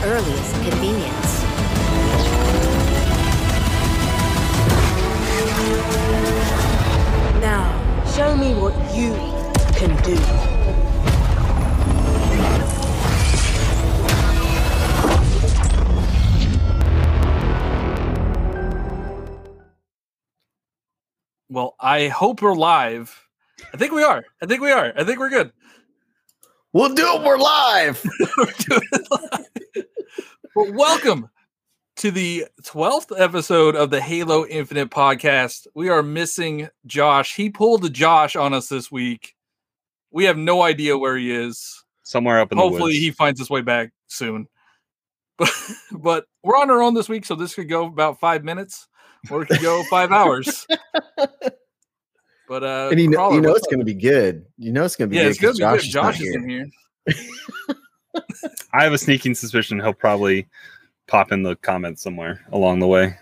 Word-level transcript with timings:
your 0.00 0.04
earliest 0.04 0.54
convenience. 0.54 1.42
Now, 7.40 8.04
show 8.14 8.36
me 8.36 8.54
what 8.54 8.74
you 8.94 9.12
can 9.76 9.96
do. 10.02 10.16
Well, 21.48 21.74
I 21.78 22.08
hope 22.08 22.40
we're 22.40 22.54
live. 22.54 23.28
I 23.74 23.76
think 23.76 23.92
we 23.92 24.02
are. 24.02 24.24
I 24.40 24.46
think 24.46 24.62
we 24.62 24.70
are. 24.70 24.92
I 24.96 25.04
think 25.04 25.18
we're 25.18 25.28
good. 25.28 25.52
We'll 26.74 26.94
do 26.94 27.06
it. 27.06 27.22
We're 27.22 27.36
live. 27.36 28.02
We're 28.38 28.46
it 28.48 29.06
live. 29.10 29.86
Well, 30.56 30.72
welcome 30.72 31.28
to 31.96 32.10
the 32.10 32.46
12th 32.62 33.12
episode 33.20 33.76
of 33.76 33.90
the 33.90 34.00
Halo 34.00 34.46
Infinite 34.46 34.88
podcast. 34.88 35.66
We 35.74 35.90
are 35.90 36.02
missing 36.02 36.70
Josh. 36.86 37.36
He 37.36 37.50
pulled 37.50 37.84
a 37.84 37.90
Josh 37.90 38.36
on 38.36 38.54
us 38.54 38.70
this 38.70 38.90
week. 38.90 39.34
We 40.12 40.24
have 40.24 40.38
no 40.38 40.62
idea 40.62 40.96
where 40.96 41.14
he 41.18 41.30
is. 41.30 41.84
somewhere 42.04 42.40
up 42.40 42.52
in 42.52 42.56
the 42.56 42.64
Hopefully, 42.64 42.94
he 42.94 43.10
finds 43.10 43.38
his 43.38 43.50
way 43.50 43.60
back 43.60 43.92
soon. 44.06 44.48
But 45.38 45.50
but 45.90 46.24
we're 46.42 46.56
on 46.58 46.70
our 46.70 46.82
own 46.82 46.94
this 46.94 47.08
week, 47.08 47.24
so 47.26 47.34
this 47.34 47.54
could 47.54 47.68
go 47.68 47.86
about 47.86 48.20
five 48.20 48.44
minutes, 48.44 48.86
or 49.30 49.42
it 49.42 49.48
could 49.48 49.62
go 49.62 49.82
five 49.90 50.12
hours. 50.12 50.66
But 52.52 52.64
uh, 52.64 52.88
and 52.90 53.00
you 53.00 53.08
know, 53.08 53.16
Crawler, 53.16 53.34
you 53.36 53.40
know 53.40 53.54
it's 53.54 53.64
up? 53.64 53.70
going 53.70 53.78
to 53.78 53.86
be 53.86 53.94
good. 53.94 54.44
You 54.58 54.72
know 54.72 54.84
it's 54.84 54.94
going 54.94 55.08
to 55.08 55.10
be 55.10 55.16
yeah, 55.16 55.22
good. 55.22 55.30
it's 55.30 55.38
gonna 55.40 55.52
'cause 55.52 55.58
be 55.58 55.64
good. 55.64 55.80
is 55.86 55.88
Josh 55.88 56.20
is 56.20 56.34
in 56.34 56.46
here. 56.46 56.66
I 58.74 58.84
have 58.84 58.92
a 58.92 58.98
sneaking 58.98 59.34
suspicion 59.36 59.80
he'll 59.80 59.94
probably 59.94 60.46
pop 61.06 61.32
in 61.32 61.44
the 61.44 61.56
comments 61.56 62.02
somewhere 62.02 62.44
along 62.52 62.80
the 62.80 62.86
way. 62.86 63.16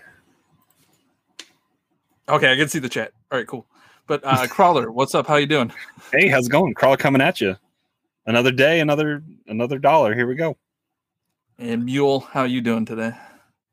Okay, 2.27 2.51
I 2.51 2.57
can 2.57 2.67
see 2.67 2.79
the 2.79 2.89
chat. 2.89 3.13
All 3.31 3.37
right, 3.37 3.47
cool. 3.47 3.65
But 4.05 4.19
uh 4.25 4.47
Crawler, 4.47 4.91
what's 4.91 5.15
up? 5.15 5.27
How 5.27 5.37
you 5.37 5.47
doing? 5.47 5.71
Hey, 6.11 6.27
how's 6.27 6.47
it 6.47 6.51
going? 6.51 6.73
Crawler 6.73 6.97
coming 6.97 7.21
at 7.21 7.39
you. 7.39 7.55
Another 8.25 8.51
day, 8.51 8.81
another 8.81 9.23
another 9.47 9.79
dollar. 9.79 10.13
Here 10.13 10.27
we 10.27 10.35
go. 10.35 10.57
And 11.57 11.85
Mule, 11.85 12.19
how 12.19 12.43
you 12.43 12.59
doing 12.59 12.83
today? 12.83 13.13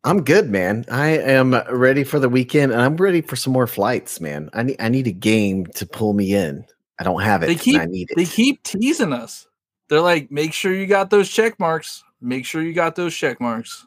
I'm 0.08 0.24
good, 0.24 0.48
man. 0.48 0.86
I 0.90 1.08
am 1.08 1.54
ready 1.70 2.02
for 2.02 2.18
the 2.18 2.30
weekend, 2.30 2.72
and 2.72 2.80
I'm 2.80 2.96
ready 2.96 3.20
for 3.20 3.36
some 3.36 3.52
more 3.52 3.66
flights, 3.66 4.20
man. 4.20 4.48
I 4.54 4.62
need 4.62 4.76
I 4.80 4.88
need 4.88 5.06
a 5.06 5.12
game 5.12 5.66
to 5.74 5.84
pull 5.84 6.14
me 6.14 6.34
in. 6.34 6.64
I 6.98 7.04
don't 7.04 7.20
have 7.20 7.42
it. 7.42 7.46
They 7.46 7.52
and 7.52 7.60
keep 7.60 7.80
I 7.80 7.84
need 7.84 8.10
it. 8.10 8.16
they 8.16 8.24
keep 8.24 8.62
teasing 8.62 9.12
us. 9.12 9.46
They're 9.88 10.00
like, 10.00 10.30
make 10.30 10.52
sure 10.54 10.72
you 10.72 10.86
got 10.86 11.10
those 11.10 11.28
check 11.28 11.60
marks. 11.60 12.02
Make 12.20 12.46
sure 12.46 12.62
you 12.62 12.72
got 12.72 12.96
those 12.96 13.14
check 13.14 13.38
marks. 13.40 13.84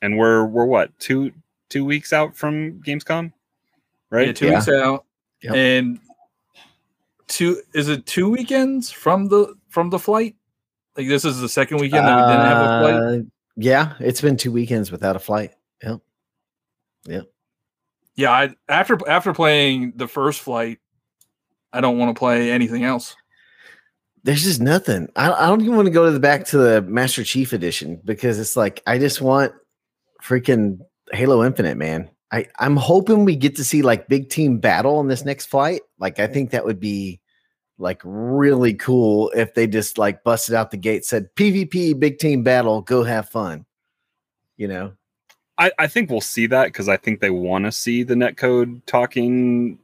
And 0.00 0.16
we're 0.16 0.46
we're 0.46 0.64
what 0.64 0.98
two 0.98 1.30
two 1.68 1.84
weeks 1.84 2.12
out 2.14 2.34
from 2.36 2.80
Gamescom, 2.82 3.32
right? 4.10 4.28
Yeah, 4.28 4.32
two 4.32 4.46
Yeah. 4.46 4.54
weeks 4.54 4.68
out. 4.68 5.04
Yep. 5.42 5.54
And 5.54 5.98
two 7.28 7.60
is 7.74 7.88
it 7.88 8.06
two 8.06 8.30
weekends 8.30 8.90
from 8.90 9.28
the 9.28 9.54
from 9.68 9.90
the 9.90 9.98
flight? 9.98 10.36
Like 10.96 11.06
this 11.08 11.24
is 11.26 11.38
the 11.40 11.48
second 11.50 11.78
weekend 11.80 12.06
that 12.06 12.16
we 12.16 12.22
didn't 12.22 12.46
have 12.46 12.62
a 12.62 12.80
flight. 12.80 12.94
Uh, 12.94 13.22
Yeah, 13.60 13.94
it's 14.00 14.20
been 14.22 14.36
two 14.36 14.52
weekends 14.52 14.90
without 14.90 15.16
a 15.16 15.18
flight. 15.18 15.52
Yep. 17.06 17.24
Yeah, 18.16 18.30
I 18.30 18.54
after 18.68 18.98
after 19.08 19.32
playing 19.32 19.94
the 19.96 20.08
first 20.08 20.40
flight, 20.40 20.78
I 21.72 21.80
don't 21.80 21.98
want 21.98 22.14
to 22.14 22.18
play 22.18 22.50
anything 22.50 22.84
else. 22.84 23.16
There's 24.22 24.44
just 24.44 24.60
nothing. 24.60 25.08
I, 25.16 25.32
I 25.32 25.46
don't 25.46 25.62
even 25.62 25.76
want 25.76 25.86
to 25.86 25.92
go 25.92 26.06
to 26.06 26.10
the 26.10 26.20
back 26.20 26.44
to 26.46 26.58
the 26.58 26.82
Master 26.82 27.24
Chief 27.24 27.52
edition 27.52 28.00
because 28.04 28.38
it's 28.38 28.56
like 28.56 28.82
I 28.86 28.98
just 28.98 29.20
want 29.20 29.52
freaking 30.22 30.80
Halo 31.12 31.44
Infinite, 31.44 31.76
man. 31.76 32.10
I, 32.32 32.46
I'm 32.58 32.76
hoping 32.76 33.24
we 33.24 33.36
get 33.36 33.56
to 33.56 33.64
see 33.64 33.82
like 33.82 34.08
big 34.08 34.28
team 34.30 34.58
battle 34.58 34.96
on 34.96 35.08
this 35.08 35.24
next 35.24 35.46
flight. 35.46 35.82
Like 35.98 36.18
I 36.18 36.26
think 36.26 36.50
that 36.50 36.64
would 36.64 36.80
be 36.80 37.20
like 37.80 38.00
really 38.04 38.74
cool 38.74 39.30
if 39.34 39.54
they 39.54 39.66
just 39.66 39.98
like 39.98 40.22
busted 40.22 40.54
out 40.54 40.70
the 40.70 40.76
gate, 40.76 41.04
said 41.04 41.34
PvP, 41.34 41.98
big 41.98 42.18
team 42.18 42.42
battle, 42.42 42.82
go 42.82 43.02
have 43.02 43.28
fun. 43.28 43.64
You 44.56 44.68
know? 44.68 44.92
I, 45.58 45.72
I 45.78 45.86
think 45.88 46.10
we'll 46.10 46.20
see 46.20 46.46
that 46.46 46.66
because 46.66 46.88
I 46.88 46.96
think 46.96 47.20
they 47.20 47.30
want 47.30 47.64
to 47.64 47.72
see 47.72 48.02
the 48.02 48.14
netcode 48.14 48.82
talking 48.86 49.78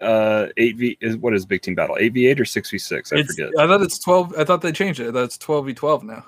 uh 0.00 0.46
8v 0.56 0.96
is 1.00 1.16
what 1.16 1.34
is 1.34 1.44
big 1.44 1.60
team 1.62 1.74
battle 1.74 1.96
8v8 2.00 2.38
or 2.38 2.44
6v6 2.44 3.12
i 3.12 3.16
It's- 3.18 3.26
forget 3.34 3.50
I 3.58 3.66
thought 3.66 3.82
it's 3.82 3.98
twelve. 3.98 4.32
I 4.38 4.44
thought 4.44 4.62
they 4.62 4.70
changed 4.70 5.00
it. 5.00 5.12
That's 5.12 5.36
twelve 5.36 5.66
v 5.66 5.74
twelve 5.74 6.04
now. 6.04 6.24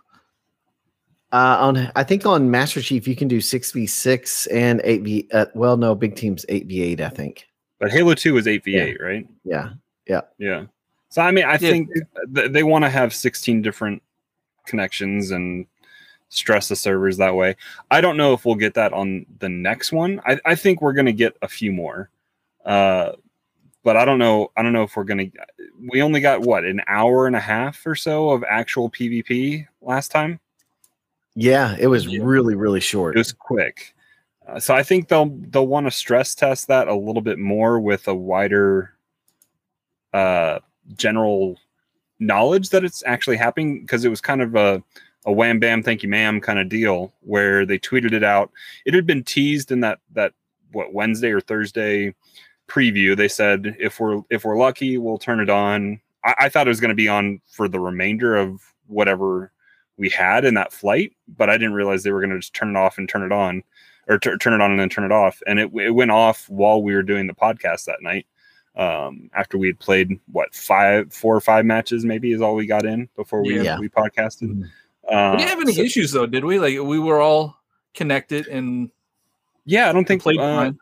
Uh, 1.33 1.57
on 1.61 1.93
I 1.95 2.03
think 2.03 2.27
on 2.27 2.51
Master 2.51 2.83
Chief 2.83 3.07
you 3.07 3.15
can 3.15 3.29
do 3.29 3.41
six 3.41 3.71
v 3.71 3.87
six 3.87 4.47
and 4.49 4.81
eight 4.83 5.03
v. 5.03 5.29
Uh, 5.33 5.47
well, 5.55 5.77
no, 5.77 5.95
big 5.95 6.17
teams 6.17 6.45
eight 6.49 6.67
v 6.67 6.83
eight. 6.83 7.01
I 7.01 7.09
think. 7.11 7.47
but 7.79 7.93
halo 7.93 8.15
2 8.15 8.37
is 8.39 8.47
8v8 8.47 9.01
right 9.01 9.27
Yeah, 9.45 9.71
Yeah. 10.09 10.23
Yeah. 10.39 10.65
So 11.11 11.23
I 11.23 11.31
mean, 11.33 11.45
I 11.45 11.53
Yeah. 11.53 11.59
think 11.59 11.91
th- 12.35 12.53
they 12.53 12.63
want 12.63 12.85
to 12.85 12.89
have 12.91 13.13
16 13.15 13.63
different 13.63 14.03
connections 14.67 15.31
and 15.33 15.67
stress 16.29 16.69
the 16.69 16.77
servers 16.77 17.17
that 17.17 17.35
way. 17.35 17.57
I 17.91 18.01
don't 18.01 18.17
know 18.17 18.33
if 18.33 18.45
we'll 18.45 18.55
get 18.55 18.75
that 18.75 18.93
on 18.93 19.27
the 19.41 19.49
next 19.49 19.91
one. 19.93 20.21
I, 20.25 20.39
I 20.45 20.55
think 20.55 20.81
we're 20.81 20.93
going 20.93 21.07
to 21.07 21.13
get 21.13 21.37
a 21.43 21.49
few 21.49 21.73
more. 21.73 22.09
Uh, 22.65 23.13
but 23.83 23.97
I 23.97 24.05
don't 24.05 24.19
know. 24.19 24.53
I 24.57 24.63
don't 24.63 24.73
know 24.73 24.83
if 24.85 24.95
we're 24.95 25.05
going 25.05 25.31
to. 25.31 25.39
We 25.91 26.03
only 26.03 26.21
got 26.21 26.43
what 26.43 26.65
an 26.65 26.83
hour 26.87 27.27
and 27.27 27.35
a 27.35 27.41
half 27.41 27.85
or 27.87 27.95
so 27.97 28.31
of 28.31 28.45
actual 28.49 28.91
PvP 28.91 29.67
last 29.81 30.11
time. 30.11 30.39
Yeah, 31.35 31.75
it 31.81 31.87
was 31.87 32.07
Yeah. 32.07 32.21
really 32.23 32.55
really 32.55 32.81
short. 32.81 33.17
It 33.17 33.19
was 33.21 33.33
quick. 33.33 33.95
Uh, 34.47 34.61
so 34.61 34.75
I 34.75 34.83
think 34.83 35.09
they'll 35.09 35.31
they'll 35.49 35.67
want 35.67 35.87
to 35.87 35.91
stress 35.91 36.35
test 36.35 36.69
that 36.69 36.89
a 36.89 36.95
little 36.95 37.23
bit 37.23 37.39
more 37.39 37.81
with 37.81 38.07
a 38.07 38.15
wider 38.15 38.93
uh 40.13 40.59
general 40.95 41.59
knowledge 42.19 42.71
that 42.71 42.85
it's 42.85 43.03
actually 43.07 43.37
happening 43.37 43.81
because 43.81 44.05
it 44.05 44.11
was 44.11 44.21
kind 44.21 44.43
of 44.43 44.55
a 44.55 44.83
a 45.27 45.33
wham 45.33 45.59
bam 45.59 45.83
thank 45.83 46.03
you 46.03 46.09
ma'am 46.09 46.41
kind 46.41 46.59
of 46.59 46.69
deal 46.69 47.13
where 47.21 47.67
they 47.67 47.79
tweeted 47.79 48.13
it 48.13 48.25
out. 48.25 48.51
It 48.87 48.95
had 48.95 49.07
been 49.07 49.25
teased 49.25 49.71
in 49.71 49.81
that 49.81 49.99
that 50.13 50.33
what 50.73 50.95
Wednesday 50.95 51.31
or 51.31 51.41
Thursday 51.41 52.15
preview. 52.69 53.17
They 53.17 53.29
said 53.29 53.77
if 53.79 54.01
we're 54.01 54.23
if 54.31 54.45
we're 54.45 54.57
lucky, 54.57 54.99
we'll 54.99 55.19
turn 55.19 55.41
it 55.41 55.51
on. 55.51 56.01
I, 56.25 56.35
I 56.39 56.49
thought 56.49 56.67
it 56.67 56.71
was 56.71 56.81
going 56.81 56.91
to 56.91 56.95
be 56.95 57.09
on 57.09 57.41
for 57.49 57.69
the 57.69 57.81
remainder 57.81 58.37
of 58.37 58.63
whatever 58.87 59.53
we 59.97 60.09
had 60.09 60.45
in 60.45 60.55
that 60.55 60.73
flight, 60.73 61.13
but 61.37 61.51
I 61.51 61.59
didn't 61.59 61.75
realize 61.75 62.03
they 62.03 62.13
were 62.13 62.21
going 62.21 62.31
to 62.31 62.39
just 62.39 62.55
turn 62.55 62.71
it 62.71 62.79
off 62.79 62.97
and 62.97 63.09
turn 63.09 63.23
it 63.23 63.33
on, 63.33 63.63
or 64.09 64.19
tur- 64.19 64.39
turn 64.39 64.55
it 64.55 64.63
on 64.63 64.71
and 64.71 64.81
then 64.81 64.89
turn 64.89 65.05
it 65.05 65.13
off. 65.13 65.43
And 65.47 65.59
it, 65.59 65.71
it 65.75 65.91
went 65.91 66.11
off 66.11 66.49
while 66.49 66.83
we 66.83 66.95
were 66.95 67.03
doing 67.03 67.27
the 67.27 67.35
podcast 67.35 67.85
that 67.85 68.03
night. 68.03 68.27
Um, 68.81 69.31
after 69.35 69.59
we 69.59 69.67
had 69.67 69.79
played 69.79 70.19
what 70.33 70.55
five, 70.55 71.13
four 71.13 71.37
or 71.37 71.41
five 71.41 71.67
matches, 71.67 72.05
maybe 72.05 72.33
is 72.33 72.41
all 72.41 72.55
we 72.55 72.67
got 72.67 72.87
in 72.87 73.09
before 73.15 73.43
we 73.43 73.61
Yeah. 73.63 73.79
we 73.79 73.89
podcasted. 73.91 74.49
Mhm. 74.49 74.65
Uh, 75.07 75.33
we 75.33 75.37
didn't 75.39 75.51
have 75.51 75.61
any 75.61 75.75
so- 75.75 75.83
issues 75.83 76.13
though, 76.13 76.27
did 76.27 76.45
we? 76.45 76.59
Like 76.59 76.79
we 76.81 76.99
were 76.99 77.21
all 77.21 77.57
connected 77.95 78.47
and 78.49 78.91
yeah, 79.67 79.89
I 79.89 79.93
don't 79.93 80.07
think 80.09 80.23
played 80.23 80.41
uh, 80.41 80.57
fine. 80.57 80.79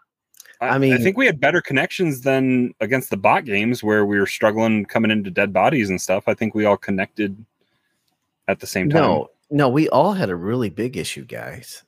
I, 0.61 0.69
I 0.69 0.77
I 0.77 0.99
think 0.99 1.17
we 1.17 1.27
had 1.27 1.41
better 1.41 1.61
connections 1.61 2.21
than 2.23 2.73
against 2.81 3.11
the 3.11 3.17
bot 3.17 3.45
games 3.45 3.83
where 3.83 4.07
we 4.07 4.19
were 4.19 4.27
struggling 4.27 4.85
coming 4.85 5.11
into 5.11 5.31
dead 5.31 5.53
bodies 5.53 5.91
and 5.91 6.01
stuff. 6.01 6.25
I 6.29 6.35
think 6.35 6.55
we 6.55 6.65
all 6.65 6.77
connected 6.77 7.45
at 8.47 8.61
the 8.61 8.67
same 8.67 8.89
time. 8.91 9.01
No, 9.03 9.31
no, 9.51 9.69
we 9.69 9.89
all 9.89 10.13
had 10.13 10.31
a 10.31 10.37
really 10.37 10.71
big 10.71 10.97
issue, 10.97 11.25
guys, 11.25 11.83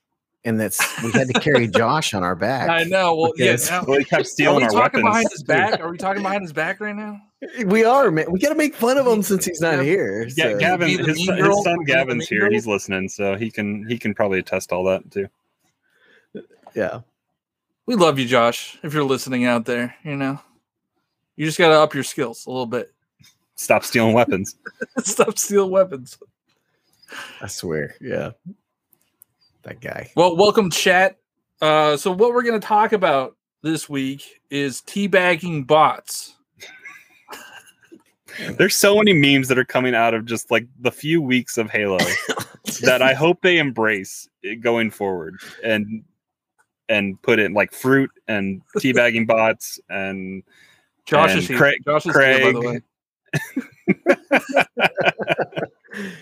and 0.45 0.59
that's 0.59 0.78
we 1.03 1.11
had 1.12 1.28
to 1.28 1.34
carry 1.41 1.67
Josh 1.81 2.15
on 2.15 2.23
our 2.23 2.34
back. 2.37 2.69
I 2.71 2.84
know. 2.84 3.15
Well, 3.15 3.33
yeah. 3.37 3.53
because- 3.53 3.71
Now, 3.71 3.84
Well, 3.87 3.99
he 3.99 4.05
kept 4.05 4.28
are 4.41 4.55
we 4.56 4.62
our 4.65 4.71
talking 4.71 4.75
weapons. 4.81 5.03
behind 5.05 5.28
his 5.31 5.43
back? 5.43 5.81
Are 5.81 5.91
we 5.91 5.99
talking 5.99 6.23
behind 6.23 6.43
his 6.43 6.53
back 6.53 6.81
right 6.81 6.95
now? 6.97 7.21
We 7.67 7.84
are, 7.84 8.11
man. 8.11 8.31
We 8.31 8.39
got 8.39 8.51
to 8.51 8.54
make 8.54 8.75
fun 8.75 8.98
of 8.98 9.07
him 9.07 9.22
since 9.22 9.45
he's 9.47 9.60
not 9.60 9.83
here. 9.83 10.25
Ga- 10.27 10.31
so- 10.53 10.59
Gavin, 10.59 10.89
his, 11.04 11.25
son- 11.27 11.39
his 11.39 11.63
son 11.65 11.84
Gavin's 11.84 12.28
here. 12.28 12.41
girl? 12.41 12.51
He's 12.53 12.66
listening, 12.66 13.09
so 13.09 13.34
he 13.37 13.51
can 13.51 13.87
he 13.89 13.98
can 13.98 14.15
probably 14.15 14.39
attest 14.41 14.72
all 14.72 14.84
that 14.84 15.10
too. 15.10 15.27
yeah. 16.75 17.01
We 17.87 17.97
love 17.97 18.19
you, 18.19 18.27
Josh. 18.27 18.78
If 18.83 18.95
you're 18.95 19.04
listening 19.04 19.47
out 19.47 19.65
there, 19.65 19.97
you 20.04 20.16
know, 20.16 20.39
you 21.37 21.45
just 21.47 21.59
got 21.59 21.69
to 21.71 21.75
up 21.81 21.92
your 21.95 22.04
skills 22.04 22.47
a 22.47 22.51
little 22.51 22.66
bit. 22.66 22.92
Stop 23.57 23.84
stealing 23.84 24.13
weapons. 24.15 24.57
Stop 24.98 25.37
stealing 25.39 25.71
weapons. 25.71 26.16
I 27.41 27.47
swear. 27.48 27.97
Yeah. 28.01 28.31
That 29.62 29.80
guy. 29.80 30.10
Well, 30.16 30.36
welcome, 30.36 30.71
chat. 30.71 31.18
Uh, 31.60 31.97
so, 31.97 32.10
what 32.10 32.33
we're 32.33 32.42
going 32.42 32.60
to 32.60 32.66
talk 32.66 32.92
about 32.92 33.36
this 33.62 33.89
week 33.89 34.41
is 34.51 34.80
teabagging 34.80 35.66
bots. 35.66 36.36
There's 38.57 38.77
so 38.77 38.97
many 38.97 39.12
memes 39.12 39.48
that 39.48 39.59
are 39.59 39.65
coming 39.65 39.95
out 39.95 40.15
of 40.15 40.24
just 40.24 40.51
like 40.51 40.66
the 40.78 40.91
few 40.92 41.21
weeks 41.21 41.59
of 41.59 41.68
Halo 41.68 41.98
that 42.83 43.03
I 43.03 43.12
hope 43.12 43.42
they 43.42 43.59
embrace 43.59 44.28
it 44.42 44.62
going 44.62 44.91
forward 44.91 45.36
and 45.63 46.04
and 46.89 47.21
put 47.22 47.39
in 47.39 47.53
like 47.53 47.72
fruit 47.72 48.10
and 48.28 48.63
teabagging 48.78 49.27
bots 49.27 49.78
and 49.91 50.42
Josh 51.06 51.30
And 51.30 51.39
is 51.41 51.48
here. 51.48 51.59
Craig- 51.59 51.84
Josh 51.84 52.06
is 52.06 52.16
here, 52.16 52.53
by 52.53 52.53
the 52.53 52.60
way. 52.60 52.80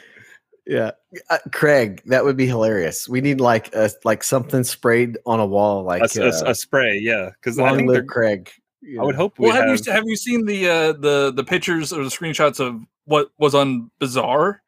Yeah, 0.69 0.91
uh, 1.31 1.38
Craig, 1.50 2.03
that 2.06 2.25
would 2.26 2.37
be 2.37 2.47
hilarious. 2.47 3.09
We 3.09 3.23
need 3.23 3.41
like 3.41 3.75
a 3.75 3.91
like 4.05 4.23
something 4.23 4.62
sprayed 4.65 5.17
on 5.25 5.41
a 5.41 5.47
wall, 5.47 5.82
like 5.82 6.03
A, 6.15 6.20
a- 6.20 6.29
uh, 6.29 6.43
a 6.50 6.55
spray, 6.55 6.99
yeah. 7.03 7.31
Because 7.31 7.59
I 7.59 7.75
think 7.75 7.88
they're, 7.91 8.03
live 8.03 8.06
Craig. 8.06 8.50
you 8.82 9.00
I 9.00 9.05
would 9.05 9.15
hope 9.15 9.38
we 9.38 9.47
Well, 9.47 9.56
have 9.56 9.67
have. 9.69 9.87
you 9.87 9.93
have 9.93 10.05
you 10.06 10.17
seen 10.17 10.44
the 10.44 10.69
uh, 10.69 10.93
the 10.93 11.32
the 11.35 11.43
pictures 11.43 11.91
or 11.93 12.05
the 12.05 12.11
screenshots 12.11 12.61
of 12.61 12.82
what 13.06 13.31
was 13.38 13.55
on 13.55 13.91
Bazaar? 13.99 14.61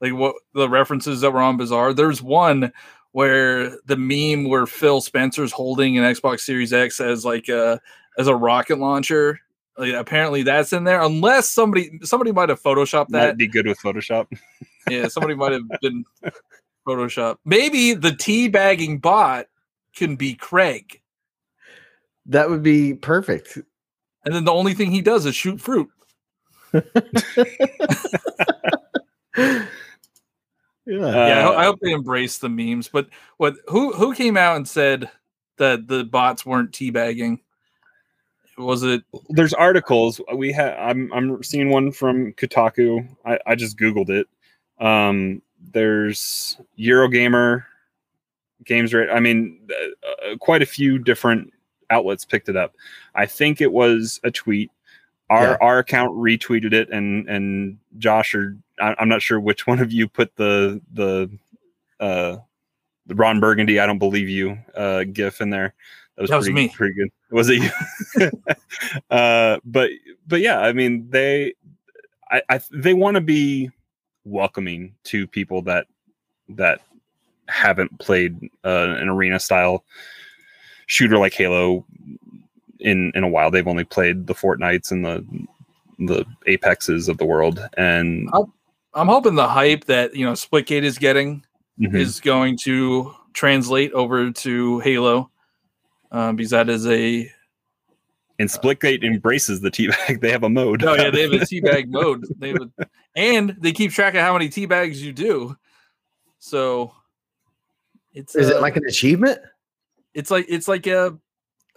Like 0.00 0.14
what 0.14 0.36
the 0.54 0.68
references 0.68 1.22
that 1.22 1.32
were 1.32 1.40
on 1.40 1.56
Bazaar? 1.56 1.92
There's 1.92 2.22
one 2.22 2.72
where 3.10 3.76
the 3.86 3.96
meme 3.96 4.48
where 4.48 4.64
Phil 4.66 5.00
Spencer's 5.00 5.50
holding 5.50 5.98
an 5.98 6.04
Xbox 6.04 6.40
Series 6.40 6.72
X 6.72 7.00
as 7.00 7.24
like 7.24 7.48
a 7.48 7.80
as 8.16 8.28
a 8.28 8.36
rocket 8.36 8.78
launcher. 8.78 9.40
Like, 9.76 9.94
apparently 9.94 10.42
that's 10.42 10.72
in 10.72 10.84
there. 10.84 11.00
Unless 11.00 11.48
somebody 11.50 11.98
somebody 12.02 12.30
might 12.30 12.48
have 12.48 12.62
photoshopped 12.62 13.10
Might 13.10 13.18
that. 13.26 13.36
be 13.38 13.48
good 13.48 13.66
with 13.66 13.78
Photoshop. 13.80 14.26
yeah, 14.90 15.08
somebody 15.08 15.34
might 15.34 15.52
have 15.52 15.62
been 15.80 16.04
Photoshop. 16.86 17.36
Maybe 17.44 17.94
the 17.94 18.10
teabagging 18.10 19.00
bot 19.00 19.46
can 19.94 20.16
be 20.16 20.34
Craig, 20.34 21.00
That 22.26 22.50
would 22.50 22.62
be 22.62 22.94
perfect. 22.94 23.58
and 24.24 24.34
then 24.34 24.44
the 24.44 24.52
only 24.52 24.74
thing 24.74 24.90
he 24.90 25.02
does 25.02 25.26
is 25.26 25.34
shoot 25.34 25.60
fruit. 25.60 25.88
yeah. 26.72 26.80
yeah, 30.86 31.06
I, 31.06 31.42
Uh, 31.44 31.52
I 31.52 31.64
hope 31.64 31.78
they 31.80 31.92
embrace 31.92 32.38
the 32.38 32.48
memes. 32.48 32.88
But 32.88 33.08
what 33.36 33.56
who 33.68 33.92
who 33.92 34.14
came 34.14 34.36
out 34.36 34.56
and 34.56 34.66
said 34.68 35.10
that 35.58 35.86
the 35.88 36.04
bots 36.04 36.46
weren't 36.46 36.72
teabagging? 36.72 37.40
Was 38.56 38.82
it 38.82 39.02
There's 39.30 39.54
articles 39.54 40.20
we 40.34 40.52
have. 40.52 40.76
I'm 40.78 41.12
I'm 41.12 41.42
seeing 41.42 41.70
one 41.70 41.92
from 41.92 42.32
Kotaku. 42.32 43.06
I, 43.24 43.38
I 43.46 43.54
just 43.54 43.78
googled 43.78 44.10
it. 44.10 44.26
Um, 44.80 45.42
there's 45.72 46.58
Eurogamer, 46.78 47.64
Games 48.64 48.92
Right. 48.94 49.08
I 49.10 49.20
mean, 49.20 49.68
uh, 49.70 50.32
uh, 50.32 50.36
quite 50.36 50.62
a 50.62 50.66
few 50.66 50.98
different 50.98 51.52
outlets 51.90 52.24
picked 52.24 52.48
it 52.48 52.56
up. 52.56 52.74
I 53.14 53.26
think 53.26 53.60
it 53.60 53.72
was 53.72 54.20
a 54.24 54.30
tweet. 54.30 54.70
Our 55.30 55.42
Yeah. 55.42 55.56
our 55.60 55.78
account 55.78 56.12
retweeted 56.16 56.72
it, 56.72 56.88
and 56.90 57.28
and 57.28 57.78
Josh 57.98 58.34
or 58.34 58.56
I, 58.80 58.94
I'm 58.98 59.08
not 59.08 59.20
sure 59.22 59.38
which 59.40 59.66
one 59.66 59.78
of 59.80 59.92
you 59.92 60.08
put 60.08 60.34
the 60.36 60.80
the 60.92 61.30
uh 62.00 62.38
the 63.06 63.14
Ron 63.14 63.40
Burgundy. 63.40 63.78
I 63.80 63.86
don't 63.86 63.98
believe 63.98 64.28
you 64.28 64.58
uh 64.74 65.04
gif 65.04 65.40
in 65.40 65.50
there. 65.50 65.74
That 66.16 66.22
was, 66.22 66.30
That 66.30 66.36
was 66.38 66.46
pretty, 66.46 66.62
me. 66.66 66.68
pretty 66.74 66.94
good. 66.94 67.08
Was 67.30 67.48
it 67.48 67.62
you? 67.62 68.30
uh, 69.10 69.58
but 69.64 69.90
but 70.26 70.40
yeah, 70.40 70.60
I 70.60 70.72
mean 70.72 71.08
they, 71.10 71.54
I, 72.30 72.42
I 72.48 72.60
they 72.72 72.92
want 72.94 73.14
to 73.16 73.20
be 73.20 73.70
welcoming 74.28 74.94
to 75.04 75.26
people 75.26 75.62
that 75.62 75.86
that 76.50 76.80
haven't 77.48 77.98
played 77.98 78.38
uh, 78.64 78.94
an 78.98 79.08
arena 79.08 79.38
style 79.40 79.84
shooter 80.86 81.18
like 81.18 81.34
Halo 81.34 81.84
in 82.80 83.12
in 83.14 83.24
a 83.24 83.28
while. 83.28 83.50
They've 83.50 83.66
only 83.66 83.84
played 83.84 84.26
the 84.26 84.34
Fortnites 84.34 84.90
and 84.90 85.04
the 85.04 85.24
the 85.98 86.24
Apexes 86.46 87.08
of 87.08 87.18
the 87.18 87.24
world, 87.24 87.60
and 87.76 88.28
I'm 88.94 89.08
hoping 89.08 89.34
the 89.34 89.48
hype 89.48 89.84
that 89.86 90.14
you 90.14 90.24
know 90.24 90.32
Splitgate 90.32 90.84
is 90.84 90.98
getting 90.98 91.44
Mhm. 91.80 91.94
is 91.94 92.18
going 92.20 92.56
to 92.64 93.14
translate 93.34 93.92
over 93.92 94.30
to 94.32 94.80
Halo, 94.80 95.30
um, 96.10 96.34
because 96.36 96.50
that 96.50 96.68
is 96.68 96.86
a 96.86 97.30
and 98.40 98.48
Splitgate 98.48 99.02
embraces 99.04 99.60
the 99.60 99.70
teabag. 99.70 100.20
They 100.20 100.30
have 100.30 100.42
a 100.44 100.48
mode. 100.48 100.84
oh 100.84 100.94
yeah 100.94 101.10
they 101.10 101.22
have 101.22 101.32
a 101.32 101.36
teabag 101.44 101.88
mode. 101.88 102.24
They 102.38 102.48
have 102.48 102.62
a, 102.78 102.86
and 103.18 103.56
they 103.58 103.72
keep 103.72 103.90
track 103.92 104.14
of 104.14 104.20
how 104.20 104.32
many 104.32 104.48
teabags 104.48 104.96
you 104.96 105.12
do. 105.12 105.56
So 106.38 106.92
it's 108.14 108.34
Is 108.36 108.50
uh, 108.50 108.56
it 108.56 108.62
like 108.62 108.76
an 108.76 108.84
achievement? 108.86 109.40
it's 110.14 110.30
like 110.30 110.46
it's 110.48 110.68
like 110.68 110.86
a 110.86 111.18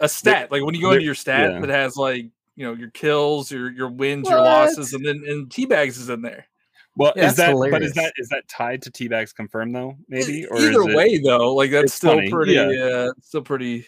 a 0.00 0.08
stat. 0.08 0.50
Like 0.50 0.64
when 0.64 0.74
you 0.74 0.80
go 0.80 0.92
into 0.92 1.04
your 1.04 1.14
stat, 1.14 1.50
yeah. 1.52 1.62
it 1.62 1.68
has 1.68 1.96
like 1.96 2.26
you 2.56 2.64
know 2.66 2.72
your 2.74 2.90
kills, 2.90 3.50
your 3.50 3.70
your 3.70 3.88
wins, 3.88 4.28
your 4.28 4.40
losses, 4.40 4.92
and 4.94 5.04
then 5.04 5.22
and 5.26 5.48
teabags 5.48 5.98
is 5.98 6.08
in 6.08 6.22
there. 6.22 6.46
Well, 6.94 7.12
Yeah, 7.16 7.28
is 7.28 7.36
that's 7.36 7.58
that 7.58 7.68
but 7.70 7.82
is 7.82 7.92
that 7.94 8.12
is 8.18 8.28
that 8.28 8.46
tied 8.48 8.82
to 8.82 8.90
teabags 8.90 9.34
confirmed 9.34 9.74
though? 9.74 9.96
Maybe 10.08 10.40
E- 10.40 10.46
or 10.46 10.58
either 10.58 10.82
is 10.82 10.86
it, 10.88 10.96
way 10.96 11.18
though, 11.18 11.54
like 11.54 11.70
that's 11.70 11.94
still 11.94 12.14
funny, 12.14 12.30
pretty. 12.30 12.52
yeah. 12.52 12.62
Uh, 12.64 13.12
still 13.22 13.42
pretty. 13.42 13.86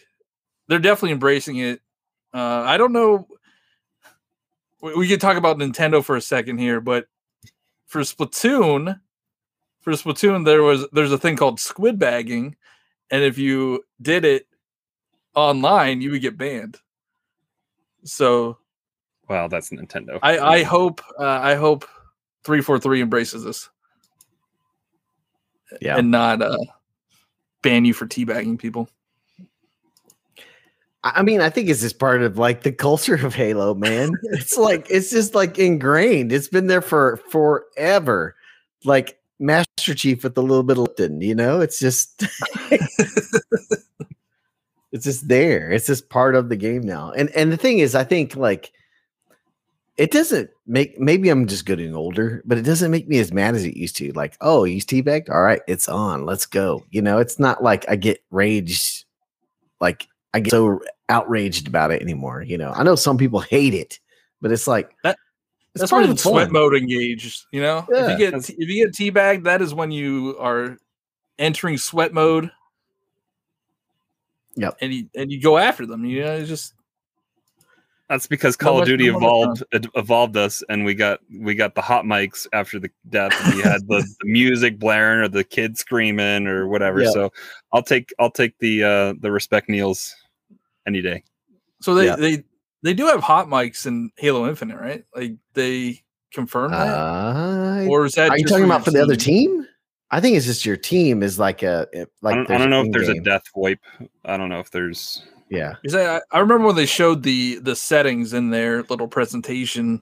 They're 0.67 0.79
definitely 0.79 1.11
embracing 1.11 1.57
it. 1.57 1.81
Uh, 2.33 2.63
I 2.65 2.77
don't 2.77 2.91
know. 2.93 3.27
We, 4.81 4.95
we 4.95 5.07
could 5.07 5.21
talk 5.21 5.37
about 5.37 5.57
Nintendo 5.57 6.03
for 6.03 6.15
a 6.15 6.21
second 6.21 6.57
here, 6.57 6.81
but 6.81 7.05
for 7.85 8.01
Splatoon, 8.01 8.99
for 9.81 9.93
Splatoon, 9.93 10.45
there 10.45 10.63
was 10.63 10.85
there's 10.91 11.11
a 11.11 11.17
thing 11.17 11.35
called 11.37 11.59
squid 11.59 11.99
bagging, 11.99 12.55
and 13.11 13.23
if 13.23 13.37
you 13.37 13.83
did 14.01 14.25
it 14.25 14.47
online, 15.35 16.01
you 16.01 16.11
would 16.11 16.21
get 16.21 16.37
banned. 16.37 16.77
So 18.03 18.57
Wow, 19.29 19.47
that's 19.47 19.69
Nintendo. 19.69 20.19
I 20.21 20.37
I 20.39 20.63
hope 20.63 21.01
uh, 21.19 21.39
I 21.41 21.55
hope 21.55 21.85
three 22.43 22.61
four 22.61 22.79
three 22.79 23.01
embraces 23.01 23.43
this 23.43 23.69
Yeah. 25.81 25.97
and 25.97 26.11
not 26.11 26.41
uh, 26.41 26.57
ban 27.63 27.85
you 27.85 27.93
for 27.93 28.05
teabagging 28.05 28.59
people. 28.59 28.89
I 31.05 31.21
mean, 31.21 31.39
I 31.39 31.51
think 31.51 31.69
it's 31.69 31.81
just 31.81 31.99
part 31.99 32.23
of 32.23 32.39
like 32.39 32.63
the 32.63 32.71
culture 32.71 33.13
of 33.25 33.35
Halo, 33.35 33.75
man. 33.75 34.11
it's 34.23 34.57
like 34.57 34.87
it's 34.89 35.11
just 35.11 35.35
like 35.35 35.59
ingrained. 35.59 36.31
It's 36.31 36.47
been 36.47 36.67
there 36.67 36.81
for 36.81 37.21
forever. 37.29 38.35
Like 38.83 39.19
Master 39.39 39.93
Chief 39.93 40.23
with 40.23 40.37
a 40.37 40.41
little 40.41 40.63
bit 40.63 40.77
of 40.77 40.83
Lipton, 40.83 41.21
you 41.21 41.35
know? 41.35 41.61
It's 41.61 41.79
just 41.79 42.23
it's 44.91 45.03
just 45.03 45.27
there. 45.27 45.71
It's 45.71 45.85
just 45.87 46.09
part 46.09 46.35
of 46.35 46.49
the 46.49 46.55
game 46.55 46.81
now. 46.81 47.11
And 47.11 47.29
and 47.31 47.51
the 47.51 47.57
thing 47.57 47.79
is, 47.79 47.93
I 47.93 48.03
think 48.03 48.35
like 48.35 48.71
it 49.97 50.11
doesn't 50.11 50.49
make 50.65 50.99
maybe 50.99 51.29
I'm 51.29 51.45
just 51.45 51.67
getting 51.67 51.95
older, 51.95 52.41
but 52.45 52.57
it 52.57 52.63
doesn't 52.63 52.89
make 52.91 53.07
me 53.07 53.19
as 53.19 53.31
mad 53.31 53.53
as 53.53 53.63
it 53.63 53.77
used 53.77 53.95
to. 53.97 54.11
Like, 54.13 54.37
oh, 54.41 54.63
he's 54.63 54.85
teabagged. 54.85 55.29
All 55.29 55.43
right, 55.43 55.61
it's 55.67 55.87
on. 55.87 56.25
Let's 56.25 56.47
go. 56.47 56.83
You 56.89 57.03
know, 57.03 57.19
it's 57.19 57.37
not 57.37 57.61
like 57.61 57.85
I 57.87 57.95
get 57.95 58.23
raged 58.31 59.05
like 59.79 60.07
I 60.33 60.39
get 60.39 60.51
so 60.51 60.81
outraged 61.09 61.67
about 61.67 61.91
it 61.91 62.01
anymore. 62.01 62.41
You 62.41 62.57
know, 62.57 62.71
I 62.71 62.83
know 62.83 62.95
some 62.95 63.17
people 63.17 63.39
hate 63.39 63.73
it, 63.73 63.99
but 64.41 64.51
it's 64.51 64.67
like 64.67 64.91
That- 65.03 65.17
it's 65.73 65.81
That's 65.81 65.91
part 65.91 66.01
where 66.03 66.09
of 66.11 66.17
the 66.17 66.23
the 66.23 66.29
sweat 66.29 66.45
fun. 66.45 66.53
mode 66.53 66.75
engaged. 66.75 67.45
You 67.51 67.61
know, 67.61 67.85
Yeah. 67.91 68.05
if 68.05 68.11
you 68.11 68.31
get 68.31 68.33
if 68.49 68.69
you 68.69 68.85
get 68.85 68.93
teabagged, 68.93 69.43
that 69.43 69.61
is 69.61 69.73
when 69.73 69.91
you 69.91 70.37
are 70.39 70.77
entering 71.37 71.77
sweat 71.77 72.13
mode. 72.13 72.49
Yep. 74.57 74.77
and 74.81 74.93
you 74.93 75.09
and 75.15 75.31
you 75.31 75.41
go 75.41 75.57
after 75.57 75.85
them. 75.85 76.05
You 76.05 76.23
know, 76.23 76.31
it's 76.37 76.47
just 76.47 76.73
That's 78.07 78.25
because 78.27 78.55
Call 78.55 78.79
of 78.79 78.85
Duty 78.87 79.07
evolved 79.07 79.63
evolved 79.95 80.37
us, 80.37 80.63
and 80.69 80.85
we 80.85 80.93
got 80.93 81.19
we 81.29 81.55
got 81.55 81.75
the 81.75 81.81
hot 81.81 82.05
mics 82.05 82.47
after 82.53 82.79
the 82.79 82.89
death. 83.09 83.33
and 83.43 83.55
We 83.55 83.61
had 83.61 83.81
the, 83.87 83.97
the 84.21 84.29
music 84.29 84.79
blaring 84.79 85.19
or 85.19 85.27
the 85.27 85.43
kids 85.43 85.81
screaming 85.81 86.47
or 86.47 86.67
whatever. 86.69 87.01
Yeah. 87.03 87.09
So 87.11 87.33
I'll 87.73 87.83
take 87.83 88.13
I'll 88.17 88.31
take 88.31 88.57
the 88.59 88.83
uh 88.83 89.13
the 89.19 89.29
respect 89.31 89.67
Niels 89.67 90.15
any 90.87 91.01
day. 91.01 91.23
so 91.81 91.93
they 91.95 92.05
Yeah. 92.05 92.15
they 92.15 92.43
they 92.83 92.93
do 92.93 93.05
have 93.07 93.21
hot 93.21 93.47
mics 93.47 93.85
in 93.85 94.11
Halo 94.17 94.47
Infinite, 94.47 94.79
right? 94.79 95.03
Like 95.15 95.33
they 95.53 96.03
confirm 96.33 96.71
that, 96.71 96.87
Uh, 96.97 97.85
or 97.89 98.05
is 98.05 98.13
that 98.13 98.29
are 98.29 98.37
you 98.37 98.45
talking 98.45 98.65
about 98.65 98.83
for 98.85 98.91
the 98.91 99.01
other 99.01 99.15
team? 99.15 99.65
I 100.11 100.21
think 100.21 100.37
it's 100.37 100.45
just 100.45 100.65
your 100.65 100.77
team 100.77 101.23
is 101.23 101.39
like 101.39 101.63
a 101.63 101.87
like 102.21 102.33
I 102.33 102.35
don't, 102.37 102.45
I 102.45 102.47
there's 102.47 102.59
don't 102.61 102.69
know 102.69 102.81
if 102.83 102.91
there's 102.91 103.09
a 103.09 103.19
death 103.21 103.43
wipe. 103.55 103.79
I 104.23 104.37
don't 104.37 104.49
know 104.49 104.59
if 104.59 104.69
there's 104.71 105.23
yeah. 105.49 105.73
Because 105.81 105.95
I, 105.95 106.21
I 106.31 106.39
remember 106.39 106.67
when 106.67 106.75
they 106.75 106.85
showed 106.85 107.23
the 107.23 107.55
the 107.59 107.75
settings 107.75 108.33
in 108.33 108.49
their 108.51 108.83
little 108.83 109.07
presentation, 109.07 110.01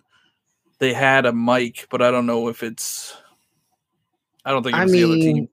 they 0.79 0.93
had 0.93 1.25
a 1.25 1.31
mic, 1.33 1.87
but 1.89 2.01
I 2.01 2.11
don't 2.11 2.25
know 2.25 2.49
if 2.49 2.63
it's. 2.63 3.15
I 4.45 4.51
don't 4.51 4.63
think 4.63 4.75
it 4.75 4.79
I 4.79 4.83
was 4.83 4.91
the 4.91 5.03
other 5.05 5.15
team. 5.15 5.35
mean, 5.35 5.49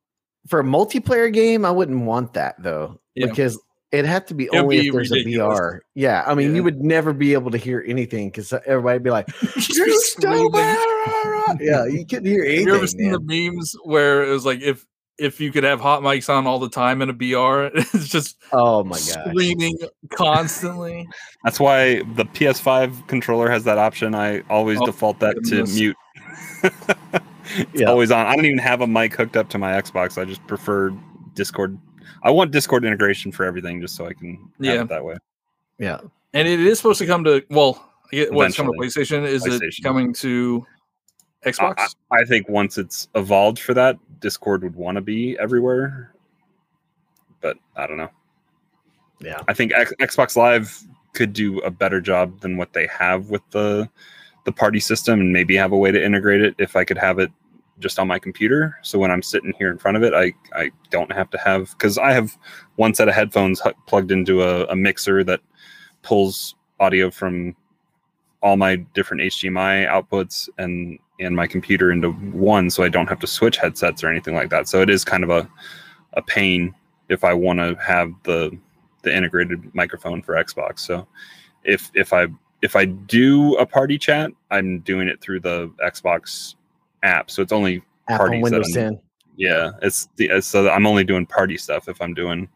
for 0.49 0.61
a 0.61 0.65
multiplayer 0.65 1.33
game, 1.33 1.65
I 1.65 1.71
wouldn't 1.71 2.01
want 2.05 2.33
that 2.35 2.61
though, 2.61 3.01
Yeah. 3.15 3.27
because 3.27 3.59
it 3.93 4.05
had 4.05 4.27
to 4.29 4.35
be 4.35 4.45
It'd 4.45 4.61
only 4.61 4.81
be 4.81 4.87
if 4.89 4.95
there's 4.95 5.11
ridiculous. 5.11 5.59
a 5.59 5.63
VR. 5.63 5.79
Yeah, 5.95 6.23
I 6.27 6.35
mean, 6.35 6.51
Yeah. 6.51 6.57
you 6.57 6.63
would 6.65 6.81
never 6.81 7.13
be 7.13 7.33
able 7.33 7.51
to 7.51 7.59
hear 7.59 7.85
anything 7.87 8.29
because 8.31 8.53
uh, 8.53 8.61
everybody'd 8.67 9.03
be 9.03 9.11
like, 9.11 9.27
Just 9.57 9.77
"You're 9.77 9.87
be 9.87 9.93
stupid!" 9.97 10.77
yeah, 11.61 11.85
you 11.87 12.05
couldn't 12.09 12.27
hear 12.27 12.45
anything. 12.45 12.67
Have 12.67 12.69
you 12.69 12.75
ever 12.77 12.87
seen 12.87 13.11
man. 13.11 13.27
the 13.27 13.51
memes 13.51 13.75
where 13.85 14.23
it 14.25 14.31
was 14.31 14.45
like 14.47 14.61
if 14.63 14.87
if 15.19 15.39
you 15.39 15.53
could 15.53 15.65
have 15.65 15.81
hot 15.83 16.01
mics 16.03 16.31
on 16.33 16.47
all 16.47 16.59
the 16.59 16.69
time 16.71 17.03
in 17.03 17.11
a 17.11 17.13
BR, 17.13 17.25
it's 17.75 18.09
just 18.09 18.39
oh 18.53 18.85
my 18.85 18.93
god, 18.97 19.29
screaming 19.31 19.77
constantly. 20.11 21.07
That's 21.45 21.59
why 21.61 21.97
the 22.15 22.25
PS5 22.25 23.07
controller 23.09 23.51
has 23.51 23.65
that 23.65 23.77
option. 23.79 24.15
I 24.15 24.41
always 24.49 24.79
Oh, 24.81 24.87
default 24.87 25.19
that 25.21 25.35
goodness. 25.43 25.71
to 25.75 25.75
mute. 25.79 25.97
it's 26.63 27.81
Yeah. 27.81 27.87
always 27.89 28.11
on. 28.11 28.27
I 28.27 28.37
don't 28.37 28.47
even 28.47 28.59
have 28.59 28.81
a 28.81 28.87
mic 28.87 29.15
hooked 29.15 29.37
up 29.37 29.49
to 29.51 29.59
my 29.59 29.73
Xbox. 29.73 30.17
I 30.21 30.25
just 30.25 30.47
prefer 30.47 30.91
Discord. 31.35 31.79
I 32.23 32.31
want 32.31 32.51
Discord 32.51 32.85
integration 32.85 33.33
for 33.33 33.45
everything, 33.45 33.81
just 33.81 33.97
so 33.97 34.07
I 34.07 34.13
can 34.13 34.37
have 34.37 34.49
Yeah. 34.59 34.83
it 34.83 34.89
that 34.89 35.05
way. 35.05 35.17
Yeah, 35.79 36.01
And 36.35 36.47
it 36.47 36.61
is 36.61 36.79
supposed 36.79 36.99
to 36.99 37.07
come 37.07 37.25
to 37.25 37.43
well, 37.51 37.91
I 38.13 38.17
get- 38.17 38.33
what's 38.33 38.57
coming 38.57 38.73
to 38.75 38.79
PlayStation? 38.79 39.25
Is 39.25 39.47
it 39.47 39.63
coming 39.83 40.13
to 40.15 40.67
Xbox. 41.45 41.95
I, 42.11 42.21
I 42.21 42.25
think 42.25 42.49
once 42.51 42.77
it's 42.77 43.09
evolved 43.15 43.59
for 43.59 43.73
that, 43.75 43.97
Discord 44.21 44.63
would 44.63 44.75
want 44.75 44.97
to 44.97 45.01
be 45.01 45.39
everywhere. 45.39 46.13
But 47.41 47.57
I 47.77 47.87
don't 47.87 47.97
know. 47.97 48.11
Yeah. 49.21 49.41
I 49.49 49.55
think 49.55 49.73
X, 49.73 49.93
Xbox 50.01 50.37
Live 50.37 50.83
could 51.15 51.33
do 51.33 51.59
a 51.61 51.71
better 51.71 52.01
job 52.01 52.41
than 52.41 52.57
what 52.59 52.73
they 52.75 52.87
have 52.89 53.31
with 53.31 53.43
the 53.51 53.89
the 54.45 54.53
party 54.53 54.81
system, 54.81 55.21
and 55.21 55.33
maybe 55.33 55.55
have 55.57 55.73
a 55.73 55.77
way 55.79 55.91
to 55.91 56.03
integrate 56.03 56.41
it. 56.43 56.55
If 56.59 56.75
I 56.77 56.85
could 56.85 56.99
have 56.99 57.19
it 57.19 57.31
just 57.81 57.99
on 57.99 58.07
my 58.07 58.19
computer, 58.19 58.79
so 58.83 58.99
when 58.99 59.11
I'm 59.11 59.23
sitting 59.23 59.53
here 59.59 59.71
in 59.71 59.79
front 59.79 59.97
of 59.97 60.03
it, 60.03 60.15
I 60.15 60.33
I 60.55 60.71
don't 60.91 61.13
have 61.13 61.31
to 61.31 61.39
have 61.39 61.71
because 61.71 61.99
I 61.99 62.13
have 62.13 62.37
one 62.77 62.95
set 62.95 63.09
of 63.09 63.15
headphones 63.15 63.61
hu- 63.61 63.73
plugged 63.87 64.13
into 64.13 64.43
a, 64.43 64.67
a 64.67 64.77
mixer 64.77 65.25
that 65.25 65.41
pulls 66.03 66.55
audio 66.79 67.11
from 67.11 67.55
all 68.43 68.57
my 68.57 68.77
different 68.77 69.23
HDMI 69.23 69.87
outputs 69.89 70.49
and 70.59 70.99
and 71.19 71.37
my 71.37 71.47
computer 71.47 71.93
into 71.93 72.13
one, 72.13 72.71
so 72.71 72.83
I 72.83 72.89
don't 72.89 73.09
have 73.09 73.21
to 73.21 73.27
switch 73.27 73.57
headsets 73.57 74.03
or 74.03 74.09
anything 74.09 74.35
like 74.35 74.49
that. 74.51 74.69
So 74.69 74.81
it 74.81 74.91
is 74.91 75.05
kind 75.05 75.25
of 75.25 75.31
a 75.31 75.49
a 76.15 76.23
pain 76.23 76.75
if 77.09 77.25
I 77.25 77.35
want 77.35 77.59
to 77.59 77.75
have 77.83 78.13
the 78.25 78.57
the 79.03 79.15
integrated 79.15 79.75
microphone 79.75 80.23
for 80.23 80.35
Xbox. 80.35 80.81
So 80.81 81.07
if 81.65 81.91
if 81.95 82.13
I 82.13 82.29
if 82.63 82.77
I 82.77 82.85
do 82.85 83.57
a 83.57 83.67
party 83.67 83.99
chat, 83.99 84.31
I'm 84.51 84.81
doing 84.81 85.09
it 85.09 85.21
through 85.21 85.41
the 85.41 85.69
Xbox 85.83 86.55
app. 87.03 87.31
So 87.31 87.43
it's 87.43 87.53
only 87.53 87.83
App 88.09 88.19
Parties 88.21 88.37
on 88.45 88.51
that 88.51 88.59
Windows 88.59 88.77
I'm- 88.77 88.91
10. 88.95 89.01
yeah, 89.37 89.71
it's 89.83 90.09
the 90.17 90.41
so 90.41 90.69
I'm 90.71 90.87
only 90.87 91.05
doing 91.05 91.27
party 91.27 91.57
stuff 91.57 91.89
if 91.89 92.01
I'm 92.03 92.15
doing, 92.15 92.49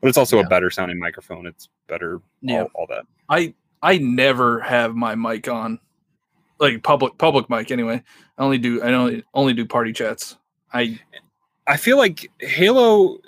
but 0.00 0.08
it's 0.08 0.18
also 0.18 0.38
Yeah. 0.38 0.44
a 0.46 0.48
better 0.48 0.70
sounding 0.70 0.98
microphone. 0.98 1.46
It's 1.46 1.68
better, 1.88 2.20
Yeah. 2.42 2.62
all, 2.62 2.70
all 2.74 2.86
that. 2.88 3.04
I 3.28 3.54
I 3.82 3.98
never 3.98 4.60
have 4.60 4.94
my 4.94 5.14
mic 5.14 5.48
on, 5.48 5.78
like 6.58 6.82
public 6.82 7.16
public 7.18 7.48
mic 7.48 7.70
anyway. 7.70 8.02
I 8.38 8.42
only 8.42 8.58
do 8.58 8.82
I 8.82 8.92
only 8.92 9.24
only 9.34 9.54
do 9.54 9.64
party 9.66 9.92
chats. 9.92 10.36
I 10.72 10.98
I 11.66 11.76
feel 11.76 11.96
like 11.96 12.30
Halo. 12.40 13.18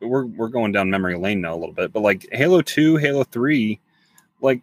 We're 0.00 0.26
we're 0.26 0.48
going 0.48 0.70
down 0.70 0.90
memory 0.90 1.16
lane 1.18 1.40
now 1.40 1.54
a 1.54 1.58
little 1.58 1.74
bit, 1.74 1.92
but 1.92 2.00
like 2.00 2.26
Halo 2.30 2.60
Two, 2.62 2.96
Halo 2.98 3.24
Three, 3.24 3.80
like 4.40 4.62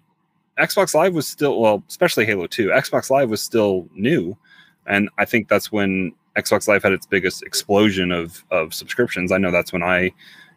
Xbox 0.58 0.96
Live 0.96 1.14
was 1.14 1.28
still 1.28 1.60
well, 1.60 1.84
especially 1.90 2.26
Halo 2.26 2.48
Two. 2.48 2.68
Xbox 2.70 3.10
Live 3.10 3.30
was 3.30 3.42
still 3.42 3.90
new, 3.94 4.38
and 4.88 5.10
I 5.18 5.26
think 5.26 5.48
that's 5.48 5.72
when 5.72 6.14
Xbox 6.38 6.68
Live 6.68 6.84
had 6.84 6.94
its 6.94 7.06
biggest 7.06 7.44
explosion 7.44 8.12
of 8.12 8.44
of 8.52 8.74
subscriptions. 8.74 9.32
I 9.32 9.38
know 9.38 9.52
that's 9.52 9.74
when 9.74 9.84
I 9.84 10.12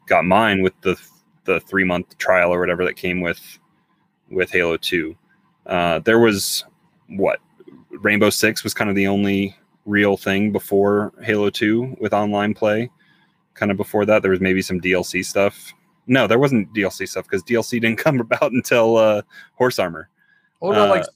got 0.07 0.25
mine 0.25 0.63
with 0.63 0.79
the 0.83 0.97
the 1.45 1.61
three 1.61 1.85
month 1.85 2.19
trial 2.19 2.53
or 2.53 2.61
whatever 2.61 2.85
that 2.85 2.97
came 2.97 3.21
with 3.21 3.59
with 4.31 4.51
Halo 4.51 4.77
Two. 4.77 5.17
Uh, 5.67 5.99
there 6.01 6.19
was 6.19 6.65
what 7.09 7.41
Rainbow 7.91 8.31
Six 8.31 8.65
was 8.65 8.75
kind 8.75 8.91
of 8.91 8.97
the 8.97 9.07
only 9.07 9.57
real 9.89 10.17
thing 10.17 10.53
before 10.53 11.13
Halo 11.23 11.51
2 11.51 11.97
with 12.01 12.13
online 12.13 12.55
play. 12.55 12.91
Kind 13.55 13.71
of 13.71 13.77
before 13.77 14.05
that, 14.07 14.23
there 14.23 14.31
was 14.31 14.41
maybe 14.41 14.63
some 14.63 14.81
DLC 14.81 15.25
stuff. 15.25 15.73
No, 16.07 16.27
there 16.27 16.39
wasn't 16.39 16.73
DLC 16.73 17.09
stuff 17.09 17.25
because 17.25 17.43
DLC 17.43 17.81
didn't 17.81 17.97
come 17.99 18.21
about 18.21 18.53
until 18.53 18.97
uh, 18.97 19.23
Horse 19.55 19.79
Armor. 19.79 20.09
what 20.61 20.73
about 20.73 20.91
like 20.91 21.03
Uh, 21.03 21.13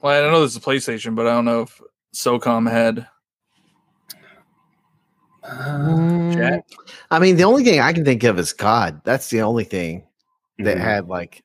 Well, 0.00 0.16
I 0.16 0.20
don't 0.20 0.32
know 0.32 0.42
this 0.42 0.54
is 0.54 0.58
PlayStation, 0.58 1.14
but 1.14 1.26
I 1.26 1.30
don't 1.30 1.44
know 1.44 1.62
if 1.62 1.80
SOCOM 2.14 2.70
had 2.70 3.06
Mm, 5.44 6.30
chat. 6.30 6.64
I 7.10 7.18
mean, 7.18 7.36
the 7.36 7.42
only 7.42 7.64
thing 7.64 7.80
I 7.80 7.92
can 7.92 8.04
think 8.04 8.22
of 8.22 8.38
is 8.38 8.52
COD. 8.52 9.00
That's 9.04 9.28
the 9.28 9.42
only 9.42 9.64
thing 9.64 10.04
that 10.58 10.76
Mhm. 10.76 10.80
had 10.80 11.08
like, 11.08 11.42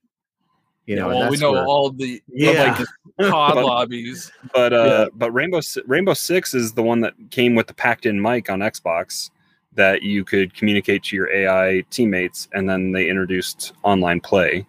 you 0.85 0.95
know, 0.95 1.09
and 1.09 1.19
well, 1.19 1.31
we 1.31 1.37
know 1.37 1.53
where- 1.53 1.65
all 1.65 1.89
the 1.89 2.21
Yeah. 2.27 2.51
yeah. 2.51 2.63
like 2.63 2.77
the 2.77 2.87
COD 3.31 3.55
But- 3.55 3.65
lobbies. 3.65 4.31
but 4.53 4.71
uh, 4.71 4.85
Yeah. 4.85 5.05
but 5.15 5.31
Rainbow 5.31 5.61
Si- 5.61 5.81
Rainbow 5.87 6.13
Six 6.13 6.53
is 6.53 6.73
the 6.73 6.83
one 6.83 7.01
that 7.01 7.13
came 7.31 7.55
with 7.55 7.65
the 7.65 7.73
packed-in 7.73 8.21
mic 8.21 8.51
on 8.51 8.59
Xbox 8.59 9.31
that 9.73 10.03
you 10.03 10.23
could 10.23 10.53
communicate 10.53 11.01
to 11.05 11.15
your 11.15 11.31
AI 11.33 11.83
teammates, 11.89 12.47
and 12.53 12.69
then 12.69 12.91
they 12.91 13.09
introduced 13.09 13.73
online 13.83 14.19
play 14.21 14.67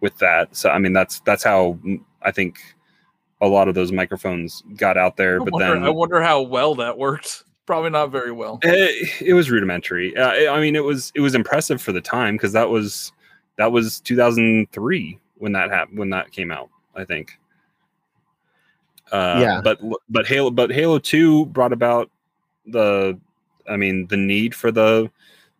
with 0.00 0.16
that. 0.18 0.56
So 0.56 0.70
I 0.70 0.78
mean, 0.78 0.94
that's 0.94 1.20
that's 1.20 1.44
how 1.44 1.78
mm, 1.84 2.00
I 2.22 2.30
think 2.32 2.60
a 3.40 3.48
lot 3.48 3.68
of 3.68 3.74
those 3.74 3.92
microphones 3.92 4.62
got 4.76 4.96
out 4.96 5.16
there. 5.16 5.40
I 5.40 5.44
But 5.44 5.52
wonder, 5.52 5.74
then 5.74 5.84
I 5.84 5.90
wonder 5.90 6.20
how 6.20 6.42
well 6.42 6.74
that 6.76 6.98
worked. 6.98 7.44
Probably 7.66 7.90
not 7.90 8.10
very 8.10 8.32
well. 8.32 8.58
It, 8.62 9.20
it 9.20 9.34
was 9.34 9.50
rudimentary. 9.50 10.16
Uh, 10.16 10.52
I 10.52 10.58
mean, 10.60 10.74
it 10.74 10.82
was 10.84 11.12
it 11.14 11.20
was 11.20 11.34
impressive 11.34 11.82
for 11.82 11.92
the 11.92 12.00
time 12.00 12.34
because 12.34 12.52
that 12.52 12.70
was 12.70 13.12
that 13.56 13.70
was 13.72 14.00
2003 14.00 15.18
when 15.36 15.52
that 15.52 15.70
happened 15.70 15.98
when 15.98 16.10
that 16.10 16.32
came 16.32 16.50
out. 16.50 16.70
I 16.96 17.04
think. 17.04 17.38
Uh, 19.12 19.38
Yeah. 19.40 19.60
But 19.62 19.80
but 20.08 20.26
Halo 20.26 20.50
but 20.50 20.70
Halo 20.70 20.98
Two 20.98 21.46
brought 21.46 21.72
about 21.74 22.10
the, 22.66 23.18
I 23.68 23.76
mean, 23.76 24.06
the 24.06 24.16
need 24.16 24.54
for 24.54 24.70
the 24.70 25.10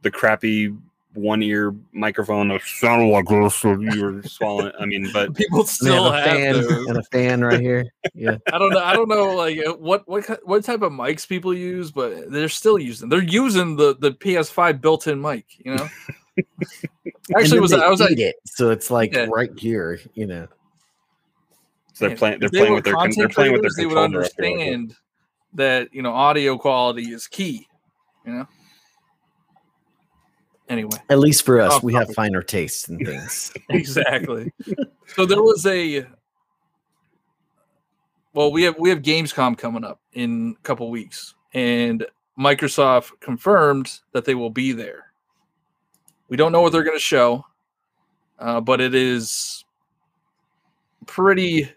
the 0.02 0.10
crappy 0.10 0.74
one 1.14 1.42
ear 1.42 1.74
microphone 1.92 2.48
that 2.48 2.60
sounded 2.62 3.06
like 3.06 3.26
this, 3.26 3.54
so 3.56 3.78
you 3.80 4.04
were 4.04 4.22
swallowing. 4.22 4.72
I 4.78 4.86
mean, 4.86 5.10
but 5.12 5.34
People 5.36 5.64
still 5.64 6.12
have 6.12 6.14
a 6.14 6.28
have, 6.28 6.36
fan 6.38 6.52
those. 6.54 6.86
and 6.86 6.96
a 6.98 7.02
fan 7.04 7.40
right 7.42 7.60
here. 7.60 7.86
Yeah. 8.14 8.36
I 8.52 8.58
don't 8.58 8.70
know. 8.70 8.84
I 8.84 8.92
don't 8.92 9.08
know 9.08 9.34
like 9.34 9.58
uh, 9.66 9.72
what 9.74 10.06
what 10.08 10.46
what 10.46 10.64
type 10.64 10.82
of 10.82 10.92
mics 10.92 11.26
people 11.26 11.52
use, 11.54 11.90
but 11.90 12.30
they're 12.30 12.48
still 12.48 12.78
using. 12.78 13.08
They're 13.08 13.22
using 13.22 13.76
the 13.76 13.96
the 13.98 14.12
PS5 14.12 14.80
built-in 14.80 15.20
mic. 15.20 15.46
You 15.64 15.76
know. 15.76 15.88
Actually, 17.36 17.60
was 17.60 17.72
I 17.72 17.88
was 17.88 17.98
they 17.98 18.06
at, 18.06 18.18
it, 18.18 18.36
so 18.44 18.70
it's 18.70 18.90
like 18.90 19.12
Yeah. 19.12 19.26
right 19.30 19.50
here, 19.58 19.98
you 20.14 20.26
know. 20.26 20.46
so 21.94 22.06
they're 22.08 22.16
playing 22.16 22.38
they're 22.38 22.46
if 22.46 22.52
they 22.52 22.58
playing 22.60 22.74
with 22.74 22.84
their 22.84 22.94
they're 23.16 23.28
playing 23.28 23.52
with 23.52 23.62
their 23.62 23.70
they 23.76 23.86
would 23.86 23.94
controller 23.96 24.24
up 24.24 24.30
there. 24.36 24.46
understand 24.46 24.94
that 25.54 25.92
you 25.92 26.02
know 26.02 26.12
audio 26.12 26.56
quality 26.56 27.10
is 27.10 27.26
key. 27.26 27.66
You 28.24 28.32
know. 28.32 28.48
Anyway, 30.68 30.98
At 31.08 31.18
least 31.18 31.44
for 31.44 31.60
us, 31.60 31.74
Off 31.74 31.82
we 31.82 31.94
have 31.94 32.12
finer 32.14 32.42
tastes 32.42 32.88
and 32.88 33.04
things. 33.04 33.52
exactly. 33.70 34.52
so 35.06 35.24
there 35.24 35.42
was 35.42 35.64
a. 35.66 36.06
Well, 38.34 38.52
we 38.52 38.62
have 38.64 38.78
we 38.78 38.90
have 38.90 39.00
Gamescom 39.00 39.56
coming 39.56 39.84
up 39.84 40.00
in 40.12 40.56
a 40.58 40.62
couple 40.62 40.90
weeks, 40.90 41.34
and 41.54 42.06
Microsoft 42.38 43.12
confirmed 43.20 44.00
that 44.12 44.24
they 44.26 44.34
will 44.34 44.50
be 44.50 44.72
there. 44.72 45.06
We 46.28 46.36
don't 46.36 46.52
know 46.52 46.60
what 46.60 46.72
they're 46.72 46.84
going 46.84 46.96
to 46.96 47.02
show, 47.02 47.44
uh, 48.38 48.60
but 48.60 48.80
it 48.82 48.94
is 48.94 49.64
pretty 51.06 51.70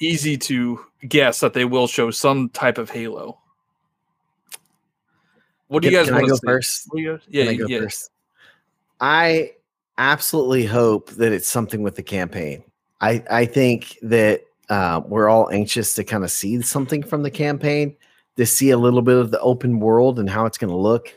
easy 0.00 0.36
to 0.36 0.84
guess 1.08 1.40
that 1.40 1.54
they 1.54 1.64
will 1.64 1.86
show 1.86 2.10
some 2.10 2.48
type 2.50 2.78
of 2.78 2.90
Halo. 2.90 3.38
What 5.70 5.84
do 5.84 5.88
you 5.88 5.96
guys 5.96 6.06
can 6.06 6.14
I 6.14 6.18
want 6.18 6.26
to 6.26 6.32
go 6.32 6.52
first? 6.52 6.88
You 6.92 7.12
guys- 7.12 7.22
Can 7.24 7.32
Yeah, 7.32 7.44
I 7.50 7.54
go 7.54 7.66
yeah. 7.68 7.78
first? 7.78 8.10
I 9.00 9.52
absolutely 9.98 10.64
hope 10.66 11.10
that 11.10 11.32
it's 11.32 11.46
something 11.46 11.82
with 11.82 11.94
the 11.94 12.02
campaign. 12.02 12.64
I 13.00 13.22
I 13.30 13.44
think 13.46 13.96
that 14.02 14.42
uh, 14.68 15.00
we're 15.06 15.28
all 15.28 15.48
anxious 15.50 15.94
to 15.94 16.02
kind 16.04 16.24
of 16.24 16.32
see 16.32 16.60
something 16.62 17.04
from 17.04 17.22
the 17.22 17.30
campaign, 17.30 17.94
to 18.36 18.46
see 18.46 18.70
a 18.70 18.76
little 18.76 19.00
bit 19.00 19.16
of 19.16 19.30
the 19.30 19.38
open 19.40 19.78
world 19.78 20.18
and 20.18 20.28
how 20.28 20.44
it's 20.44 20.58
going 20.58 20.70
to 20.70 20.76
look. 20.76 21.16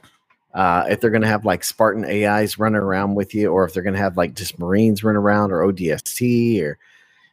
Uh, 0.53 0.85
if 0.87 1.01
they're 1.01 1.09
going 1.09 1.23
to 1.23 1.27
have 1.27 1.45
like 1.45 1.63
Spartan 1.63 2.05
AIs 2.05 2.59
running 2.59 2.79
around 2.79 3.15
with 3.15 3.33
you, 3.33 3.51
or 3.51 3.65
if 3.65 3.73
they're 3.73 3.81
going 3.81 3.95
to 3.95 3.99
have 3.99 4.17
like 4.17 4.35
just 4.35 4.59
Marines 4.59 5.03
run 5.03 5.15
around, 5.15 5.51
or 5.51 5.61
ODST, 5.61 6.61
or 6.61 6.77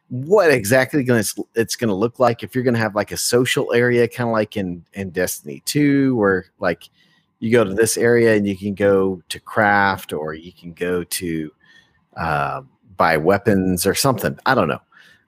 what 0.09 0.49
exactly 0.49 1.03
to 1.05 1.45
it's 1.53 1.75
going 1.75 1.87
to 1.89 1.93
look 1.93 2.17
like. 2.17 2.41
If 2.41 2.55
you're 2.55 2.63
going 2.63 2.73
to 2.73 2.79
have 2.79 2.95
like 2.95 3.11
a 3.11 3.17
social 3.17 3.71
area, 3.73 4.07
kind 4.07 4.27
of 4.27 4.33
like 4.33 4.57
in 4.57 4.83
in 4.93 5.11
Destiny 5.11 5.61
Two, 5.65 6.15
where 6.15 6.45
like 6.59 6.89
you 7.41 7.51
go 7.51 7.63
to 7.63 7.73
this 7.73 7.97
area 7.97 8.35
and 8.35 8.47
you 8.47 8.55
can 8.55 8.75
go 8.75 9.21
to 9.27 9.39
craft 9.39 10.13
or 10.13 10.35
you 10.35 10.53
can 10.53 10.73
go 10.73 11.03
to 11.03 11.51
uh, 12.15 12.61
buy 12.97 13.17
weapons 13.17 13.85
or 13.87 13.95
something. 13.95 14.37
I 14.45 14.53
don't 14.53 14.67
know. 14.67 14.79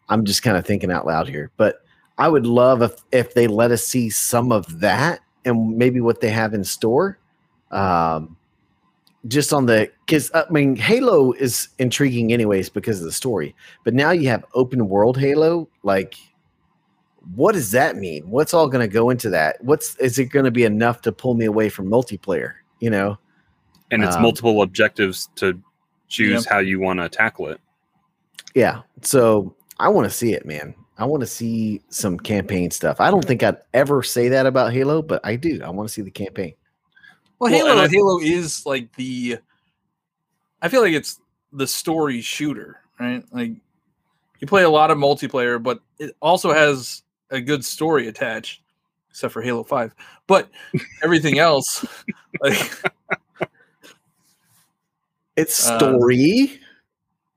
I'm 0.09 0.23
just 0.23 0.43
kind 0.43 0.55
of 0.55 0.65
thinking 0.65 0.91
out 0.91 1.07
loud 1.07 1.27
here, 1.27 1.49
but 1.57 1.83
I 2.19 2.27
would 2.27 2.45
love 2.45 2.83
if 2.83 3.01
if 3.11 3.33
they 3.33 3.47
let 3.47 3.71
us 3.71 3.83
see 3.83 4.11
some 4.11 4.51
of 4.51 4.79
that 4.79 5.21
and 5.43 5.75
maybe 5.75 6.01
what 6.01 6.21
they 6.21 6.29
have 6.29 6.53
in 6.53 6.63
store. 6.63 7.17
Um, 7.71 8.37
just 9.27 9.51
on 9.51 9.65
the 9.65 9.89
because 10.05 10.29
I 10.35 10.43
mean 10.51 10.75
Halo 10.75 11.31
is 11.31 11.69
intriguing 11.79 12.31
anyways 12.31 12.69
because 12.69 12.99
of 12.99 13.05
the 13.05 13.11
story, 13.11 13.55
but 13.83 13.95
now 13.95 14.11
you 14.11 14.27
have 14.27 14.45
open 14.53 14.87
world 14.87 15.17
Halo. 15.17 15.67
Like, 15.81 16.15
what 17.35 17.53
does 17.53 17.71
that 17.71 17.95
mean? 17.95 18.29
What's 18.29 18.53
all 18.53 18.67
going 18.67 18.87
to 18.87 18.93
go 18.93 19.09
into 19.09 19.29
that? 19.29 19.63
What's 19.63 19.95
is 19.97 20.19
it 20.19 20.25
going 20.25 20.45
to 20.45 20.51
be 20.51 20.65
enough 20.65 21.01
to 21.01 21.11
pull 21.11 21.33
me 21.35 21.45
away 21.45 21.69
from 21.69 21.87
multiplayer? 21.87 22.53
You 22.79 22.89
know, 22.89 23.17
and 23.91 24.03
it's 24.03 24.15
Um, 24.15 24.21
multiple 24.21 24.61
objectives 24.61 25.29
to 25.35 25.59
choose 26.09 26.45
how 26.45 26.59
you 26.59 26.79
want 26.79 26.99
to 26.99 27.09
tackle 27.09 27.47
it. 27.47 27.59
Yeah. 28.55 28.81
So 29.01 29.55
I 29.79 29.87
want 29.89 30.05
to 30.09 30.15
see 30.15 30.33
it, 30.33 30.45
man. 30.45 30.75
I 30.97 31.05
want 31.05 31.21
to 31.21 31.27
see 31.27 31.81
some 31.89 32.19
campaign 32.19 32.69
stuff. 32.69 32.99
I 33.01 33.09
don't 33.09 33.25
think 33.25 33.41
I'd 33.41 33.57
ever 33.73 34.03
say 34.03 34.29
that 34.29 34.45
about 34.45 34.73
Halo, 34.73 35.01
but 35.01 35.21
I 35.23 35.35
do. 35.35 35.59
I 35.63 35.69
want 35.69 35.87
to 35.89 35.93
see 35.93 36.01
the 36.03 36.11
campaign. 36.11 36.53
Well, 37.39 37.51
Well, 37.51 37.65
Halo 37.67 37.81
I- 37.81 37.87
Halo 37.87 38.19
is 38.19 38.65
like 38.65 38.93
the 38.95 39.37
I 40.61 40.69
feel 40.69 40.81
like 40.81 40.93
it's 40.93 41.19
the 41.51 41.67
story 41.67 42.21
shooter, 42.21 42.79
right? 42.99 43.23
Like 43.31 43.51
you 44.39 44.47
play 44.47 44.63
a 44.63 44.69
lot 44.69 44.91
of 44.91 44.97
multiplayer, 44.97 45.61
but 45.61 45.81
it 45.99 46.15
also 46.21 46.51
has 46.53 47.02
a 47.33 47.41
good 47.41 47.65
story 47.65 48.07
attached, 48.07 48.61
except 49.09 49.33
for 49.33 49.41
Halo 49.41 49.63
Five. 49.63 49.93
But 50.27 50.49
everything 51.03 51.39
else, 51.39 51.85
like 52.41 52.71
It's 55.35 55.67
Uh, 55.67 55.77
story. 55.79 56.59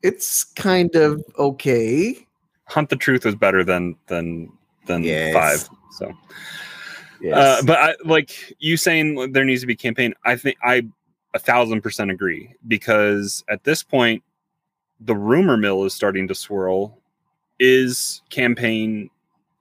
it's 0.03 0.45
kind 0.45 0.95
of 0.97 1.25
okay. 1.39 2.27
Hunt 2.69 2.91
the 2.91 2.97
Truth 2.97 3.25
was 3.25 3.35
better 3.35 3.65
than 3.65 3.97
than 4.07 4.53
than 4.87 5.03
Yes. 5.03 5.33
five. 5.33 5.69
So, 5.93 6.13
Yes. 7.21 7.37
uh, 7.63 7.63
but 7.67 7.79
I, 7.79 7.95
like 8.05 8.55
you 8.59 8.77
saying 8.77 9.33
there 9.33 9.45
needs 9.45 9.63
to 9.63 9.67
be 9.67 9.75
campaign, 9.77 10.15
I 10.25 10.37
think 10.37 10.59
I 10.63 10.83
a 11.35 11.39
thousand 11.39 11.81
percent 11.81 12.11
agree 12.11 12.55
because 12.69 13.43
at 13.49 13.65
this 13.65 13.83
point, 13.83 14.23
the 15.01 15.17
rumor 15.17 15.57
mill 15.57 15.85
is 15.85 15.95
starting 15.95 16.29
to 16.29 16.35
swirl. 16.35 16.99
Is 17.59 18.21
campaign 18.29 19.09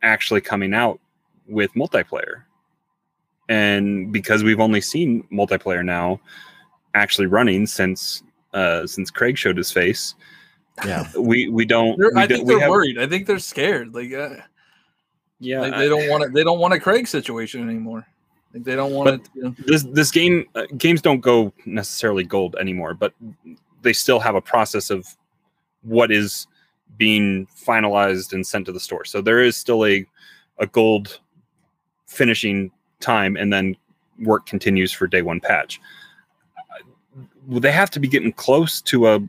actually 0.06 0.40
coming 0.42 0.74
out 0.74 1.00
with 1.48 1.74
multiplayer? 1.74 2.44
And 3.50 4.12
because 4.12 4.44
we've 4.44 4.60
only 4.60 4.82
seen 4.82 5.28
multiplayer 5.32 5.84
now 5.86 6.20
actually 6.94 7.28
running 7.28 7.68
since 7.68 8.24
uh 8.54 8.88
since 8.88 9.12
Craig 9.12 9.38
showed 9.38 9.58
his 9.58 9.72
face, 9.72 10.16
yeah. 10.86 11.08
we 11.20 11.50
we 11.50 11.66
don't. 11.66 11.98
we 11.98 12.06
I 12.16 12.26
don't- 12.26 12.38
think 12.38 12.48
they're 12.48 12.60
have- 12.62 12.70
worried. 12.70 12.98
I 12.98 13.06
think 13.08 13.28
they're 13.28 13.40
scared. 13.40 13.94
Like, 13.94 14.14
uh, 14.14 14.36
Yeah, 15.40 15.60
like 15.62 15.74
I- 15.74 15.80
they 15.80 15.90
don't 15.90 16.10
want 16.10 16.24
it. 16.24 16.34
They 16.34 16.44
don't 16.44 16.60
want 16.60 16.74
a 16.74 16.80
Craig 16.80 17.08
situation 17.08 17.68
anymore. 17.70 18.08
Like 18.54 18.64
they 18.64 18.76
don't 18.76 18.94
want 18.94 19.10
it. 19.10 19.30
You 19.36 19.44
know, 19.44 19.56
this 19.68 19.84
this 19.84 20.10
game 20.12 20.46
uh, 20.56 20.66
games 20.78 21.02
don't 21.02 21.20
go 21.20 21.52
necessarily 21.66 22.24
gold 22.24 22.56
anymore 22.56 22.94
but 22.94 23.14
they 23.82 23.92
still 23.94 24.20
have 24.20 24.34
a 24.36 24.42
process 24.42 24.90
of 24.90 25.06
what 25.84 26.10
is 26.12 26.48
being 26.98 27.48
finalized 27.48 28.34
and 28.34 28.46
sent 28.46 28.66
to 28.66 28.72
the 28.72 28.80
store. 28.80 29.06
So 29.06 29.22
there 29.22 29.42
is 29.42 29.56
still 29.58 29.86
a 29.86 30.06
a 30.60 30.68
gold 30.68 31.20
finishing 32.08 32.72
time 33.02 33.36
and 33.36 33.52
then 33.52 33.76
work 34.20 34.46
continues 34.46 34.92
for 34.92 35.06
day 35.08 35.22
one 35.22 35.40
patch. 35.42 35.82
They 37.48 37.72
have 37.72 37.90
to 37.92 38.00
be 38.00 38.08
getting 38.08 38.32
close 38.32 38.82
to 38.84 39.08
a 39.08 39.20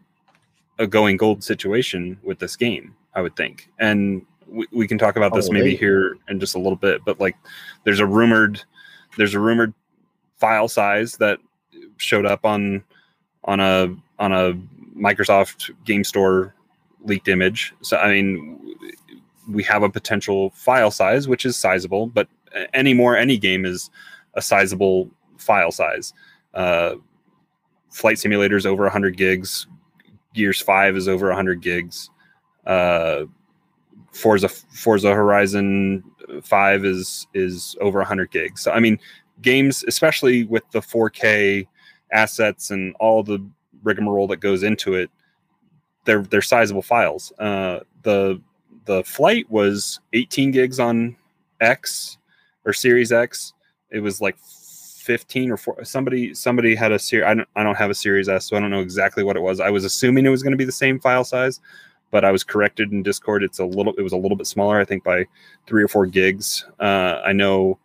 a 0.78 0.86
going 0.86 1.16
gold 1.16 1.42
situation 1.42 2.18
with 2.22 2.38
this 2.38 2.54
game 2.54 2.94
i 3.14 3.22
would 3.22 3.34
think. 3.34 3.70
And 3.78 4.26
we, 4.46 4.66
we 4.72 4.86
can 4.86 4.98
talk 4.98 5.16
about 5.16 5.32
this 5.34 5.48
Oh, 5.48 5.52
maybe 5.52 5.70
they- 5.70 5.76
here 5.76 6.18
in 6.28 6.38
just 6.38 6.54
a 6.54 6.58
little 6.58 6.76
bit 6.76 7.02
but 7.04 7.18
like 7.18 7.34
there's 7.84 7.98
a 8.00 8.04
rumored 8.06 8.62
there's 9.16 9.32
a 9.34 9.40
rumored 9.40 9.72
file 10.38 10.68
size 10.68 11.16
that 11.16 11.38
showed 11.96 12.26
up 12.26 12.44
on 12.44 12.84
on 13.44 13.58
a 13.60 13.96
on 14.18 14.32
a 14.32 14.52
Microsoft 14.94 15.70
Game 15.86 16.04
Store 16.04 16.54
leaked 17.06 17.28
image. 17.28 17.74
So 17.82 17.96
I 17.96 18.12
mean, 18.12 18.76
we 19.48 19.62
have 19.64 19.82
a 19.82 19.90
potential 19.90 20.50
file 20.50 20.90
size 20.90 21.28
which 21.28 21.44
is 21.44 21.56
sizable, 21.56 22.06
but 22.06 22.28
anymore 22.74 23.16
any 23.16 23.38
game 23.38 23.64
is 23.64 23.90
a 24.34 24.42
sizable 24.42 25.10
file 25.38 25.70
size. 25.70 26.12
Uh, 26.54 26.96
Flight 27.90 28.18
Simulator 28.18 28.56
is 28.56 28.66
over 28.66 28.82
100 28.82 29.16
gigs. 29.16 29.66
Gears 30.34 30.60
5 30.60 30.96
is 30.96 31.08
over 31.08 31.28
100 31.28 31.62
gigs. 31.62 32.10
Uh, 32.66 33.24
Forza 34.12 34.48
Forza 34.48 35.14
Horizon 35.14 36.02
5 36.42 36.84
is 36.84 37.26
is 37.34 37.76
over 37.80 37.98
100 37.98 38.30
gigs. 38.30 38.62
So 38.62 38.70
I 38.70 38.80
mean, 38.80 38.98
games, 39.42 39.84
especially 39.86 40.44
with 40.44 40.68
the 40.72 40.80
4K 40.80 41.66
assets 42.12 42.70
and 42.70 42.94
all 43.00 43.22
the 43.22 43.44
rigmarole 43.82 44.26
that 44.28 44.38
goes 44.38 44.62
into 44.62 44.94
it, 44.94 45.10
they're 46.06 46.22
they're 46.22 46.42
sizable 46.42 46.82
files. 46.82 47.32
Uh, 47.38 47.80
the 48.02 48.40
the 48.86 49.04
flight 49.04 49.50
was 49.50 50.00
18 50.14 50.52
gigs 50.52 50.80
on 50.80 51.16
X 51.60 52.16
or 52.64 52.72
Series 52.72 53.12
X. 53.12 53.52
It 53.90 54.00
was 54.00 54.20
like 54.20 54.36
15 54.38 55.50
or 55.50 55.56
four, 55.56 55.84
somebody 55.84 56.34
somebody 56.34 56.74
had 56.74 56.92
a 56.92 56.98
series. 56.98 57.26
I 57.26 57.34
don't, 57.34 57.48
I 57.56 57.62
don't 57.62 57.76
have 57.76 57.90
a 57.90 57.94
Series 57.94 58.28
S, 58.28 58.46
so 58.46 58.56
I 58.56 58.60
don't 58.60 58.70
know 58.70 58.80
exactly 58.80 59.22
what 59.22 59.36
it 59.36 59.40
was. 59.40 59.60
I 59.60 59.70
was 59.70 59.84
assuming 59.84 60.24
it 60.24 60.30
was 60.30 60.42
going 60.42 60.52
to 60.52 60.56
be 60.56 60.64
the 60.64 60.72
same 60.72 60.98
file 60.98 61.24
size, 61.24 61.60
but 62.10 62.24
I 62.24 62.32
was 62.32 62.42
corrected 62.42 62.92
in 62.92 63.02
Discord. 63.02 63.42
It's 63.42 63.58
a 63.58 63.64
little 63.64 63.92
it 63.94 64.02
was 64.02 64.12
a 64.12 64.16
little 64.16 64.36
bit 64.36 64.46
smaller, 64.46 64.80
I 64.80 64.84
think 64.84 65.04
by 65.04 65.26
three 65.66 65.82
or 65.82 65.88
four 65.88 66.06
gigs. 66.06 66.64
Uh, 66.80 67.20
I 67.24 67.32
know 67.32 67.78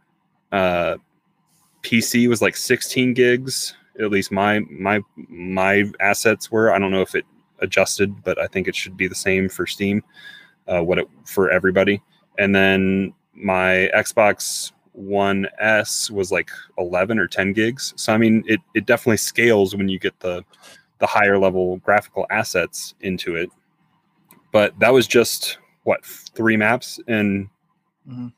uh, 0.52 0.98
PC 1.84 2.28
was 2.28 2.42
like 2.42 2.56
16 2.56 3.14
gigs. 3.14 3.76
At 4.00 4.10
least 4.10 4.32
my 4.32 4.60
my 4.70 5.02
my 5.16 5.86
assets 6.00 6.52
were. 6.52 6.74
I 6.74 6.80
don't 6.80 6.92
know 6.92 7.02
if 7.02 7.14
it 7.14 7.26
adjusted, 7.62 8.24
but 8.24 8.40
I 8.40 8.48
think 8.48 8.68
it 8.68 8.76
should 8.76 8.98
be 8.98 9.08
the 9.08 9.16
same 9.16 9.50
for 9.50 9.66
Steam. 9.68 10.04
Uh, 10.68 10.82
what 10.82 11.00
it 11.00 11.08
for 11.26 11.50
everybody, 11.50 12.02
and 12.38 12.54
then 12.56 13.14
my 13.34 13.90
Xbox 13.96 14.72
One 14.94 15.48
S 15.60 16.12
was 16.12 16.32
like 16.32 16.50
11 16.78 17.18
or 17.18 17.28
10 17.28 17.54
gigs. 17.54 17.94
So 17.98 18.14
I 18.14 18.18
mean, 18.18 18.44
it 18.48 18.60
it 18.76 18.86
definitely 18.86 19.18
scales 19.18 19.76
when 19.76 19.90
you 19.90 19.98
get 20.00 20.20
the 20.20 20.44
the 21.00 21.08
higher 21.08 21.38
level 21.40 21.78
graphical 21.78 22.28
assets 22.30 22.94
into 23.02 23.36
it. 23.36 23.50
But 24.52 24.78
that 24.80 24.94
was 24.94 25.08
just 25.08 25.58
what 25.84 26.06
three 26.06 26.58
maps 26.58 27.00
and 27.08 27.50
Mhm. 28.08 28.32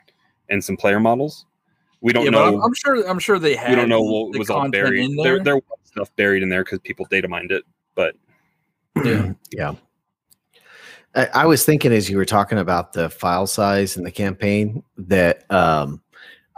and 0.50 0.64
some 0.64 0.78
player 0.78 1.00
models. 1.00 1.46
We 2.02 2.14
don't 2.14 2.26
yeah, 2.26 2.32
but 2.32 2.48
I'm, 2.48 2.54
know. 2.56 2.62
I'm 2.62 2.74
sure. 2.74 3.08
I'm 3.10 3.20
sure 3.20 3.40
they 3.40 3.56
had. 3.56 3.70
we 3.70 3.76
don't 3.76 3.90
know 3.90 4.02
what 4.02 4.38
was 4.38 4.50
all 4.50 4.70
buried. 4.70 5.00
in 5.04 5.16
There, 5.16 5.36
there. 5.36 5.44
there 5.44 5.56
was 5.56 5.64
stuff 5.84 6.16
buried 6.16 6.44
in 6.44 6.50
there 6.50 6.64
because 6.64 6.80
people 6.80 7.06
data 7.10 7.28
mined 7.28 7.52
it. 7.52 7.64
But 7.96 8.16
Yeah. 9.04 9.34
yeah. 9.52 9.76
I, 11.16 11.26
I 11.34 11.46
was 11.46 11.66
thinking 11.66 11.92
as 11.92 12.10
you 12.10 12.18
were 12.18 12.26
talking 12.26 12.58
about 12.58 12.94
the 12.94 13.10
file 13.10 13.48
size 13.48 13.98
and 13.98 14.06
the 14.06 14.12
campaign 14.12 14.84
that 14.98 15.50
um, 15.52 16.02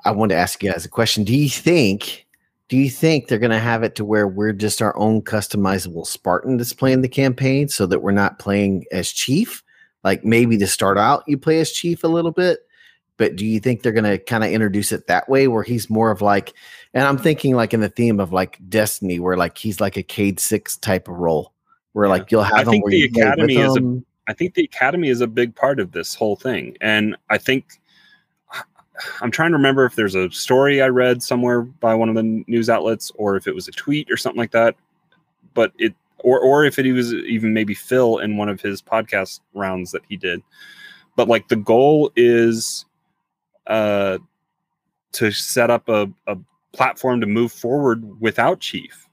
I 0.05 0.11
wanted 0.11 0.35
to 0.35 0.39
ask 0.39 0.61
you 0.63 0.71
guys 0.71 0.85
a 0.85 0.89
question. 0.89 1.23
Do 1.23 1.35
you 1.35 1.49
think, 1.49 2.25
do 2.69 2.77
you 2.77 2.89
think 2.89 3.27
they're 3.27 3.39
going 3.39 3.51
to 3.51 3.59
have 3.59 3.83
it 3.83 3.95
to 3.95 4.05
where 4.05 4.27
we're 4.27 4.53
just 4.53 4.81
our 4.81 4.95
own 4.97 5.21
customizable 5.21 6.05
Spartan 6.05 6.57
that's 6.57 6.73
playing 6.73 7.01
the 7.01 7.09
campaign 7.09 7.67
so 7.67 7.85
that 7.87 7.99
we're 7.99 8.11
not 8.11 8.39
playing 8.39 8.85
as 8.91 9.11
chief? 9.11 9.63
Like 10.03 10.23
maybe 10.23 10.57
to 10.59 10.67
start 10.67 10.97
out, 10.97 11.23
you 11.27 11.37
play 11.37 11.59
as 11.59 11.71
chief 11.71 12.03
a 12.03 12.07
little 12.07 12.31
bit, 12.31 12.59
but 13.17 13.35
do 13.35 13.45
you 13.45 13.59
think 13.59 13.81
they're 13.81 13.91
going 13.91 14.03
to 14.03 14.19
kind 14.19 14.43
of 14.43 14.51
introduce 14.51 14.91
it 14.91 15.07
that 15.07 15.27
way 15.27 15.47
where 15.47 15.63
he's 15.63 15.89
more 15.89 16.11
of 16.11 16.21
like, 16.21 16.53
and 16.93 17.07
I'm 17.07 17.17
thinking 17.17 17.55
like 17.55 17.73
in 17.73 17.79
the 17.79 17.89
theme 17.89 18.19
of 18.19 18.31
like 18.31 18.59
Destiny, 18.69 19.19
where 19.19 19.35
like 19.35 19.57
he's 19.57 19.81
like 19.81 19.97
a 19.97 20.03
Cayde 20.03 20.39
Six 20.39 20.77
type 20.77 21.07
of 21.07 21.15
role, 21.15 21.53
where 21.95 22.09
like 22.09 22.29
you'll 22.29 22.43
have 22.43 22.59
I 22.59 22.63
think 22.65 22.83
where 22.83 22.91
the 22.91 22.97
you 22.97 23.11
play 23.11 23.23
with 23.23 23.33
Academy 23.35 23.55
is 23.55 23.77
a- 23.77 24.03
I 24.27 24.33
think 24.33 24.53
the 24.53 24.65
academy 24.65 25.07
is 25.07 25.21
a 25.21 25.27
big 25.27 25.55
part 25.55 25.79
of 25.79 25.93
this 25.93 26.13
whole 26.13 26.35
thing. 26.35 26.75
And 26.81 27.15
I 27.29 27.37
think 27.37 27.79
I'm 29.21 29.31
trying 29.31 29.51
to 29.51 29.57
remember 29.57 29.85
if 29.85 29.95
there's 29.95 30.15
a 30.15 30.29
story 30.29 30.81
I 30.81 30.87
read 30.87 31.23
somewhere 31.23 31.61
by 31.61 31.95
one 31.95 32.09
of 32.09 32.15
the 32.15 32.43
news 32.47 32.69
outlets 32.69 33.13
or 33.15 33.37
if 33.37 33.47
it 33.47 33.55
was 33.55 33.69
a 33.69 33.71
tweet 33.71 34.11
or 34.11 34.17
something 34.17 34.37
like 34.37 34.51
that. 34.51 34.75
But 35.53 35.71
it 35.77 35.95
or 36.19 36.37
or 36.41 36.65
if 36.65 36.77
it 36.77 36.91
was 36.91 37.13
even 37.13 37.53
maybe 37.53 37.73
Phil 37.73 38.17
in 38.17 38.35
one 38.35 38.49
of 38.49 38.59
his 38.59 38.81
podcast 38.81 39.39
rounds 39.53 39.91
that 39.91 40.01
he 40.09 40.17
did. 40.17 40.41
But 41.15 41.29
like 41.29 41.47
the 41.47 41.55
goal 41.55 42.11
is 42.17 42.85
uh 43.67 44.17
to 45.13 45.31
set 45.31 45.69
up 45.69 45.87
a, 45.87 46.11
a 46.27 46.37
platform 46.73 47.21
to 47.21 47.25
move 47.25 47.53
forward 47.53 48.19
without 48.19 48.59
Chief. 48.59 49.07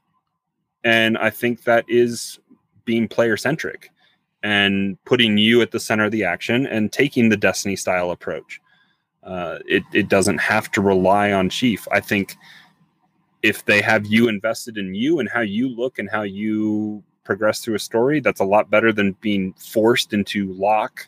And 0.83 1.17
I 1.17 1.29
think 1.29 1.63
that 1.63 1.85
is 1.87 2.39
being 2.85 3.07
player 3.07 3.37
centric 3.37 3.91
and 4.43 4.97
putting 5.05 5.37
you 5.37 5.61
at 5.61 5.71
the 5.71 5.79
center 5.79 6.05
of 6.05 6.11
the 6.11 6.23
action 6.23 6.65
and 6.67 6.91
taking 6.91 7.29
the 7.29 7.37
Destiny 7.37 7.75
style 7.75 8.11
approach. 8.11 8.59
Uh, 9.23 9.59
it, 9.65 9.83
it 9.93 10.09
doesn't 10.09 10.39
have 10.39 10.69
to 10.71 10.81
rely 10.81 11.31
on 11.31 11.49
Chief. 11.49 11.87
I 11.91 12.01
think 12.01 12.35
if 13.41 13.63
they 13.65 13.81
have 13.81 14.05
you 14.05 14.27
invested 14.27 14.77
in 14.77 14.93
you 14.93 15.19
and 15.19 15.29
how 15.29 15.41
you 15.41 15.69
look 15.69 15.97
and 15.97 16.09
how 16.09 16.23
you 16.23 17.03
progress 17.23 17.59
through 17.59 17.75
a 17.75 17.79
story, 17.79 18.19
that's 18.19 18.41
a 18.41 18.45
lot 18.45 18.69
better 18.69 18.91
than 18.91 19.13
being 19.21 19.53
forced 19.53 20.13
into 20.13 20.51
Locke 20.53 21.07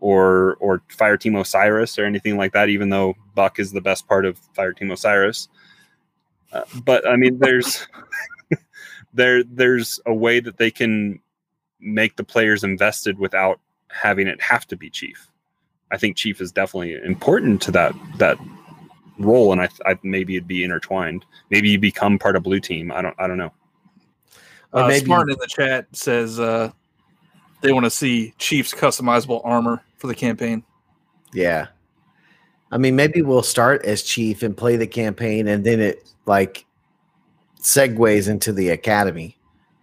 or 0.00 0.56
or 0.56 0.82
Fireteam 0.90 1.40
Osiris 1.40 1.98
or 1.98 2.04
anything 2.04 2.36
like 2.36 2.52
that. 2.52 2.68
Even 2.68 2.90
though 2.90 3.14
Buck 3.34 3.58
is 3.58 3.72
the 3.72 3.80
best 3.80 4.06
part 4.06 4.26
of 4.26 4.38
Fireteam 4.54 4.92
Osiris, 4.92 5.48
uh, 6.52 6.64
but 6.84 7.06
I 7.08 7.16
mean, 7.16 7.38
there's 7.38 7.86
there 9.16 9.42
there's 9.42 10.00
a 10.06 10.14
way 10.14 10.40
that 10.40 10.58
they 10.58 10.70
can 10.70 11.20
make 11.80 12.16
the 12.16 12.24
players 12.24 12.64
invested 12.64 13.18
without 13.18 13.60
having 13.88 14.26
it 14.26 14.40
have 14.40 14.66
to 14.68 14.76
be 14.76 14.90
chief. 14.90 15.28
I 15.90 15.96
think 15.98 16.16
chief 16.16 16.40
is 16.40 16.52
definitely 16.52 16.94
important 16.94 17.62
to 17.62 17.70
that 17.72 17.94
that 18.18 18.38
role, 19.18 19.52
and 19.52 19.60
I, 19.60 19.68
I 19.84 19.98
maybe 20.02 20.36
it'd 20.36 20.48
be 20.48 20.64
intertwined. 20.64 21.24
Maybe 21.50 21.70
you 21.70 21.78
become 21.78 22.18
part 22.18 22.36
of 22.36 22.42
blue 22.42 22.60
team. 22.60 22.92
I 22.92 23.02
don't 23.02 23.14
I 23.18 23.26
don't 23.26 23.38
know. 23.38 23.52
Or 24.72 24.82
Uh, 24.82 24.88
maybe- 24.88 25.06
Smart 25.06 25.30
in 25.30 25.36
the 25.38 25.46
chat 25.46 25.86
says 25.92 26.38
uh, 26.40 26.70
they 27.62 27.72
want 27.72 27.84
to 27.84 27.90
see 27.90 28.34
Chiefs 28.38 28.74
customizable 28.74 29.40
armor 29.44 29.82
for 29.96 30.06
the 30.08 30.14
campaign. 30.14 30.62
Yeah. 31.32 31.68
I 32.72 32.78
mean, 32.78 32.96
maybe 32.96 33.22
we'll 33.22 33.44
start 33.44 33.84
as 33.84 34.02
chief 34.02 34.42
and 34.42 34.56
play 34.56 34.76
the 34.76 34.88
campaign, 34.88 35.46
and 35.46 35.64
then 35.64 35.80
it 35.80 36.12
like 36.26 36.66
segues 37.60 38.28
into 38.28 38.52
the 38.52 38.70
academy. 38.70 39.36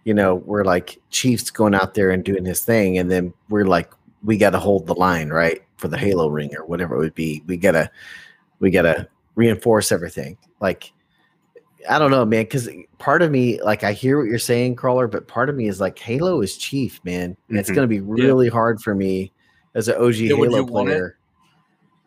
You 0.04 0.14
know, 0.14 0.36
we're 0.36 0.64
like 0.64 1.00
Chief's 1.10 1.50
going 1.50 1.74
out 1.74 1.94
there 1.94 2.10
and 2.10 2.22
doing 2.24 2.44
his 2.44 2.60
thing, 2.60 2.98
and 2.98 3.10
then 3.10 3.32
we're 3.48 3.64
like, 3.66 3.92
we 4.22 4.36
got 4.38 4.50
to 4.50 4.58
hold 4.58 4.86
the 4.86 4.94
line, 4.94 5.30
right? 5.30 5.60
for 5.76 5.88
the 5.88 5.98
Halo 5.98 6.28
ring 6.28 6.54
or 6.56 6.64
whatever 6.64 6.94
it 6.94 6.98
would 7.00 7.14
be. 7.14 7.42
We 7.46 7.58
gotta 7.58 7.90
we 8.60 8.70
gotta 8.70 9.06
reinforce 9.34 9.92
everything. 9.92 10.38
Like 10.60 10.90
I 11.90 11.98
don't 11.98 12.10
know, 12.10 12.24
man, 12.24 12.44
because 12.44 12.70
part 12.98 13.20
of 13.20 13.30
me, 13.30 13.60
like 13.60 13.84
I 13.84 13.92
hear 13.92 14.16
what 14.18 14.28
you're 14.28 14.38
saying, 14.38 14.76
crawler, 14.76 15.06
but 15.08 15.28
part 15.28 15.50
of 15.50 15.56
me 15.56 15.68
is 15.68 15.80
like 15.80 15.98
Halo 15.98 16.40
is 16.40 16.56
chief, 16.56 17.00
man. 17.04 17.36
And 17.50 17.58
it's 17.58 17.68
Mhm. 17.70 17.74
gonna 17.74 17.86
be 17.88 18.00
really 18.00 18.48
hard 18.48 18.80
for 18.80 18.94
me 18.94 19.30
as 19.74 19.88
an 19.88 19.96
OG 19.96 20.28
Yeah, 20.30 20.36
Halo 20.36 20.58
you 20.58 20.64
want 20.64 20.88
it? 20.88 20.92
player. 20.92 21.18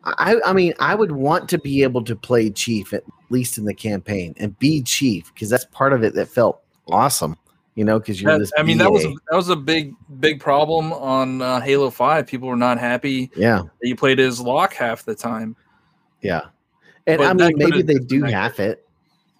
I, 0.04 0.36
I 0.44 0.52
mean, 0.52 0.74
I 0.78 0.94
would 0.94 1.12
want 1.12 1.48
to 1.50 1.58
be 1.58 1.82
able 1.82 2.02
to 2.04 2.14
play 2.16 2.50
Chief 2.50 2.92
at 2.92 3.02
least 3.30 3.58
in 3.58 3.64
the 3.64 3.74
campaign 3.74 4.34
and 4.38 4.58
be 4.58 4.82
Chief 4.82 5.32
because 5.34 5.50
that's 5.50 5.64
part 5.66 5.92
of 5.92 6.02
it 6.04 6.14
that 6.14 6.28
felt 6.28 6.60
awesome, 6.86 7.36
you 7.74 7.84
know. 7.84 7.98
Because 7.98 8.22
you're 8.22 8.32
That- 8.32 8.38
this. 8.38 8.52
I 8.56 8.62
mean, 8.62 8.78
that 8.78 8.90
was 8.90 9.04
BA. 9.04 9.14
that 9.30 9.36
was 9.36 9.48
a 9.48 9.56
big 9.56 9.94
big 10.20 10.40
problem 10.40 10.92
on 10.92 11.42
uh, 11.42 11.60
Halo 11.60 11.90
Five. 11.90 12.26
People 12.26 12.48
were 12.48 12.56
not 12.56 12.78
happy 12.78 13.30
yeah, 13.36 13.62
that 13.80 13.88
you 13.88 13.96
played 13.96 14.20
as 14.20 14.40
Locke 14.40 14.72
half 14.74 15.04
the 15.04 15.14
time. 15.14 15.56
yeah. 16.22 16.42
And 17.06 17.18
But 17.18 17.26
I 17.26 17.32
mean, 17.32 17.52
maybe 17.56 17.82
they 17.82 17.94
do 17.98 18.22
half 18.24 18.60
it. 18.60 18.86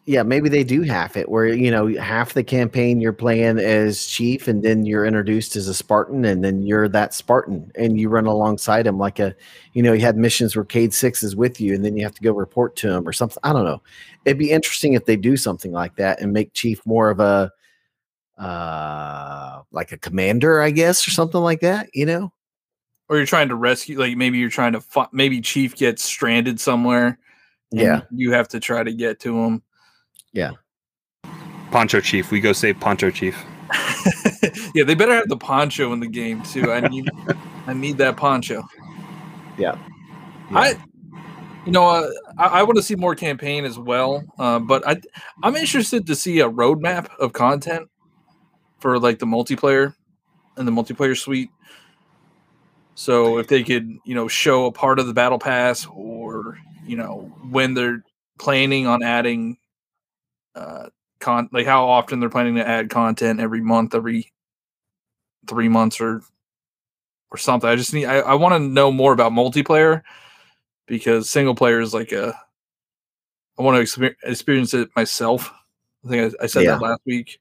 Yeah, 0.09 0.23
maybe 0.23 0.49
they 0.49 0.65
do 0.65 0.81
half 0.85 1.19
it 1.19 1.29
where 1.29 1.49
you 1.49 1.71
know 1.71 1.95
half 1.99 2.33
the 2.33 2.43
campaign 2.43 2.99
you're 2.99 3.13
playing 3.13 3.59
as 3.59 4.07
Chief, 4.07 4.49
and 4.49 4.63
then 4.63 4.87
you're 4.87 5.05
introduced 5.05 5.55
as 5.55 5.69
a 5.69 5.75
Spartan, 5.75 6.25
and 6.25 6.43
then 6.43 6.63
you're 6.63 6.89
that 6.89 7.13
Spartan, 7.13 7.71
and 7.75 8.01
you 8.01 8.09
run 8.09 8.25
alongside 8.25 8.87
him 8.87 8.97
like 8.97 9.19
a, 9.19 9.35
you 9.75 9.83
know, 9.83 9.93
you 9.93 10.01
had 10.01 10.17
missions 10.17 10.57
where 10.57 10.65
Cayde 10.65 10.95
Six 10.95 11.23
is 11.23 11.37
with 11.37 11.61
you, 11.61 11.75
and 11.75 11.85
then 11.85 11.95
you 11.95 12.05
have 12.05 12.15
to 12.15 12.23
go 12.23 12.33
report 12.33 12.75
to 12.77 12.91
him 12.91 13.07
or 13.07 13.13
something. 13.13 13.39
I 13.43 13.53
don't 13.53 13.67
know. 13.67 13.83
It'd 14.25 14.39
be 14.39 14.51
interesting 14.51 14.95
if 14.95 15.05
they 15.05 15.17
do 15.17 15.37
something 15.37 15.73
like 15.73 15.97
that 15.97 16.23
and 16.23 16.33
make 16.33 16.55
Chief 16.55 16.81
more 16.87 17.11
of 17.11 17.21
a, 17.21 17.53
uh, 18.39 19.61
like 19.73 19.93
a 19.93 19.99
commander, 19.99 20.63
I 20.63 20.71
guess, 20.71 21.07
or 21.07 21.11
something 21.11 21.41
like 21.43 21.61
that. 21.61 21.91
You 21.93 22.07
know? 22.07 22.33
Or 23.11 23.19
you're 23.19 23.27
trying 23.27 23.49
to 23.49 23.57
rescue, 23.57 23.99
like 23.99 24.17
maybe 24.17 24.39
you're 24.39 24.49
trying 24.49 24.73
to 24.73 24.81
fi- 24.81 25.09
maybe 25.13 25.43
Chief 25.43 25.77
gets 25.77 26.03
stranded 26.03 26.59
somewhere. 26.61 27.19
and 27.73 27.81
Yeah. 27.83 28.01
you 28.11 28.33
have 28.33 28.49
to 28.49 28.61
try 28.61 28.83
to 28.83 28.95
get 28.95 29.21
to 29.21 29.39
him. 29.39 29.63
Poncho 31.71 32.01
Chief. 32.01 32.31
We 32.31 32.41
go 32.41 32.53
save 32.53 32.79
Poncho 32.81 33.11
Chief. 33.11 33.45
yeah, 34.75 34.85
they 34.85 34.95
better 34.95 35.15
have 35.15 35.29
the 35.29 35.37
poncho 35.37 35.93
in 35.93 36.01
the 36.01 36.09
game 36.09 36.43
too. 36.43 36.73
I 36.73 36.81
need, 36.81 37.09
I 37.67 37.75
need 37.75 37.99
that 37.99 38.17
poncho. 38.17 38.63
Yeah. 39.59 39.77
I, 40.51 40.79
you 41.67 41.73
know, 41.73 41.87
uh, 41.87 42.09
I, 42.39 42.45
I 42.47 42.63
want 42.63 42.77
to 42.77 42.83
see 42.83 42.95
more 42.95 43.15
campaign 43.15 43.65
as 43.65 43.79
well. 43.79 44.25
Uh, 44.39 44.59
but 44.59 44.87
I, 44.87 44.97
I'm 45.43 45.57
interested 45.57 46.07
to 46.07 46.15
see 46.15 46.41
a 46.41 46.49
roadmap 46.49 47.09
of 47.19 47.33
content 47.33 47.89
for 48.79 48.99
like 48.99 49.19
the 49.19 49.27
multiplayer 49.27 49.95
and 50.57 50.67
the 50.67 50.73
multiplayer 50.73 51.17
suite. 51.17 51.51
So 52.95 53.39
if 53.39 53.49
they 53.49 53.63
could, 53.63 53.99
you 54.05 54.15
know, 54.15 54.29
show 54.29 54.67
a 54.67 54.73
part 54.73 54.99
of 54.99 55.07
the 55.07 55.15
battle 55.15 55.39
pass, 55.39 55.87
or 55.87 56.59
you 56.85 56.97
know, 56.97 57.33
when 57.51 57.75
they're 57.75 58.03
planning 58.39 58.87
on 58.87 59.03
adding, 59.03 59.59
uh, 60.59 60.89
con 61.21 61.49
like 61.53 61.67
how 61.67 61.87
often 61.89 62.21
they're 62.21 62.29
planning 62.29 62.57
to 62.57 62.67
add 62.67 62.91
content 62.91 63.41
every 63.41 63.61
month, 63.61 63.95
every 63.95 64.33
three 65.47 65.69
months, 65.69 66.01
or 66.01 66.23
or 67.31 67.39
something. 67.39 67.69
I 67.69 67.77
just 67.77 67.95
need. 67.95 68.07
I, 68.07 68.19
I 68.19 68.35
want 68.35 68.55
to 68.55 68.59
know 68.59 68.91
more 68.91 69.13
about 69.13 69.33
multiplayer 69.33 70.03
because 70.87 71.31
single 71.31 71.55
player 71.55 71.81
is 71.81 71.95
like 71.95 72.13
a. 72.13 72.39
I 73.59 73.63
want 73.63 73.77
to 73.77 73.83
exper- 73.83 74.17
experience 74.23 74.75
it 74.75 74.89
myself. 74.95 75.53
I 76.05 76.09
think 76.09 76.35
I, 76.41 76.45
I 76.45 76.47
said 76.47 76.65
Yeah. 76.65 76.73
that 76.73 76.83
last 76.83 77.01
week, 77.07 77.41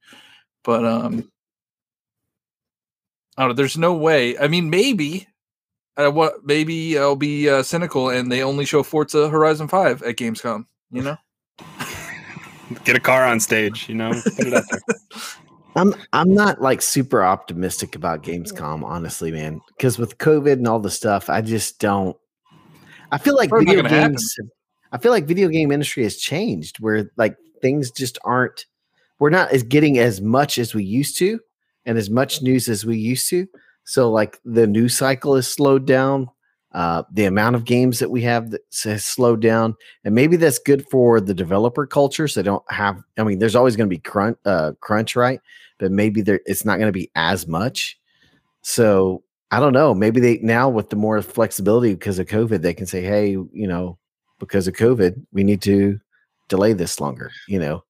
but 0.63 0.83
um, 0.85 1.29
I 3.37 3.41
don't 3.43 3.49
know. 3.49 3.53
There's 3.53 3.77
no 3.77 3.93
way. 3.93 4.37
I 4.37 4.47
mean, 4.47 4.69
maybe. 4.69 5.27
Uh, 5.95 6.11
what? 6.11 6.45
Maybe 6.45 6.97
I'll 6.97 7.15
be 7.15 7.49
uh, 7.49 7.63
cynical 7.63 8.09
and 8.09 8.31
they 8.31 8.43
only 8.43 8.65
show 8.65 8.83
Forza 8.83 9.29
Horizon 9.29 9.67
Five 9.67 10.03
at 10.03 10.15
Gamescom. 10.15 10.65
You 10.91 11.01
know. 11.01 11.17
Get 12.83 12.95
a 12.95 12.99
car 12.99 13.25
on 13.25 13.39
stage. 13.39 13.87
You 13.87 13.95
know, 13.95 14.11
put 14.11 14.47
it 14.47 14.53
out 14.53 14.63
there. 14.69 14.81
I'm 15.75 15.93
I'm 16.11 16.33
not 16.33 16.59
like 16.61 16.81
super 16.81 17.23
optimistic 17.23 17.95
about 17.95 18.23
Gamescom, 18.23 18.83
honestly, 18.83 19.31
man. 19.31 19.61
Because 19.77 19.99
with 19.99 20.17
COVID 20.17 20.53
and 20.53 20.67
all 20.67 20.79
the 20.79 20.89
stuff, 20.89 21.29
I 21.29 21.41
just 21.41 21.79
don't. 21.79 22.17
I 23.11 23.19
feel 23.19 23.35
like 23.35 23.49
Probably 23.49 23.65
video 23.65 23.83
gonna 23.83 23.93
happen. 23.95 24.11
games. 24.13 24.35
I 24.91 24.97
feel 24.97 25.11
like 25.11 25.25
video 25.25 25.49
game 25.49 25.71
industry 25.71 26.03
has 26.03 26.17
changed, 26.17 26.79
where 26.79 27.11
like 27.15 27.37
things 27.61 27.91
just 27.91 28.17
aren't. 28.23 28.65
We're 29.19 29.29
not 29.29 29.51
as 29.51 29.63
getting 29.63 29.99
as 29.99 30.19
much 30.19 30.57
as 30.57 30.73
we 30.73 30.83
used 30.83 31.17
to, 31.19 31.39
and 31.85 31.97
as 31.97 32.09
much 32.09 32.41
news 32.41 32.67
as 32.67 32.85
we 32.85 32.97
used 32.97 33.29
to. 33.29 33.47
So 33.83 34.11
like 34.11 34.39
the 34.43 34.67
news 34.67 34.97
cycle 34.97 35.35
is 35.35 35.47
slowed 35.47 35.85
down. 35.85 36.29
Uh, 36.73 37.01
the 37.11 37.25
amount 37.25 37.55
of 37.55 37.63
games 37.65 37.97
that 37.99 38.11
we 38.11 38.21
have 38.21 38.51
that 38.51 38.61
has 38.83 39.03
slowed 39.05 39.41
down, 39.41 39.73
and 40.03 40.13
maybe 40.13 40.35
that's 40.35 40.59
good 40.59 40.85
for 40.89 41.21
the 41.21 41.33
developer 41.33 41.87
culture. 41.87 42.27
So 42.27 42.41
they 42.41 42.45
don't 42.45 42.63
have. 42.71 43.01
I 43.17 43.23
mean, 43.23 43.39
there's 43.39 43.55
always 43.55 43.75
going 43.75 43.89
to 43.89 43.95
be 43.95 43.99
crunch, 43.99 44.37
uh, 44.45 44.73
crunch, 44.81 45.15
right? 45.15 45.39
But 45.79 45.91
maybe 45.91 46.21
there 46.21 46.41
it's 46.45 46.65
not 46.65 46.77
going 46.77 46.89
to 46.89 46.99
be 46.99 47.09
as 47.15 47.47
much. 47.47 47.97
So 48.61 49.23
I 49.51 49.59
don't 49.61 49.73
know. 49.73 49.93
Maybe 49.93 50.19
they 50.19 50.39
now 50.39 50.67
with 50.67 50.89
the 50.89 50.97
more 50.97 51.21
flexibility 51.21 51.93
because 51.93 52.19
of 52.19 52.27
COVID, 52.27 52.61
they 52.61 52.73
can 52.73 52.85
say, 52.85 53.01
"Hey, 53.01 53.29
you 53.31 53.67
know, 53.67 53.97
because 54.39 54.67
of 54.67 54.75
COVID, 54.75 55.25
we 55.31 55.43
need 55.45 55.61
to 55.63 55.99
delay 56.49 56.73
this 56.73 56.99
longer." 56.99 57.31
You 57.47 57.59
know, 57.59 57.83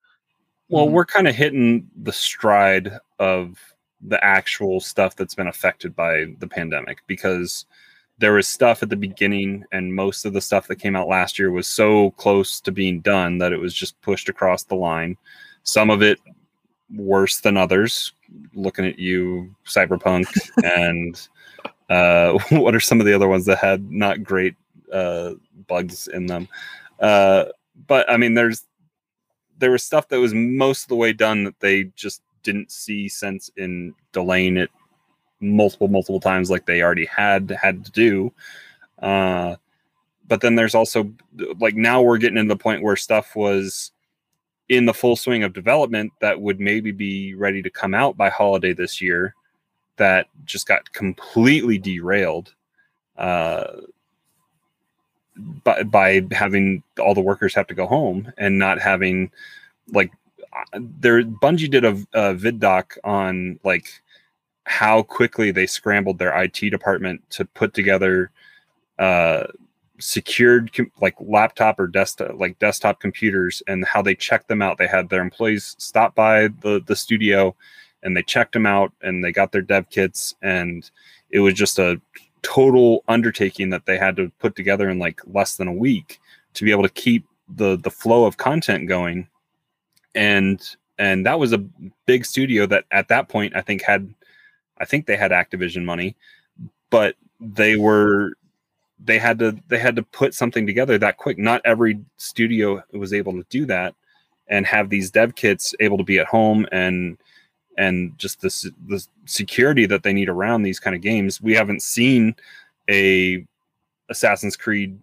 Well, 0.69 0.87
Mhm. 0.87 0.91
we're 0.91 1.05
kind 1.05 1.27
of 1.27 1.35
hitting 1.35 1.89
the 2.03 2.13
stride 2.13 2.99
of 3.19 3.57
the 4.01 4.23
actual 4.23 4.79
stuff 4.79 5.15
that's 5.15 5.33
been 5.33 5.47
affected 5.47 5.95
by 5.95 6.27
the 6.39 6.47
pandemic 6.47 6.99
because 7.07 7.65
there 8.19 8.33
was 8.33 8.47
stuff 8.47 8.81
at 8.81 8.89
the 8.89 8.95
beginning, 8.95 9.63
and 9.71 9.93
most 9.93 10.25
of 10.25 10.33
the 10.33 10.41
stuff 10.41 10.67
that 10.67 10.77
came 10.77 10.95
out 10.95 11.07
last 11.07 11.37
year 11.37 11.51
was 11.51 11.67
so 11.67 12.11
close 12.11 12.59
to 12.61 12.71
being 12.71 12.99
done 13.01 13.37
that 13.37 13.53
it 13.53 13.59
was 13.59 13.73
just 13.73 13.99
pushed 14.01 14.27
across 14.27 14.63
the 14.63 14.75
line. 14.75 15.15
Some 15.63 15.89
of 15.89 16.01
it 16.01 16.19
worse 16.95 17.39
than 17.39 17.57
others. 17.57 18.13
Looking 18.53 18.85
at 18.85 18.97
you, 18.97 19.53
Cyberpunk, 19.65 20.25
and 20.63 21.27
uh, 21.89 22.37
what 22.49 22.73
are 22.73 22.79
some 22.79 22.99
of 22.99 23.05
the 23.05 23.13
other 23.13 23.27
ones 23.27 23.45
that 23.45 23.59
had 23.59 23.91
not 23.91 24.23
great 24.23 24.55
uh, 24.91 25.33
bugs 25.67 26.07
in 26.07 26.25
them? 26.25 26.47
Uh, 26.99 27.45
but 27.87 28.09
I 28.09 28.17
mean, 28.17 28.33
there's 28.33 28.65
there 29.59 29.71
was 29.71 29.83
stuff 29.83 30.07
that 30.09 30.19
was 30.19 30.33
most 30.33 30.83
of 30.83 30.89
the 30.89 30.95
way 30.95 31.13
done 31.13 31.43
that 31.43 31.59
they 31.59 31.85
just 31.95 32.21
didn't 32.43 32.71
see 32.71 33.09
sense 33.09 33.51
in 33.57 33.93
delaying 34.11 34.57
it 34.57 34.71
multiple 35.39 35.87
multiple 35.87 36.19
times 36.19 36.49
like 36.49 36.65
they 36.65 36.81
already 36.81 37.05
had 37.05 37.49
had 37.61 37.85
to 37.85 37.91
do. 37.91 38.33
Uh 38.99 39.55
but 40.27 40.41
then 40.41 40.55
there's 40.55 40.75
also 40.75 41.11
like 41.59 41.75
now 41.75 42.01
we're 42.01 42.17
getting 42.17 42.37
to 42.37 42.43
the 42.43 42.55
point 42.55 42.83
where 42.83 42.95
stuff 42.95 43.35
was 43.35 43.91
in 44.69 44.85
the 44.85 44.93
full 44.93 45.15
swing 45.15 45.43
of 45.43 45.53
development 45.53 46.11
that 46.19 46.41
would 46.41 46.59
maybe 46.59 46.91
be 46.91 47.33
ready 47.35 47.61
to 47.61 47.69
come 47.69 47.93
out 47.93 48.17
by 48.17 48.29
holiday 48.29 48.73
this 48.73 49.01
year 49.01 49.33
that 49.95 50.27
just 50.45 50.67
got 50.67 50.91
completely 50.91 51.77
derailed 51.77 52.53
uh 53.17 53.77
by, 55.63 55.83
by 55.83 56.25
having 56.31 56.83
all 56.99 57.13
the 57.13 57.21
workers 57.21 57.53
have 57.55 57.67
to 57.67 57.75
go 57.75 57.87
home 57.87 58.31
and 58.37 58.57
not 58.57 58.81
having 58.81 59.31
like 59.89 60.11
uh, 60.53 60.79
there 60.99 61.23
Bungie 61.23 61.69
did 61.69 61.85
a, 61.85 61.97
a 62.13 62.33
vid 62.33 62.59
doc 62.59 62.97
on 63.03 63.59
like 63.63 64.01
how 64.67 65.01
quickly 65.01 65.49
they 65.49 65.65
scrambled 65.65 66.19
their 66.19 66.37
IT 66.43 66.59
department 66.69 67.21
to 67.29 67.45
put 67.45 67.73
together 67.73 68.29
uh 68.99 69.45
secured 69.99 70.73
com- 70.73 70.91
like 71.01 71.15
laptop 71.19 71.79
or 71.79 71.87
desktop 71.87 72.37
like 72.37 72.59
desktop 72.59 72.99
computers 72.99 73.63
and 73.67 73.85
how 73.85 74.01
they 74.01 74.13
checked 74.13 74.47
them 74.47 74.61
out. 74.61 74.77
They 74.77 74.87
had 74.87 75.09
their 75.09 75.21
employees 75.21 75.75
stop 75.79 76.15
by 76.15 76.49
the 76.49 76.81
the 76.85 76.95
studio 76.95 77.55
and 78.03 78.15
they 78.15 78.23
checked 78.23 78.53
them 78.53 78.65
out 78.65 78.91
and 79.01 79.23
they 79.23 79.31
got 79.31 79.51
their 79.51 79.61
dev 79.61 79.89
kits. 79.89 80.35
And 80.41 80.89
it 81.31 81.39
was 81.39 81.53
just 81.53 81.79
a 81.79 81.99
total 82.41 83.03
undertaking 83.07 83.69
that 83.71 83.85
they 83.85 83.97
had 83.97 84.15
to 84.17 84.31
put 84.39 84.55
together 84.55 84.89
in 84.89 84.99
like 84.99 85.21
less 85.25 85.55
than 85.55 85.67
a 85.67 85.73
week 85.73 86.19
to 86.53 86.63
be 86.63 86.71
able 86.71 86.83
to 86.83 86.89
keep 86.89 87.25
the 87.47 87.77
the 87.77 87.91
flow 87.91 88.25
of 88.25 88.37
content 88.37 88.87
going. 88.87 89.27
And 90.13 90.61
and 90.99 91.25
that 91.25 91.39
was 91.39 91.53
a 91.53 91.63
big 92.05 92.25
studio 92.25 92.65
that 92.65 92.85
at 92.91 93.07
that 93.07 93.29
point 93.29 93.55
i 93.55 93.61
think 93.61 93.81
had 93.81 94.11
i 94.79 94.85
think 94.85 95.05
they 95.05 95.17
had 95.17 95.31
activision 95.31 95.83
money 95.83 96.15
but 96.89 97.15
they 97.39 97.75
were 97.75 98.33
they 99.03 99.19
had 99.19 99.39
to 99.39 99.57
they 99.67 99.77
had 99.77 99.95
to 99.95 100.03
put 100.03 100.33
something 100.33 100.65
together 100.65 100.97
that 100.97 101.17
quick. 101.17 101.37
Not 101.37 101.61
every 101.65 101.99
studio 102.17 102.83
was 102.91 103.13
able 103.13 103.33
to 103.33 103.45
do 103.49 103.65
that 103.65 103.93
and 104.47 104.65
have 104.65 104.89
these 104.89 105.11
dev 105.11 105.35
kits 105.35 105.75
able 105.79 105.97
to 105.97 106.03
be 106.03 106.19
at 106.19 106.27
home 106.27 106.65
and 106.71 107.17
and 107.77 108.17
just 108.17 108.41
this 108.41 108.67
the 108.87 109.05
security 109.25 109.85
that 109.85 110.03
they 110.03 110.13
need 110.13 110.29
around 110.29 110.63
these 110.63 110.79
kind 110.79 110.95
of 110.95 111.01
games. 111.01 111.41
We 111.41 111.53
haven't 111.53 111.83
seen 111.83 112.35
a 112.89 113.45
assassin's 114.09 114.55
creed 114.55 114.99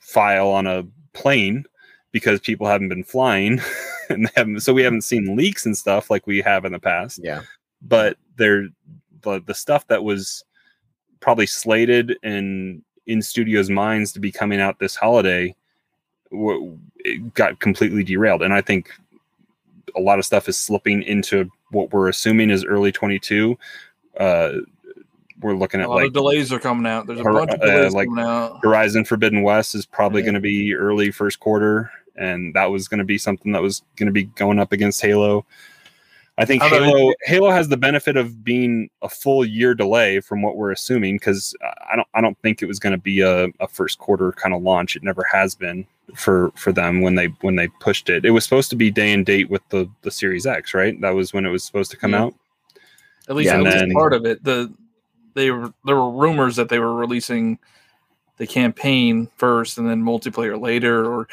file 0.00 0.48
on 0.48 0.66
a 0.66 0.84
plane 1.14 1.64
because 2.12 2.40
people 2.40 2.66
haven't 2.66 2.88
been 2.88 3.04
flying 3.04 3.60
and 4.10 4.26
they 4.26 4.32
haven't 4.36 4.60
so 4.60 4.74
we 4.74 4.82
haven't 4.82 5.02
seen 5.02 5.36
leaks 5.36 5.64
and 5.64 5.76
stuff 5.76 6.10
like 6.10 6.26
we 6.26 6.42
have 6.42 6.66
in 6.66 6.72
the 6.72 6.78
past. 6.78 7.20
Yeah, 7.22 7.42
but 7.80 8.18
they're 8.36 8.68
the, 9.22 9.42
the 9.46 9.54
stuff 9.54 9.86
that 9.88 10.02
was 10.04 10.44
probably 11.20 11.46
slated 11.46 12.16
in 12.22 12.82
in 13.06 13.20
studios' 13.22 13.70
minds 13.70 14.12
to 14.12 14.20
be 14.20 14.32
coming 14.32 14.60
out 14.60 14.78
this 14.78 14.96
holiday 14.96 15.54
w- 16.30 16.78
it 16.98 17.34
got 17.34 17.60
completely 17.60 18.02
derailed. 18.02 18.42
And 18.42 18.52
I 18.54 18.60
think 18.60 18.90
a 19.96 20.00
lot 20.00 20.18
of 20.18 20.24
stuff 20.24 20.48
is 20.48 20.56
slipping 20.56 21.02
into 21.02 21.50
what 21.70 21.92
we're 21.92 22.08
assuming 22.08 22.50
is 22.50 22.64
early 22.64 22.90
22. 22.92 23.56
Uh, 24.18 24.52
we're 25.40 25.54
looking 25.54 25.80
A 25.80 25.82
at 25.84 25.88
lot 25.90 25.96
like 25.96 26.06
of 26.08 26.12
delays 26.14 26.52
are 26.52 26.58
coming 26.58 26.86
out. 26.90 27.06
There's 27.06 27.20
a 27.20 27.24
bunch 27.24 27.50
of 27.52 27.60
uh, 27.60 27.66
delays 27.66 27.92
like- 27.94 28.08
coming 28.08 28.24
out. 28.24 28.60
Horizon 28.62 29.04
Forbidden 29.04 29.42
West 29.42 29.74
is 29.74 29.84
probably 29.84 30.20
Yeah. 30.22 30.26
going 30.26 30.34
to 30.34 30.40
be 30.40 30.74
early 30.74 31.10
first 31.10 31.40
quarter, 31.40 31.90
and 32.16 32.54
that 32.54 32.70
was 32.70 32.88
going 32.88 32.98
to 32.98 33.04
be 33.04 33.18
something 33.18 33.52
that 33.52 33.60
was 33.62 33.82
going 33.96 34.06
to 34.06 34.12
be 34.12 34.24
going 34.24 34.58
up 34.58 34.72
against 34.72 35.02
Halo. 35.02 35.44
I 36.36 36.44
think 36.44 36.62
How 36.62 36.68
about- 36.68 36.82
Halo 36.82 37.12
Halo 37.22 37.50
has 37.50 37.68
the 37.68 37.76
benefit 37.76 38.16
of 38.16 38.42
being 38.42 38.90
a 39.02 39.08
full 39.08 39.44
year 39.44 39.74
delay 39.74 40.18
from 40.20 40.42
what 40.42 40.56
we're 40.56 40.72
assuming 40.72 41.16
because 41.16 41.54
I 41.62 41.94
don't 41.96 42.08
I 42.14 42.20
don't 42.20 42.36
think 42.40 42.60
it 42.62 42.66
was 42.66 42.78
going 42.80 42.92
to 42.92 42.98
be 42.98 43.20
a, 43.20 43.46
a 43.60 43.68
first 43.68 43.98
quarter 43.98 44.32
kind 44.32 44.54
of 44.54 44.62
launch. 44.62 44.96
It 44.96 45.02
never 45.04 45.24
has 45.30 45.54
been 45.54 45.86
for 46.14 46.50
for 46.56 46.72
them 46.72 47.02
when 47.02 47.14
they 47.14 47.26
when 47.42 47.54
they 47.56 47.68
pushed 47.68 48.10
it. 48.10 48.24
It 48.24 48.30
was 48.30 48.42
supposed 48.44 48.68
to 48.70 48.76
be 48.76 48.90
day 48.90 49.12
and 49.12 49.24
date 49.24 49.48
with 49.48 49.62
the 49.68 49.88
the 50.02 50.10
Series 50.10 50.44
X, 50.44 50.74
right? 50.74 51.00
That 51.00 51.14
was 51.14 51.32
when 51.32 51.46
it 51.46 51.50
was 51.50 51.62
supposed 51.62 51.92
to 51.92 51.96
come 51.96 52.12
Yeah. 52.12 52.22
out. 52.24 52.34
At 53.28 53.36
least 53.36 53.46
Yeah, 53.46 53.52
at 53.52 53.56
and 53.60 53.64
least 53.66 53.78
then- 53.78 53.92
part 53.92 54.12
of 54.12 54.26
it. 54.26 54.42
The 54.42 54.72
they 55.34 55.50
were 55.52 55.72
there 55.84 55.96
were 55.96 56.10
rumors 56.10 56.56
that 56.56 56.68
they 56.68 56.80
were 56.80 56.94
releasing 56.94 57.58
the 58.38 58.46
campaign 58.48 59.28
first 59.36 59.78
and 59.78 59.88
then 59.88 60.02
multiplayer 60.02 60.60
later, 60.60 61.06
or 61.06 61.28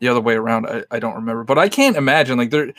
the 0.00 0.08
other 0.08 0.22
way 0.22 0.34
around. 0.36 0.66
I, 0.66 0.84
I 0.90 0.98
don't 0.98 1.14
remember, 1.16 1.44
but 1.44 1.58
I 1.58 1.68
can't 1.68 1.96
imagine 1.98 2.38
like 2.38 2.48
there. 2.50 2.72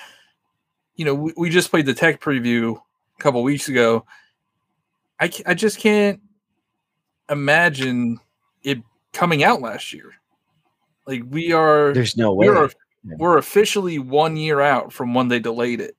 You 0.96 1.06
know, 1.06 1.16
we, 1.16 1.34
we 1.38 1.50
just 1.50 1.70
played 1.72 1.86
the 1.86 1.94
tech 1.94 2.22
preview 2.22 2.78
a 2.78 3.22
couple 3.22 3.42
weeks 3.44 3.68
ago. 3.70 4.06
I 5.20 5.32
I 5.46 5.54
just 5.54 5.80
can't 5.80 6.20
imagine 7.30 8.20
it 8.64 8.80
coming 9.12 9.44
out 9.44 9.62
last 9.62 9.94
year. 9.94 10.12
Like 11.06 11.24
we 11.30 11.52
are, 11.52 11.94
There's 11.94 12.16
no 12.16 12.34
way. 12.34 12.48
we're 12.48 12.70
we're 13.18 13.38
officially 13.38 14.00
one 14.00 14.38
year 14.38 14.62
out 14.62 14.94
from 14.94 15.14
when 15.14 15.28
they 15.28 15.40
delayed 15.40 15.82
it. 15.82 15.96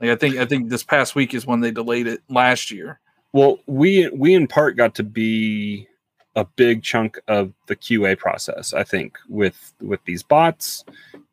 Like 0.00 0.10
I 0.10 0.16
think 0.16 0.36
I 0.36 0.44
think 0.44 0.68
this 0.68 0.84
past 0.84 1.14
week 1.14 1.34
is 1.34 1.46
when 1.46 1.60
they 1.60 1.70
delayed 1.70 2.06
it 2.06 2.22
last 2.28 2.70
year. 2.70 3.00
Well, 3.32 3.58
we 3.66 4.08
we 4.10 4.34
in 4.34 4.46
part 4.46 4.76
got 4.76 4.94
to 4.96 5.02
be 5.02 5.88
a 6.36 6.44
big 6.44 6.84
chunk 6.84 7.18
of 7.26 7.52
the 7.66 7.74
QA 7.74 8.16
process, 8.16 8.72
I 8.72 8.84
think, 8.84 9.18
with 9.28 9.72
with 9.80 10.00
these 10.04 10.22
bots 10.22 10.84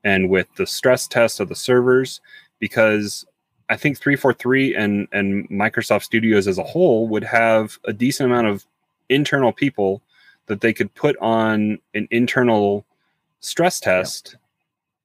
and 0.04 0.30
with 0.30 0.48
the 0.56 0.66
stress 0.66 1.08
test 1.08 1.40
of 1.40 1.50
the 1.50 1.56
servers, 1.56 2.22
because 2.60 3.26
I 3.70 3.78
think 3.78 3.98
343 3.98 4.76
and 4.76 5.08
and 5.12 5.50
Microsoft 5.50 6.04
Studios 6.04 6.48
as 6.48 6.58
a 6.58 6.64
whole 6.64 7.08
would 7.08 7.24
have 7.24 7.78
a 7.86 7.94
decent 7.94 8.32
amount 8.32 8.48
of 8.48 8.66
internal 9.10 9.52
people 9.52 10.02
that 10.48 10.62
they 10.62 10.74
could 10.74 10.94
put 10.96 11.18
on 11.18 11.80
an 11.94 12.08
internal 12.12 12.86
stress 13.40 13.80
test. 13.80 14.38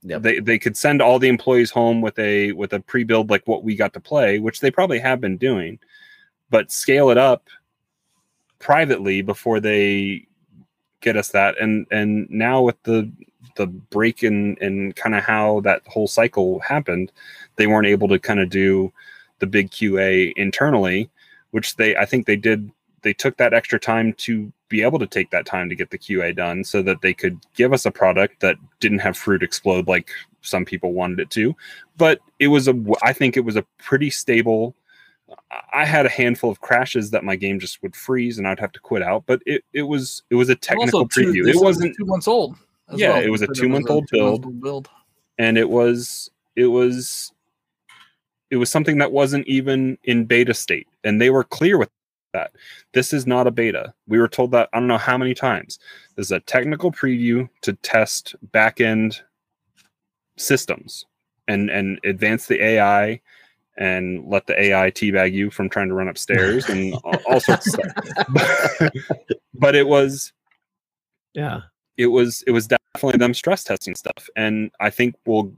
Yep. 0.03 0.23
They 0.23 0.41
they 0.41 0.59
could 0.59 0.77
send 0.77 1.03
all 1.03 1.19
the 1.19 1.29
employees 1.29 1.71
home 1.71 2.01
with 2.01 2.19
a 2.19 2.53
with 2.53 2.73
a 2.73 2.81
pre-build 2.81 3.31
like 3.31 3.47
what 3.47 3.65
we 3.65 3.77
got 3.77 3.93
to 3.95 4.01
play, 4.01 4.39
which 4.39 4.61
they 4.61 4.71
probably 4.71 4.99
have 4.99 5.21
been 5.21 5.37
doing 5.37 5.79
but 6.51 6.71
scale 6.71 7.11
it 7.11 7.19
up 7.19 7.49
privately 8.59 9.23
before 9.23 9.61
they 9.61 10.27
get 11.01 11.17
us 11.17 11.29
that 11.29 11.59
and 11.59 11.87
and 11.91 12.29
now 12.29 12.61
with 12.61 12.81
the 12.83 13.11
the 13.57 13.67
break 13.67 14.23
in 14.23 14.57
in 14.57 14.93
kind 14.93 15.15
of 15.15 15.23
how 15.23 15.61
that 15.61 15.83
whole 15.87 16.07
cycle 16.07 16.61
happened 16.61 17.13
they 17.57 17.67
weren't 17.67 17.87
able 17.87 18.09
to 18.09 18.19
kind 18.19 18.41
of 18.41 18.51
do 18.51 18.93
the 19.39 19.47
big 19.47 19.71
qa 19.71 20.33
internally 20.37 21.11
which 21.51 21.77
they 21.77 21.97
i 21.97 22.05
think 22.05 22.27
they 22.27 22.37
did 22.37 22.71
they 23.03 23.13
took 23.13 23.37
that 23.37 23.55
extra 23.55 23.79
time 23.79 24.13
to 24.15 24.53
be 24.69 24.83
able 24.83 24.99
to 24.99 25.07
take 25.07 25.31
that 25.31 25.47
time 25.47 25.69
to 25.69 25.75
get 25.75 25.91
the 25.91 25.99
qa 25.99 26.35
done 26.35 26.63
so 26.65 26.83
that 26.83 27.01
they 27.01 27.15
could 27.15 27.39
give 27.55 27.73
us 27.73 27.87
a 27.87 27.91
product 27.91 28.41
that 28.41 28.57
didn't 28.79 28.99
have 28.99 29.17
fruit 29.17 29.43
explode 29.43 29.89
like 29.89 30.11
some 30.43 30.65
people 30.65 30.93
wanted 30.93 31.21
it 31.21 31.31
to 31.31 31.55
but 31.97 32.21
it 32.39 32.49
was 32.49 32.69
a 32.69 32.75
i 33.03 33.13
think 33.13 33.37
it 33.37 33.45
was 33.45 33.57
a 33.57 33.65
pretty 33.79 34.11
stable 34.11 34.75
I 35.73 35.85
had 35.85 36.07
a 36.07 36.09
handful 36.09 36.51
of 36.51 36.61
crashes 36.61 37.11
that 37.11 37.25
my 37.25 37.37
game 37.37 37.61
just 37.61 37.83
would 37.83 37.95
freeze 37.95 38.39
and 38.39 38.47
I'd 38.47 38.61
have 38.61 38.73
to 38.73 38.81
quit 38.81 39.03
out, 39.03 39.25
but 39.27 39.43
it, 39.47 39.65
it 39.73 39.83
was 39.83 40.23
it 40.31 40.35
was 40.35 40.49
a 40.49 40.57
technical 40.57 41.07
two- 41.09 41.27
preview. 41.27 41.49
It 41.49 41.57
wasn't 41.57 41.97
two 41.97 42.05
months 42.05 42.29
old. 42.29 42.57
As 42.91 42.99
Yeah, 43.01 43.11
well. 43.15 43.23
it 43.23 43.31
was 43.31 43.43
a 43.43 43.47
two-month-old 43.49 44.09
two-month-old 44.09 44.61
build. 44.61 44.89
and 45.39 45.57
it 45.59 45.69
was 45.69 46.31
it 46.57 46.67
was 46.67 47.33
it 48.51 48.57
was 48.57 48.71
something 48.71 48.99
that 48.99 49.13
wasn't 49.13 49.47
even 49.47 49.97
in 50.05 50.25
beta 50.25 50.53
state 50.55 50.89
and 51.05 51.21
they 51.21 51.31
were 51.31 51.45
clear 51.45 51.79
with 51.79 51.89
that. 52.33 52.53
This 52.93 53.13
is 53.13 53.27
not 53.27 53.47
a 53.47 53.51
beta. 53.51 53.93
We 54.07 54.19
were 54.19 54.29
told 54.29 54.51
that 54.53 54.69
I 54.73 54.79
don't 54.79 54.89
know 54.89 54.99
how 54.99 55.19
many 55.19 55.35
times. 55.35 55.79
This 56.17 56.27
is 56.27 56.33
a 56.33 56.41
technical 56.41 56.93
preview 56.93 57.49
to 57.63 57.73
test 57.75 58.35
back-end 58.53 59.21
systems 60.37 61.07
and 61.49 61.71
and 61.71 61.99
advance 62.05 62.47
the 62.47 62.63
AI 62.63 63.21
and 63.77 64.27
let 64.29 64.47
the 64.47 64.61
AI 64.61 64.91
teabag 64.91 65.33
you 65.33 65.51
from 65.51 65.69
trying 65.69 65.89
to 65.89 65.95
run 65.95 66.09
upstairs 66.09 66.69
and 66.69 66.95
all, 67.05 67.17
all 67.29 67.41
sorts 67.41 67.73
of 67.75 67.81
stuff. 67.93 68.27
But, 68.29 68.93
but 69.55 69.75
it 69.75 69.87
was 69.87 70.33
yeah. 71.35 71.63
it 71.97 72.07
was 72.07 72.43
it 72.47 72.51
was 72.53 72.69
definitely 72.95 73.19
them 73.19 73.35
stress 73.35 73.65
testing 73.65 73.95
stuff. 73.95 74.29
And 74.37 74.71
i 74.81 74.91
think 74.91 75.15
we'll 75.27 75.53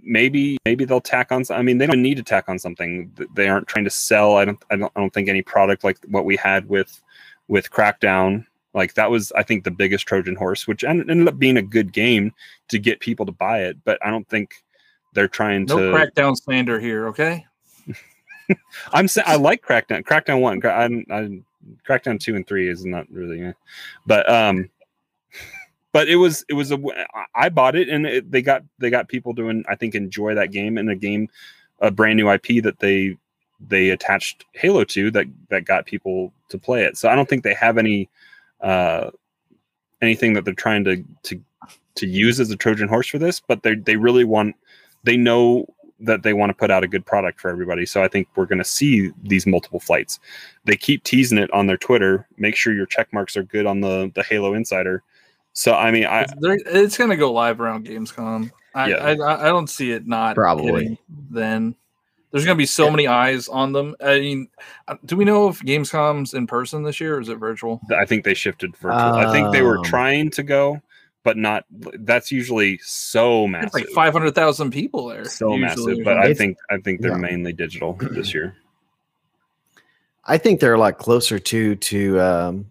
maybe 0.00 0.56
maybe 0.64 0.84
they'll 0.84 1.00
tack 1.00 1.30
on 1.30 1.44
i 1.50 1.60
mean 1.60 1.76
they 1.76 1.86
don't 1.86 2.00
need 2.02 2.16
to 2.16 2.22
tack 2.22 2.48
on 2.48 2.58
something. 2.58 3.12
They 3.34 3.48
aren't 3.48 3.68
trying 3.68 3.84
to 3.84 3.90
sell. 3.90 4.36
I 4.36 4.44
don't 4.44 4.62
i 4.70 4.76
don't, 4.76 4.92
I 4.96 5.00
don't 5.00 5.12
think 5.12 5.28
any 5.28 5.42
product 5.42 5.84
like 5.84 5.98
what 6.08 6.24
we 6.24 6.36
had 6.36 6.68
with 6.68 7.02
with 7.48 7.70
crackdown 7.70 8.44
like 8.74 8.94
that 8.94 9.10
was 9.10 9.32
i 9.32 9.42
think 9.42 9.64
the 9.64 9.70
biggest 9.70 10.06
trojan 10.06 10.36
horse 10.36 10.66
which 10.66 10.84
en- 10.84 11.08
ended 11.10 11.26
up 11.26 11.38
being 11.38 11.56
a 11.56 11.62
good 11.62 11.92
game 11.92 12.32
to 12.68 12.78
get 12.78 13.00
people 13.00 13.26
to 13.26 13.32
buy 13.32 13.62
it. 13.62 13.76
But 13.84 13.98
i 14.04 14.10
don't 14.10 14.28
think 14.28 14.62
they're 15.14 15.28
trying 15.28 15.64
No 15.64 15.76
to 15.76 15.96
crackdown 15.96 16.36
slander 16.36 16.78
here, 16.78 17.08
okay? 17.08 17.46
I'm 18.92 19.08
saying 19.08 19.26
I 19.26 19.36
like 19.36 19.62
Crackdown. 19.62 20.04
Crackdown 20.04 20.40
one, 20.40 20.64
I, 20.64 21.14
I, 21.14 21.42
Crackdown 21.86 22.18
two 22.20 22.36
and 22.36 22.46
three 22.46 22.68
is 22.68 22.84
not 22.84 23.10
really, 23.10 23.52
but 24.06 24.30
um, 24.30 24.70
but 25.92 26.08
it 26.08 26.16
was 26.16 26.44
it 26.48 26.54
was 26.54 26.72
a 26.72 26.78
I 27.34 27.48
bought 27.48 27.76
it 27.76 27.88
and 27.88 28.06
it, 28.06 28.30
they 28.30 28.42
got 28.42 28.62
they 28.78 28.90
got 28.90 29.08
people 29.08 29.32
doing 29.32 29.64
I 29.68 29.74
think 29.74 29.94
enjoy 29.94 30.34
that 30.34 30.52
game 30.52 30.78
and 30.78 30.90
a 30.90 30.96
game 30.96 31.28
a 31.80 31.90
brand 31.90 32.16
new 32.16 32.30
IP 32.30 32.62
that 32.62 32.78
they 32.80 33.16
they 33.66 33.90
attached 33.90 34.44
Halo 34.52 34.84
to 34.84 35.10
that 35.12 35.26
that 35.48 35.64
got 35.64 35.86
people 35.86 36.32
to 36.48 36.58
play 36.58 36.84
it. 36.84 36.96
So 36.96 37.08
I 37.08 37.14
don't 37.14 37.28
think 37.28 37.42
they 37.42 37.54
have 37.54 37.78
any 37.78 38.08
uh 38.60 39.10
anything 40.00 40.34
that 40.34 40.44
they're 40.44 40.54
trying 40.54 40.84
to 40.84 41.04
to 41.24 41.40
to 41.96 42.06
use 42.06 42.38
as 42.38 42.50
a 42.50 42.56
Trojan 42.56 42.88
horse 42.88 43.08
for 43.08 43.18
this, 43.18 43.40
but 43.40 43.62
they 43.62 43.74
they 43.74 43.96
really 43.96 44.24
want 44.24 44.56
they 45.04 45.16
know 45.16 45.66
that 46.00 46.22
they 46.22 46.32
want 46.32 46.50
to 46.50 46.54
put 46.54 46.70
out 46.70 46.84
a 46.84 46.88
good 46.88 47.04
product 47.04 47.40
for 47.40 47.50
everybody. 47.50 47.84
So 47.84 48.02
I 48.02 48.08
think 48.08 48.28
we're 48.36 48.46
going 48.46 48.58
to 48.58 48.64
see 48.64 49.10
these 49.24 49.46
multiple 49.46 49.80
flights. 49.80 50.20
They 50.64 50.76
keep 50.76 51.02
teasing 51.02 51.38
it 51.38 51.52
on 51.52 51.66
their 51.66 51.76
Twitter. 51.76 52.28
Make 52.36 52.54
sure 52.54 52.72
your 52.72 52.86
check 52.86 53.12
marks 53.12 53.36
are 53.36 53.42
good 53.42 53.66
on 53.66 53.80
the 53.80 54.10
the 54.14 54.22
Halo 54.22 54.54
Insider. 54.54 55.02
So 55.58 55.74
I 55.74 55.90
mean, 55.90 56.04
I 56.04 56.22
It's, 56.22 56.62
it's 56.66 56.96
going 56.96 57.10
to 57.10 57.16
go 57.16 57.32
live 57.32 57.60
around 57.60 57.84
Gamescom. 57.88 58.52
I, 58.76 58.90
Yeah. 58.90 58.96
I, 58.98 59.10
I 59.16 59.40
I 59.42 59.48
don't 59.48 59.68
see 59.68 59.90
it 59.90 60.06
not 60.06 60.36
Probably. 60.36 60.96
Then 61.30 61.74
there's 62.30 62.44
going 62.44 62.54
to 62.56 62.58
be 62.62 62.64
so 62.66 62.88
many 62.92 63.08
eyes 63.08 63.48
on 63.48 63.72
them. 63.72 63.96
I 64.00 64.20
mean, 64.20 64.48
uh, 64.86 64.94
do 65.04 65.16
we 65.16 65.24
know 65.24 65.48
if 65.48 65.58
Gamescom's 65.60 66.32
in 66.32 66.46
person 66.46 66.84
this 66.84 67.00
year 67.00 67.16
or 67.16 67.20
is 67.20 67.28
it 67.28 67.38
virtual? 67.38 67.80
I 67.96 68.04
think 68.04 68.22
they 68.24 68.34
shifted 68.34 68.76
virtual. 68.76 69.00
I 69.00 69.32
think 69.32 69.50
they 69.52 69.62
were 69.62 69.78
Um. 69.78 69.84
trying 69.84 70.30
to 70.30 70.44
go, 70.44 70.80
but 71.24 71.36
not. 71.36 71.64
That's 71.70 72.30
usually 72.30 72.78
so 72.84 73.42
It's 73.46 73.50
massive, 73.50 73.74
like 73.74 73.88
500,000 73.88 74.70
people 74.70 75.08
there. 75.08 75.24
so 75.24 75.56
usually, 75.56 75.94
massive. 75.94 75.98
or 75.98 76.04
But 76.04 76.18
I 76.18 76.34
think 76.34 76.56
I 76.70 76.76
think 76.76 77.00
they're 77.00 77.10
yeah. 77.10 77.16
mainly 77.16 77.52
digital 77.52 77.94
this 77.94 78.32
year. 78.34 78.54
I 80.24 80.38
think 80.38 80.60
they're 80.60 80.74
a 80.74 80.78
lot 80.78 80.98
closer 80.98 81.40
to 81.40 81.74
to 81.74 82.20
um, 82.20 82.70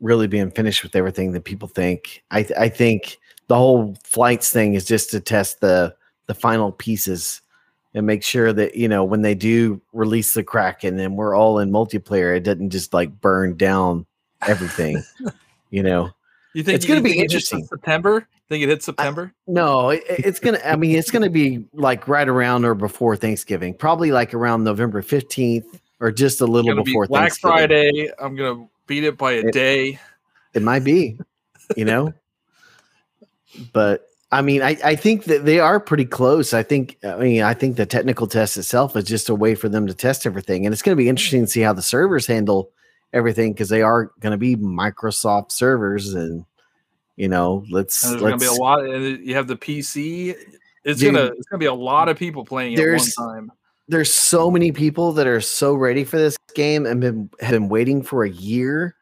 really 0.00 0.26
being 0.26 0.50
finished 0.50 0.82
with 0.82 0.96
everything 0.96 1.32
that 1.32 1.44
people 1.44 1.68
think. 1.68 2.22
I 2.30 2.42
th- 2.42 2.58
I 2.58 2.68
think 2.68 3.18
the 3.48 3.56
whole 3.56 3.96
flights 4.04 4.50
thing 4.50 4.74
is 4.74 4.84
just 4.84 5.10
to 5.10 5.20
test 5.20 5.60
the 5.60 5.94
the 6.26 6.34
final 6.34 6.72
pieces 6.72 7.40
and 7.94 8.06
make 8.06 8.22
sure 8.22 8.52
that 8.52 8.74
you 8.74 8.88
know 8.88 9.04
when 9.04 9.22
they 9.22 9.34
do 9.34 9.80
release 9.92 10.34
the 10.34 10.44
Kraken 10.44 10.90
and 10.90 10.98
then 10.98 11.16
we're 11.16 11.34
all 11.34 11.58
in 11.58 11.70
multiplayer, 11.70 12.36
it 12.36 12.42
doesn't 12.42 12.70
just 12.70 12.92
like 12.92 13.20
burn 13.20 13.56
down 13.56 14.06
everything. 14.46 15.02
you 15.70 15.82
know, 15.82 16.10
you 16.54 16.62
think 16.62 16.76
it's 16.76 16.86
gonna 16.86 17.00
be 17.00 17.10
think 17.10 17.20
it 17.20 17.24
interesting. 17.24 17.64
September? 17.64 18.26
Think 18.48 18.62
it 18.62 18.68
hits 18.68 18.84
September? 18.84 19.32
no, 19.48 19.90
it, 19.90 20.04
it's 20.08 20.38
gonna. 20.38 20.60
I 20.64 20.76
mean, 20.76 20.94
it's 20.96 21.10
gonna 21.10 21.30
be 21.30 21.64
like 21.72 22.06
right 22.06 22.28
around 22.28 22.64
or 22.64 22.74
before 22.74 23.16
Thanksgiving, 23.16 23.74
probably 23.74 24.12
like 24.12 24.34
around 24.34 24.62
November 24.62 25.02
fifteenth 25.02 25.80
or 26.00 26.12
just 26.12 26.40
a 26.40 26.46
little 26.46 26.72
Gonna 26.72 26.82
be 26.82 26.92
before 26.92 27.06
Black 27.06 27.32
Thanksgiving. 27.32 27.56
Friday. 27.56 28.10
I'm 28.18 28.36
gonna 28.36 28.68
beat 28.86 29.04
it 29.04 29.16
by 29.18 29.32
a 29.32 29.38
It- 29.40 29.52
day. 29.52 30.00
It 30.54 30.62
might 30.62 30.84
be, 30.84 31.18
you 31.76 31.84
know. 31.84 32.14
but 33.72 34.08
I 34.32 34.42
mean, 34.42 34.62
I, 34.62 34.76
I 34.82 34.96
think 34.96 35.24
that 35.24 35.44
they 35.44 35.60
are 35.60 35.78
pretty 35.78 36.06
close. 36.06 36.54
I 36.54 36.62
think 36.62 36.98
I 37.04 37.16
mean 37.16 37.42
I 37.42 37.52
think 37.54 37.76
the 37.76 37.86
technical 37.86 38.26
test 38.26 38.56
itself 38.56 38.96
is 38.96 39.04
just 39.04 39.28
a 39.28 39.34
way 39.34 39.54
for 39.54 39.68
them 39.68 39.86
to 39.86 39.94
test 39.94 40.26
everything. 40.26 40.64
And 40.64 40.72
it's 40.72 40.82
gonna 40.82 40.96
be 40.96 41.08
interesting 41.08 41.42
to 41.42 41.46
see 41.46 41.60
how 41.60 41.72
the 41.74 41.82
servers 41.82 42.26
handle 42.26 42.70
everything 43.12 43.52
because 43.52 43.68
they 43.68 43.82
are 43.82 44.10
going 44.20 44.32
to 44.32 44.36
be 44.36 44.56
Microsoft 44.56 45.52
servers, 45.52 46.14
and 46.14 46.44
you 47.16 47.28
know, 47.28 47.64
let's 47.70 48.04
And 48.04 48.20
there's 48.20 48.22
gonna 48.22 48.36
be 48.38 48.46
a 48.46 48.52
lot. 48.52 48.84
And 48.84 49.26
you 49.26 49.34
have 49.34 49.46
the 49.46 49.56
PC. 49.56 50.36
It's 50.84 51.00
Dude. 51.00 51.14
gonna 51.14 51.32
it's 51.36 51.46
gonna 51.46 51.58
be 51.58 51.66
a 51.66 51.74
lot 51.74 52.08
of 52.08 52.18
people 52.18 52.44
playing 52.44 52.78
at 52.78 52.86
one 52.86 52.98
time. 53.16 53.52
There's 53.88 54.12
so 54.12 54.50
many 54.50 54.72
people 54.72 55.12
that 55.12 55.26
are 55.26 55.40
so 55.40 55.74
ready 55.74 56.04
for 56.04 56.18
this 56.18 56.36
game 56.54 56.86
and 56.86 57.00
been 57.00 57.30
have 57.40 57.52
been 57.52 57.68
waiting 57.68 58.02
for 58.02 58.24
a 58.24 58.30
year. 58.30 58.96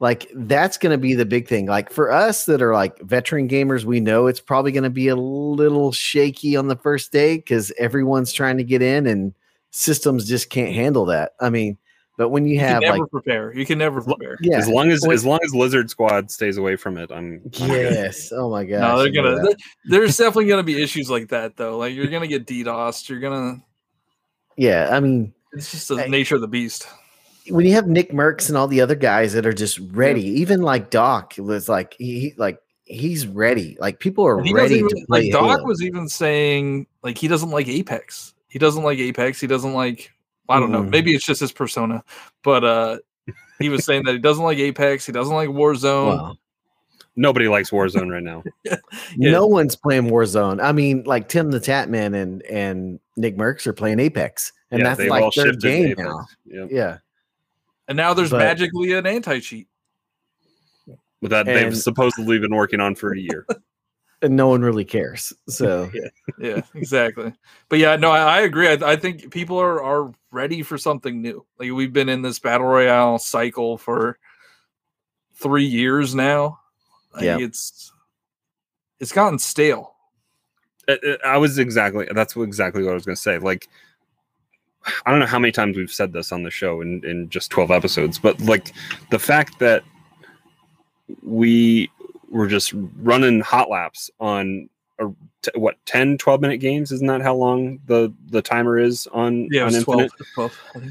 Like 0.00 0.30
that's 0.34 0.78
going 0.78 0.92
to 0.92 0.98
be 0.98 1.14
the 1.14 1.24
big 1.26 1.48
thing. 1.48 1.66
Like 1.66 1.90
for 1.90 2.12
us 2.12 2.44
that 2.44 2.62
are 2.62 2.72
like 2.72 3.00
veteran 3.00 3.48
gamers, 3.48 3.84
we 3.84 3.98
know 4.00 4.26
it's 4.28 4.38
probably 4.40 4.70
going 4.70 4.84
to 4.84 4.90
be 4.90 5.08
a 5.08 5.16
little 5.16 5.90
shaky 5.90 6.54
on 6.56 6.68
the 6.68 6.76
first 6.76 7.10
day 7.10 7.36
because 7.36 7.72
everyone's 7.78 8.32
trying 8.32 8.58
to 8.58 8.64
get 8.64 8.80
in 8.80 9.06
and 9.08 9.34
systems 9.70 10.28
just 10.28 10.50
can't 10.50 10.72
handle 10.72 11.04
that. 11.06 11.32
I 11.40 11.50
mean, 11.50 11.76
but 12.16 12.28
when 12.28 12.46
you 12.46 12.54
You 12.54 12.60
can 12.60 12.68
have 12.68 12.82
never 12.82 12.98
like 12.98 13.10
prepare. 13.10 13.52
You 13.56 13.66
can 13.66 13.78
never 13.78 14.00
prepare. 14.00 14.36
yeah, 14.40 14.58
As 14.58 14.68
long 14.68 14.90
as 14.90 15.00
when- 15.02 15.12
as 15.14 15.24
long 15.24 15.40
as 15.44 15.52
Lizard 15.54 15.90
Squad 15.90 16.30
stays 16.30 16.58
away 16.58 16.76
from 16.76 16.96
it, 16.96 17.10
I'm, 17.10 17.40
I'm 17.60 17.68
good. 17.68 17.92
yes, 17.92 18.30
oh 18.32 18.50
my 18.50 18.64
god, 18.64 18.80
no, 18.80 18.98
they're 19.02 19.10
gonna. 19.10 19.42
th- 19.42 19.56
There's 19.86 20.16
definitely 20.16 20.46
gonna 20.46 20.62
be 20.64 20.80
issues 20.82 21.10
like 21.10 21.28
that 21.30 21.56
though. 21.56 21.76
Like 21.78 21.94
you're 21.94 22.06
gonna 22.06 22.26
get 22.28 22.46
DDoSed. 22.46 23.08
You're 23.08 23.20
gonna. 23.20 23.62
Yeah. 24.58 24.88
I 24.92 25.00
mean, 25.00 25.32
It's 25.54 25.70
just 25.70 25.88
the 25.88 26.02
Hey. 26.02 26.08
nature 26.10 26.34
of 26.34 26.42
the 26.42 26.48
beast. 26.48 26.86
when 27.48 27.64
you 27.64 27.72
have 27.72 27.86
NICKMERCS 27.86 28.48
and 28.50 28.58
all 28.58 28.68
the 28.68 28.82
other 28.82 28.94
guys 28.94 29.32
that 29.32 29.46
are 29.46 29.52
just 29.54 29.78
ready, 29.92 30.24
even 30.24 30.60
like 30.60 30.90
Doc 30.90 31.34
was 31.38 31.66
like 31.68 31.94
he 31.98 32.34
like 32.36 32.58
he's 32.84 33.26
ready. 33.26 33.76
Like 33.80 34.00
people 34.00 34.26
are 34.26 34.36
And 34.38 34.46
he 34.46 34.52
doesn't 34.52 34.64
ready 34.64 34.74
even, 34.80 34.88
to 34.90 35.06
play. 35.06 35.22
like 35.22 35.32
Doc 35.32 35.56
Halo. 35.58 35.64
was 35.64 35.82
even 35.82 36.08
saying 36.08 36.86
like 37.02 37.16
he 37.16 37.26
doesn't 37.28 37.48
like 37.50 37.66
Apex. 37.68 38.34
He 38.48 38.58
doesn't 38.58 38.82
like 38.82 38.98
Apex. 38.98 39.40
He 39.40 39.46
doesn't 39.46 39.72
like 39.72 40.10
I 40.50 40.60
don't 40.60 40.70
know. 40.72 40.82
Mm. 40.82 40.90
Maybe 40.90 41.14
it's 41.14 41.24
just 41.24 41.40
his 41.40 41.52
persona, 41.52 42.02
but 42.42 42.64
uh 42.64 42.98
he 43.58 43.68
was 43.70 43.84
saying 43.86 44.04
that 44.04 44.12
he 44.12 44.18
doesn't 44.18 44.44
like 44.44 44.58
Apex. 44.58 45.06
He 45.06 45.12
doesn't 45.12 45.34
like 45.34 45.48
Warzone. 45.48 46.18
Wow. 46.18 46.36
Nobody 47.18 47.48
likes 47.48 47.70
Warzone 47.70 48.10
right 48.10 48.22
now. 48.22 48.42
Yeah. 49.16 49.30
No 49.30 49.46
one's 49.46 49.74
playing 49.74 50.04
Warzone. 50.04 50.62
I 50.62 50.72
mean, 50.72 51.02
like 51.04 51.28
Tim 51.28 51.50
the 51.50 51.58
Tatman 51.58 52.14
and 52.14 52.42
and 52.42 53.00
NICKMERCS 53.18 53.66
are 53.66 53.72
playing 53.72 53.98
Apex, 54.00 54.52
and 54.70 54.80
yeah, 54.80 54.94
that's 54.94 55.08
like 55.10 55.22
all 55.22 55.30
their 55.34 55.52
game 55.52 55.94
now. 55.98 56.26
Yep. 56.46 56.68
Yeah, 56.70 56.98
And 57.88 57.96
now 57.96 58.14
there's 58.14 58.30
But- 58.30 58.38
magically 58.38 58.92
an 58.92 59.06
anti 59.06 59.40
cheat. 59.40 59.66
But 61.20 61.30
that 61.30 61.46
they've 61.46 61.76
supposedly 61.76 62.38
been 62.38 62.54
working 62.54 62.80
on 62.80 62.94
for 62.94 63.12
a 63.12 63.18
year. 63.18 63.44
and 64.22 64.36
no 64.36 64.46
one 64.48 64.62
really 64.62 64.84
cares. 64.84 65.32
So 65.48 65.90
Yeah, 66.38 66.60
exactly. 66.74 67.32
But 67.68 67.80
yeah, 67.80 67.96
no, 67.96 68.10
I, 68.10 68.38
I 68.38 68.40
agree. 68.42 68.68
I, 68.68 68.74
I 68.92 68.96
think 68.96 69.32
people 69.32 69.58
are 69.58 69.82
are 69.82 70.12
ready 70.30 70.62
for 70.62 70.78
something 70.78 71.20
new. 71.20 71.44
Like 71.58 71.72
we've 71.72 71.92
been 71.92 72.08
in 72.08 72.22
this 72.22 72.38
battle 72.38 72.66
royale 72.66 73.18
cycle 73.18 73.78
for 73.78 74.18
three 75.34 75.64
years 75.64 76.14
now. 76.14 76.60
Like, 77.18 77.24
Yeah. 77.26 77.38
it's 77.40 77.92
it's 79.00 79.12
gotten 79.12 79.38
stale. 79.38 79.94
I 81.24 81.36
was 81.36 81.58
exactly 81.58 82.08
that's 82.14 82.34
what 82.34 82.44
exactly 82.44 82.82
what 82.82 82.92
I 82.92 82.94
was 82.94 83.04
going 83.04 83.16
to 83.16 83.20
say. 83.22 83.38
Like, 83.38 83.68
I 85.04 85.10
don't 85.10 85.20
know 85.20 85.26
how 85.26 85.38
many 85.38 85.52
times 85.52 85.76
we've 85.76 85.92
said 85.92 86.12
this 86.12 86.32
on 86.32 86.42
the 86.44 86.50
show 86.50 86.80
in 86.80 87.04
in 87.04 87.28
just 87.28 87.50
twelve 87.50 87.70
episodes, 87.70 88.18
but 88.18 88.40
like 88.40 88.72
the 89.10 89.18
fact 89.18 89.58
that 89.58 89.82
we 91.22 91.90
were 92.30 92.46
just 92.46 92.72
running 93.00 93.40
hot 93.40 93.70
laps 93.70 94.10
on 94.20 94.68
a, 94.98 95.06
t- 95.42 95.50
what 95.54 95.76
10 95.86 96.18
12 96.18 96.40
minute 96.40 96.58
games 96.58 96.92
isn't 96.92 97.06
that 97.06 97.22
how 97.22 97.34
long 97.34 97.78
the 97.86 98.12
the 98.28 98.42
timer 98.42 98.78
is 98.78 99.06
on 99.12 99.48
Yeah, 99.50 99.62
it 99.62 99.66
on 99.66 99.74
infinite 99.74 100.10
12, 100.34 100.52
12, 100.74 100.84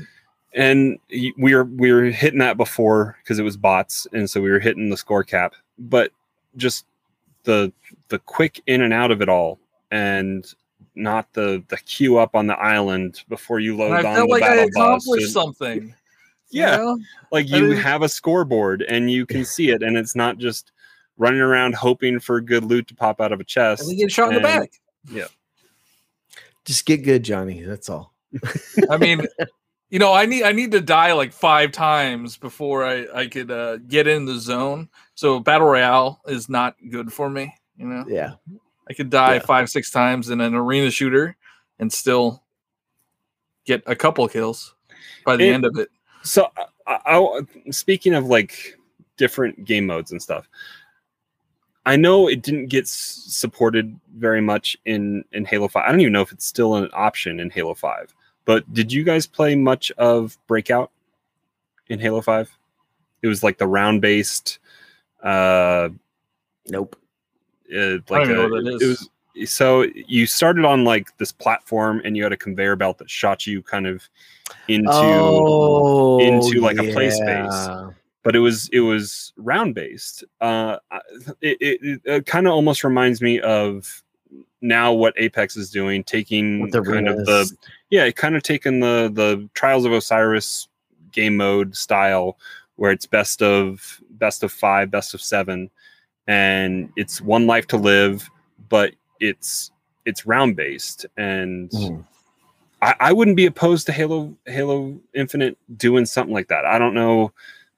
and 0.55 0.97
we 1.11 1.53
were 1.53 1.65
we 1.65 1.91
were 1.91 2.05
hitting 2.05 2.39
that 2.39 2.57
before 2.57 3.17
because 3.21 3.37
it 3.37 3.43
was 3.43 3.57
bots 3.57 4.07
and 4.13 4.27
so 4.29 4.41
we 4.41 4.49
were 4.49 4.59
hitting 4.59 4.89
the 4.89 4.97
score 4.97 5.23
cap 5.23 5.53
but 5.77 6.11
just 6.57 6.85
the 7.43 7.71
the 8.09 8.19
quick 8.19 8.61
in 8.67 8.81
and 8.81 8.93
out 8.93 9.11
of 9.11 9.21
it 9.21 9.29
all 9.29 9.59
and 9.91 10.53
not 10.95 11.31
the 11.33 11.63
the 11.69 11.77
queue 11.77 12.17
up 12.17 12.35
on 12.35 12.47
the 12.47 12.57
island 12.57 13.23
before 13.29 13.59
you 13.59 13.77
load 13.77 13.97
And 13.97 14.07
I 14.07 14.09
on 14.09 14.15
felt 14.15 14.27
the 14.29 14.33
like 14.33 14.43
I 14.43 14.47
battle 14.55 14.69
boss 14.73 15.03
accomplished 15.05 15.23
and- 15.25 15.31
something. 15.33 15.81
you 16.49 16.61
Yeah. 16.61 16.77
know? 16.77 16.97
like 17.31 17.45
I 17.51 17.57
you 17.57 17.63
mean- 17.69 17.77
have 17.77 18.01
a 18.01 18.09
scoreboard 18.09 18.81
and 18.81 19.09
you 19.11 19.25
can 19.25 19.45
see 19.45 19.69
it 19.69 19.81
and 19.83 19.95
it's 19.97 20.15
not 20.15 20.37
just 20.39 20.71
running 21.17 21.41
around 21.41 21.73
hoping 21.75 22.19
for 22.19 22.39
good 22.41 22.63
loot 22.63 22.87
to 22.87 22.95
pop 22.95 23.21
out 23.21 23.31
of 23.31 23.39
a 23.39 23.43
chest 23.43 23.81
and 23.83 23.91
they 23.91 23.95
get 23.95 24.11
shot 24.11 24.33
in 24.33 24.41
the 24.41 24.47
and- 24.49 24.69
back. 25.13 25.29
just 26.65 26.85
get 26.85 27.03
good, 27.03 27.23
Johnny. 27.23 27.61
That's 27.63 27.89
all. 27.89 28.13
I 28.89 28.97
mean, 28.97 29.25
you 29.89 29.99
know, 29.99 30.13
I 30.13 30.25
need 30.25 30.43
I 30.43 30.51
need 30.51 30.71
to 30.71 30.81
die 30.81 31.13
like 31.13 31.31
five 31.31 31.71
times 31.71 32.37
before 32.37 32.83
I 32.85 33.05
I 33.13 33.27
could 33.27 33.49
uh, 33.51 33.77
get 33.77 34.07
in 34.07 34.25
the 34.25 34.37
zone. 34.39 34.89
So 35.17 35.39
battle 35.39 35.65
royale 35.67 36.21
is 36.27 36.47
not 36.47 36.75
good 36.91 37.11
for 37.11 37.27
me. 37.27 37.51
You 37.75 37.87
know, 37.87 38.05
Yeah, 38.07 38.33
I 38.87 38.93
could 38.93 39.09
die 39.09 39.35
Yeah. 39.35 39.39
five 39.39 39.67
six 39.67 39.89
times 39.89 40.29
in 40.29 40.39
an 40.41 40.53
arena 40.53 40.91
shooter 40.91 41.35
and 41.79 41.91
still 41.91 42.43
get 43.65 43.81
a 43.87 43.95
couple 43.95 44.27
kills 44.27 44.75
by 45.25 45.35
the 45.35 45.47
It- 45.49 45.53
end 45.53 45.65
of 45.65 45.75
it. 45.79 45.89
so 46.21 46.51
I, 46.85 46.99
I, 47.05 47.41
speaking 47.71 48.13
of 48.13 48.27
like 48.27 48.77
different 49.17 49.65
game 49.65 49.87
modes 49.87 50.11
and 50.11 50.21
stuff 50.21 50.47
i 51.87 51.95
know 51.95 52.27
it 52.29 52.41
didn't 52.43 52.67
get 52.67 52.83
s- 52.83 53.23
supported 53.27 53.99
very 54.15 54.41
much 54.41 54.77
in 54.85 55.23
in 55.33 55.43
halo 55.45 55.67
5 55.67 55.83
i 55.85 55.91
don't 55.91 55.99
even 56.01 56.13
know 56.13 56.21
if 56.21 56.31
it's 56.31 56.45
still 56.45 56.75
an 56.75 56.89
option 56.93 57.39
in 57.39 57.49
halo 57.49 57.73
5 57.73 58.13
but 58.45 58.71
did 58.73 58.91
you 58.91 59.03
guys 59.03 59.25
play 59.27 59.55
much 59.55 59.91
of 59.97 60.37
breakout 60.47 60.91
in 61.87 61.99
halo 61.99 62.21
5 62.21 62.49
it 63.23 63.27
was 63.27 63.43
like 63.43 63.57
the 63.57 63.67
round 63.67 64.01
based 64.01 64.59
uh 65.23 65.89
nope. 66.67 66.95
uh, 67.73 67.97
like 68.09 68.23
even 68.23 68.35
know 68.35 68.45
a- 68.45 68.49
what 68.49 68.63
that 68.63 68.75
it 68.75 68.81
is. 68.81 68.99
was 68.99 69.09
so 69.45 69.83
you 69.93 70.25
started 70.25 70.65
on 70.65 70.83
like 70.83 71.15
this 71.17 71.31
platform 71.31 72.01
and 72.03 72.17
you 72.17 72.23
had 72.23 72.33
a 72.33 72.37
conveyor 72.37 72.75
belt 72.75 72.97
that 72.97 73.09
shot 73.09 73.45
you 73.45 73.61
kind 73.61 73.85
of 73.85 74.07
into 74.67 74.89
oh, 74.91 76.19
into, 76.19 76.61
like, 76.61 76.77
a 76.77 76.91
play 76.91 77.09
space. 77.09 77.67
but 78.23 78.35
it 78.35 78.39
was 78.39 78.69
it 78.71 78.79
was 78.79 79.33
round 79.37 79.75
based. 79.75 80.23
Uh, 80.41 80.77
it 81.41 81.57
it, 81.59 82.01
it 82.03 82.25
kind 82.25 82.47
of 82.47 82.53
almost 82.53 82.83
reminds 82.83 83.21
me 83.21 83.39
of 83.41 84.03
now 84.61 84.91
what 84.91 85.13
Apex 85.17 85.55
is 85.55 85.69
doing, 85.69 86.03
taking 86.03 86.69
the 86.69 86.81
kind 86.81 87.07
of 87.07 87.25
the 87.25 87.51
yeah, 87.89 88.09
kind 88.11 88.35
of 88.35 88.43
taking 88.43 88.79
the 88.79 89.11
the 89.13 89.47
Trials 89.53 89.85
of 89.85 89.91
Osiris 89.91 90.67
game 91.11 91.37
mode 91.37 91.75
style, 91.75 92.37
where 92.75 92.91
it's 92.91 93.05
best 93.05 93.41
of 93.41 94.01
best 94.19 94.43
of 94.43 94.51
five, 94.51 94.91
best 94.91 95.13
of 95.13 95.21
seven, 95.21 95.69
and 96.27 96.89
it's 96.95 97.21
one 97.21 97.47
life 97.47 97.67
to 97.67 97.77
live, 97.77 98.29
but 98.69 98.93
it's 99.19 99.71
it's 100.05 100.25
round 100.25 100.55
based 100.55 101.05
and. 101.17 101.69
Mhm. 101.71 102.05
I, 102.79 102.93
I 102.99 103.11
wouldn't 103.11 103.37
be 103.37 103.47
opposed 103.47 103.87
to 103.87 103.91
Halo 103.91 104.35
Halo 104.45 104.99
Infinite 105.15 105.57
doing 105.77 106.05
something 106.05 106.31
like 106.33 106.47
that. 106.49 106.63
I 106.63 106.77
don't 106.77 106.93
know. 106.93 107.31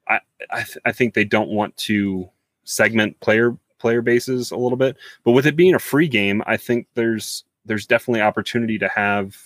I 0.09 0.19
I, 0.51 0.63
th- 0.63 0.77
I 0.83 0.91
think 0.91 1.13
they 1.13 1.23
don't 1.23 1.47
want 1.51 1.77
to 1.77 2.29
segment 2.65 3.17
player 3.21 3.55
player 3.77 4.01
bases 4.01 4.51
a 4.51 4.57
little 4.57 4.75
bit, 4.77 4.97
but 5.23 5.31
with 5.31 5.45
it 5.47 5.55
being 5.55 5.73
a 5.73 5.79
free 5.79 6.09
game, 6.09 6.43
I 6.45 6.57
think 6.57 6.85
there's 6.95 7.45
there's 7.65 7.85
definitely 7.87 8.19
opportunity 8.19 8.77
to 8.77 8.89
have 8.89 9.37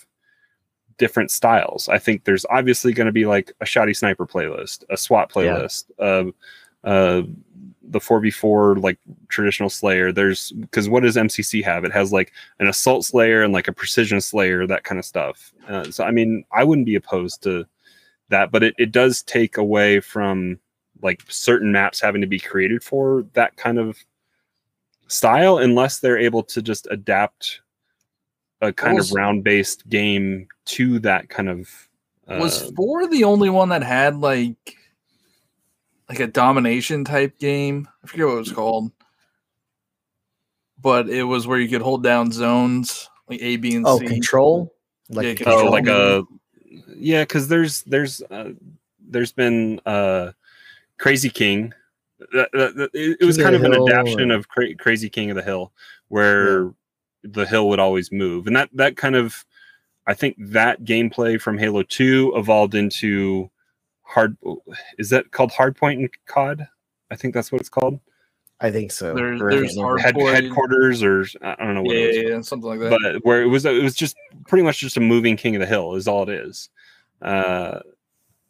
different 0.98 1.30
styles. 1.30 1.88
I 1.88 1.98
think 2.00 2.24
there's 2.24 2.44
obviously 2.50 2.92
going 2.92 3.06
to 3.06 3.12
be 3.12 3.24
like 3.26 3.52
a 3.60 3.64
shoddy 3.66 3.94
sniper 3.94 4.26
playlist, 4.26 4.82
a 4.90 4.96
SWAT 4.96 5.30
Yeah. 5.36 5.42
playlist, 5.42 5.84
uh, 6.00 6.32
uh, 6.84 7.22
the 7.90 7.98
4v4 7.98 8.82
like 8.82 8.98
traditional 9.28 9.68
slayer 9.70 10.10
there's 10.10 10.52
because 10.52 10.88
what 10.88 11.02
does 11.02 11.16
mcc 11.16 11.62
have? 11.64 11.84
It 11.84 11.92
has 11.92 12.12
like 12.12 12.32
an 12.58 12.66
assault 12.66 13.04
slayer 13.04 13.42
and 13.42 13.52
like 13.52 13.68
a 13.68 13.72
precision 13.72 14.20
slayer 14.20 14.66
that 14.66 14.84
kind 14.84 14.98
of 14.98 15.04
stuff. 15.04 15.52
Uh, 15.68 15.90
so 15.90 16.04
i 16.04 16.10
mean 16.10 16.44
i 16.52 16.64
wouldn't 16.64 16.86
be 16.86 16.96
opposed 16.96 17.42
to 17.42 17.64
that 18.28 18.50
but 18.50 18.62
it, 18.62 18.74
it 18.78 18.92
does 18.92 19.22
take 19.22 19.56
away 19.56 20.00
from 20.00 20.58
like 21.02 21.22
certain 21.28 21.72
maps 21.72 22.00
having 22.00 22.20
to 22.20 22.26
be 22.26 22.38
created 22.38 22.82
for 22.82 23.24
that 23.34 23.56
kind 23.56 23.78
of 23.78 23.98
style 25.06 25.58
unless 25.58 26.00
they're 26.00 26.18
able 26.18 26.42
to 26.42 26.62
just 26.62 26.88
adapt 26.90 27.60
a 28.60 28.72
kind 28.72 28.96
Was- 28.96 29.10
of 29.10 29.16
round 29.16 29.44
based 29.44 29.88
game 29.88 30.48
to 30.66 30.98
that 31.00 31.28
kind 31.28 31.48
of 31.48 31.70
uh, 32.26 32.38
Was 32.40 32.72
four 32.74 33.06
the 33.06 33.24
only 33.24 33.50
one 33.50 33.68
that 33.68 33.82
had 33.82 34.16
like 34.16 34.76
like 36.08 36.20
a 36.20 36.26
domination 36.26 37.04
type 37.04 37.38
game? 37.38 37.88
I 38.02 38.06
forget 38.06 38.26
what 38.26 38.34
it 38.34 38.38
was 38.38 38.52
called. 38.52 38.90
But 40.80 41.08
it 41.08 41.22
was 41.24 41.46
where 41.46 41.58
you 41.58 41.68
could 41.68 41.82
hold 41.82 42.02
down 42.02 42.30
zones 42.32 43.08
like 43.28 43.40
A, 43.40 43.56
B, 43.56 43.74
and 43.76 43.86
Oh, 43.86 43.98
C. 43.98 44.06
control. 44.06 44.74
Like 45.08 45.24
Yeah, 45.24 45.30
a 45.32 45.34
control. 45.36 45.68
oh 45.68 45.70
like 45.70 45.86
a 45.86 46.24
yeah 46.96 47.22
because 47.22 47.46
there's 47.48 47.82
there's 47.82 48.22
uh, 48.30 48.50
there's 48.98 49.32
been 49.32 49.80
uh 49.86 50.32
crazy 50.98 51.28
king 51.28 51.72
That- 52.32 52.50
that- 52.52 52.76
that- 52.76 52.90
it, 52.94 53.18
it 53.20 53.24
was 53.24 53.36
King 53.36 53.44
kind 53.44 53.56
of 53.56 53.62
the 53.62 53.70
an 53.72 53.82
adaptation 53.88 54.30
or- 54.32 54.36
of 54.36 54.48
Cra- 54.48 54.74
crazy 54.76 55.08
king 55.10 55.30
of 55.30 55.36
the 55.36 55.42
hill 55.42 55.72
where 56.08 56.72
the 57.22 57.44
hill 57.46 57.68
would 57.68 57.78
always 57.80 58.10
move 58.10 58.46
and 58.46 58.56
that 58.56 58.70
that 58.72 58.96
kind 58.96 59.14
of 59.14 59.44
i 60.06 60.14
think 60.14 60.36
that 60.38 60.82
gameplay 60.84 61.40
from 61.40 61.58
halo 61.58 61.82
2 61.82 62.32
evolved 62.34 62.74
into 62.74 63.50
hard 64.04 64.36
is 64.98 65.10
that 65.10 65.30
called 65.32 65.50
hardpoint 65.50 66.00
in 66.00 66.08
COD? 66.26 66.66
I 67.10 67.16
think 67.16 67.34
that's 67.34 67.50
what 67.50 67.60
it's 67.60 67.68
called. 67.70 68.00
I 68.60 68.70
think 68.70 68.92
so. 68.92 69.12
There's- 69.14 69.40
Or- 69.40 69.50
there's 69.50 69.76
hard- 69.76 70.00
Head, 70.00 70.14
Hardpoint. 70.14 70.34
headquarters 70.34 71.02
or 71.02 71.26
I 71.42 71.54
don't 71.56 71.74
know 71.74 71.82
what 71.82 71.94
Yeah, 71.96 72.02
it 72.02 72.06
was. 72.06 72.16
yeah, 72.16 72.22
yeah, 72.36 72.40
something 72.42 72.70
like 72.70 72.80
that. 72.80 72.90
but 72.90 73.24
where 73.24 73.42
it 73.42 73.46
was 73.46 73.64
it 73.66 73.82
was 73.82 73.94
just 73.94 74.16
pretty 74.46 74.62
much 74.62 74.78
just 74.78 74.96
a 74.96 75.00
moving 75.00 75.36
king 75.36 75.56
of 75.56 75.60
the 75.60 75.66
hill 75.66 75.94
is 75.96 76.06
all 76.08 76.22
it 76.22 76.28
is 76.28 76.68
uh 77.22 77.80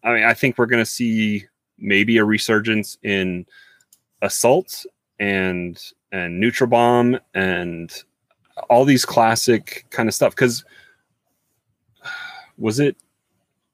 i 0.02 0.12
mean 0.12 0.24
i 0.24 0.34
think 0.34 0.56
we're 0.58 0.66
going 0.66 0.82
to 0.84 0.90
see 0.90 1.44
maybe 1.78 2.18
a 2.18 2.24
resurgence 2.24 2.98
in 3.02 3.44
assault 4.22 4.84
and 5.20 5.92
and 6.12 6.38
neutral 6.38 6.68
bomb 6.68 7.18
and 7.34 8.04
all 8.70 8.84
these 8.84 9.04
classic 9.04 9.84
kind 9.90 10.08
of 10.08 10.14
stuff 10.14 10.32
because 10.34 10.64
was 12.58 12.78
it 12.78 12.96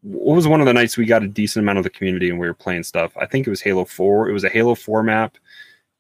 what 0.03 0.35
was 0.35 0.49
one 0.49 0.61
of 0.61 0.67
the 0.67 0.73
nights 0.73 0.97
we 0.97 1.05
got 1.05 1.23
a 1.23 1.29
decent 1.29 1.63
amount 1.63 1.79
of 1.79 1.85
the 1.85 1.91
community 1.91 2.31
and 2.31 2.39
we 2.39 2.47
were 2.47 2.55
playing 2.55 2.83
stuff 2.83 3.13
i 3.17 3.27
think 3.27 3.47
it 3.47 3.51
was 3.51 3.61
halo 3.61 3.85
4 3.85 4.29
it 4.29 4.33
was 4.33 4.45
a 4.45 4.49
halo 4.49 4.75
4 4.75 5.03
map 5.03 5.37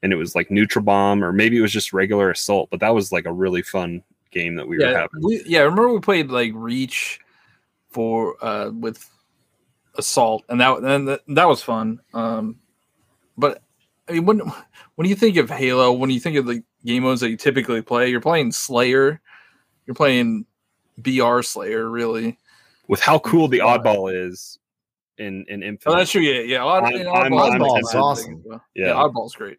and 0.03 0.13
it 0.13 0.17
was 0.17 0.35
like 0.35 0.51
neutral 0.51 0.85
bomb 0.85 1.23
or 1.23 1.33
maybe 1.33 1.59
it 1.59 1.61
was 1.61 1.73
just 1.73 1.93
regular 1.93 2.31
assault 2.31 2.71
but 2.71 2.81
that 2.81 2.95
was 2.95 3.13
like 3.13 3.27
a 3.27 3.33
really 3.33 3.63
fun 3.63 4.03
game 4.31 4.55
that 4.55 4.67
we 4.67 4.79
were 4.79 4.87
having 4.87 5.21
we, 5.23 5.43
yeah. 5.45 5.61
Remember 5.61 5.93
we 5.93 6.01
played 6.01 6.31
like 6.31 6.53
Reach 6.55 7.21
for 7.91 8.37
uh 8.45 8.71
with 8.71 9.09
Assault, 9.97 10.45
and 10.49 10.61
that 10.61 10.79
and 10.79 11.09
that, 11.09 11.21
that 11.29 11.49
was 11.49 11.63
fun. 11.63 12.01
Um, 12.15 12.57
but 13.37 13.63
I 14.09 14.13
mean, 14.13 14.27
when 14.27 14.41
when 14.95 15.09
you 15.09 15.15
think 15.15 15.37
of 15.37 15.51
Halo, 15.51 15.93
when 15.93 16.11
you 16.11 16.21
think 16.21 16.37
of 16.37 16.47
the 16.47 16.63
game 16.85 17.03
modes 17.03 17.21
that 17.21 17.31
you 17.31 17.37
typically 17.37 17.83
play, 17.83 18.09
you're 18.09 18.21
playing 18.21 18.53
Slayer, 18.53 19.21
you're 19.87 19.95
playing 19.95 20.47
BR 20.99 21.43
Slayer, 21.43 21.89
really. 21.89 22.39
With 22.91 23.01
how 23.01 23.19
cool 23.21 23.49
the 23.49 23.61
oddball 23.61 24.13
is 24.13 24.59
in 25.17 25.45
in 25.49 25.63
Infinite. 25.63 25.95
Oh, 25.95 25.97
that's 25.99 26.11
true. 26.11 26.21
Yeah, 26.23 26.41
yeah. 26.43 26.63
Odd, 26.65 26.85
I'm- 26.85 27.07
I'm- 27.07 27.33
Oddball's 27.33 27.55
I'm 27.55 27.63
a 27.63 27.65
Oddball's 27.65 27.95
awesome. 27.95 28.43
well. 28.45 28.65
Yeah. 28.75 28.87
Yeah. 28.89 28.93
Oddball's 28.95 29.35
great. 29.35 29.59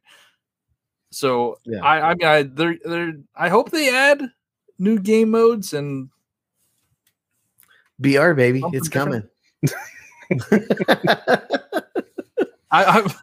So 1.11 1.57
Yeah. 1.65 1.79
I, 1.84 2.11
I 2.11 2.13
mean, 2.15 2.27
I 2.27 2.43
they're, 2.43 2.77
they're, 2.86 3.13
I 3.36 3.49
hope 3.49 3.71
they 3.71 3.89
add 3.93 4.21
new 4.79 4.99
game 4.99 5.32
modes 5.32 5.73
and 5.73 6.09
BR 7.99 8.34
baby, 8.34 8.59
Something 8.61 8.77
it's 8.77 8.89
coming. 8.89 9.23
I, 12.71 12.84
I 13.01 13.13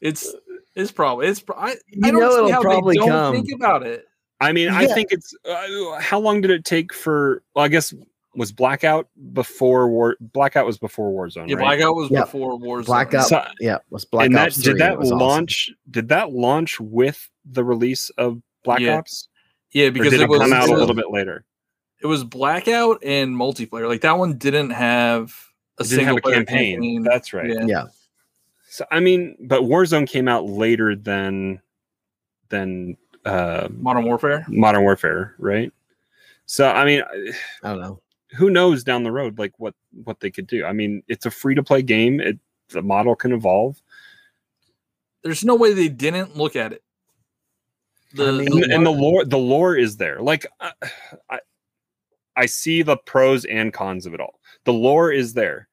it's 0.00 0.34
it's 0.74 0.90
probably 0.92 1.26
it's 1.28 1.40
pro- 1.40 1.56
I, 1.56 1.76
You 1.88 2.02
I 2.04 2.10
don't 2.10 2.20
know 2.20 2.30
see 2.30 2.36
it'll 2.38 2.52
how 2.52 2.62
probably 2.62 2.94
they 2.94 2.98
don't 3.00 3.08
come. 3.08 3.34
think 3.34 3.48
about 3.54 3.86
it. 3.86 4.06
I 4.40 4.52
mean, 4.52 4.68
I 4.68 4.86
think 4.86 5.08
it's 5.10 5.34
uh, 5.48 5.98
how 6.00 6.18
long 6.20 6.40
did 6.40 6.50
it 6.50 6.64
take 6.64 6.92
for? 6.94 7.42
Well, 7.54 7.64
I 7.64 7.68
guess 7.68 7.92
was 8.34 8.52
Blackout 8.52 9.08
before 9.32 9.88
War. 9.88 10.16
Blackout 10.20 10.66
was 10.66 10.78
before 10.78 11.10
Warzone, 11.10 11.48
Yeah, 11.48 11.56
right? 11.56 11.64
Blackout 11.78 11.94
was 11.96 12.10
Yeah. 12.10 12.20
before 12.24 12.58
Warzone. 12.58 12.86
Blackout, 12.86 13.26
So- 13.26 13.44
yeah, 13.60 13.78
was 13.90 14.04
Black 14.04 14.26
and 14.26 14.34
that 14.36 14.52
3. 14.52 14.62
did 14.64 14.78
that 14.78 14.92
It 14.92 14.98
was 14.98 15.08
awesome. 15.10 15.18
launch? 15.26 15.70
Did 15.90 16.08
that 16.08 16.32
launch 16.32 16.78
with 16.78 17.28
the 17.44 17.64
release 17.64 18.10
of 18.10 18.40
Black 18.64 18.80
Yeah, 18.80 18.98
Ops, 18.98 19.28
Yeah, 19.72 19.86
or 19.86 19.90
because 19.92 20.10
did 20.10 20.20
it, 20.20 20.24
it, 20.24 20.28
was 20.28 20.40
come 20.40 20.52
out 20.52 20.68
a 20.68 20.74
little 20.74 20.94
bit 20.94 21.10
later? 21.10 21.44
It 22.00 22.06
was 22.06 22.22
Blackout 22.22 23.02
and 23.02 23.34
multiplayer. 23.34 23.88
Like 23.88 24.02
that 24.02 24.18
one 24.18 24.36
didn't 24.38 24.70
have 24.70 25.34
a 25.78 25.82
It 25.82 25.88
didn't 25.88 26.04
have 26.04 26.14
single 26.14 26.30
a 26.30 26.34
campaign. 26.34 26.74
campaign. 26.76 27.02
That's 27.02 27.32
right. 27.32 27.48
Yeah. 27.50 27.64
Yeah. 27.66 27.84
So 28.68 28.84
I 28.90 29.00
mean, 29.00 29.36
but 29.40 29.62
Warzone 29.62 30.06
came 30.06 30.28
out 30.28 30.44
later 30.44 30.94
than 30.94 31.60
than 32.50 32.96
uh, 33.24 33.68
Modern 33.72 34.04
Warfare. 34.04 34.44
Modern 34.48 34.82
Warfare, 34.82 35.34
right? 35.38 35.72
So 36.46 36.68
I 36.68 36.84
mean, 36.84 37.02
I 37.64 37.68
don't 37.70 37.80
know. 37.80 38.00
Who 38.30 38.50
knows 38.50 38.84
down 38.84 39.02
the 39.02 39.12
road 39.12 39.38
like 39.38 39.52
what 39.58 39.74
what 40.04 40.20
they 40.20 40.30
could 40.30 40.46
do. 40.46 40.64
I 40.64 40.72
mean 40.72 41.02
it's 41.08 41.26
a 41.26 41.30
free 41.30 41.54
to 41.54 41.62
play 41.62 41.82
game. 41.82 42.20
It 42.20 42.38
the 42.70 42.82
model 42.82 43.16
can 43.16 43.32
evolve. 43.32 43.80
There's 45.22 45.44
no 45.44 45.54
way 45.54 45.72
they 45.72 45.88
didn't 45.88 46.36
look 46.36 46.54
at 46.54 46.72
it. 46.72 46.82
The, 48.14 48.28
I 48.28 48.30
mean- 48.32 48.64
and, 48.64 48.72
and 48.72 48.86
the 48.86 48.90
lore 48.90 49.24
the 49.24 49.38
lore 49.38 49.76
is 49.76 49.96
there. 49.96 50.20
Like 50.20 50.46
uh, 50.60 50.70
i 51.30 51.40
i 52.36 52.46
see 52.46 52.82
the 52.82 52.96
pros 52.96 53.44
and 53.46 53.72
cons 53.72 54.06
of 54.06 54.14
it 54.14 54.20
all. 54.20 54.40
The 54.64 54.72
lore 54.72 55.10
is 55.10 55.34
there. 55.34 55.68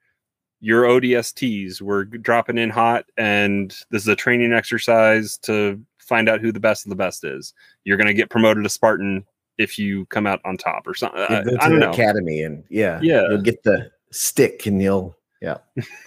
Your 0.61 0.85
odsts 0.85 1.81
we're 1.81 2.05
dropping 2.05 2.57
in 2.57 2.69
hot 2.69 3.05
and 3.17 3.71
this 3.91 4.01
is 4.01 4.07
a 4.07 4.15
training 4.15 4.53
exercise 4.53 5.37
to 5.39 5.79
find 5.99 6.29
out 6.29 6.39
who 6.39 6.51
the 6.51 6.59
best 6.59 6.85
of 6.85 6.89
the 6.89 6.95
best 6.95 7.23
is. 7.23 7.53
You're 7.83 7.97
going 7.97 8.07
to 8.07 8.13
get 8.13 8.29
promoted 8.29 8.63
to 8.63 8.69
spartan 8.69 9.25
if 9.57 9.79
you 9.79 10.05
come 10.07 10.27
out 10.27 10.41
on 10.45 10.57
top 10.57 10.85
or 10.87 10.93
something 10.93 11.21
uh, 11.21 11.27
You 11.29 11.35
I, 11.37 11.43
go 11.43 11.51
to 11.51 11.63
I 11.63 11.69
don't 11.69 11.79
the 11.79 11.85
know 11.85 11.91
academy 11.91 12.41
and 12.43 12.63
yeah, 12.69 12.99
Yeah. 13.01 13.29
you'll 13.29 13.41
get 13.41 13.63
the 13.63 13.91
stick 14.11 14.65
and 14.65 14.81
you'll 14.81 15.15
yeah, 15.41 15.57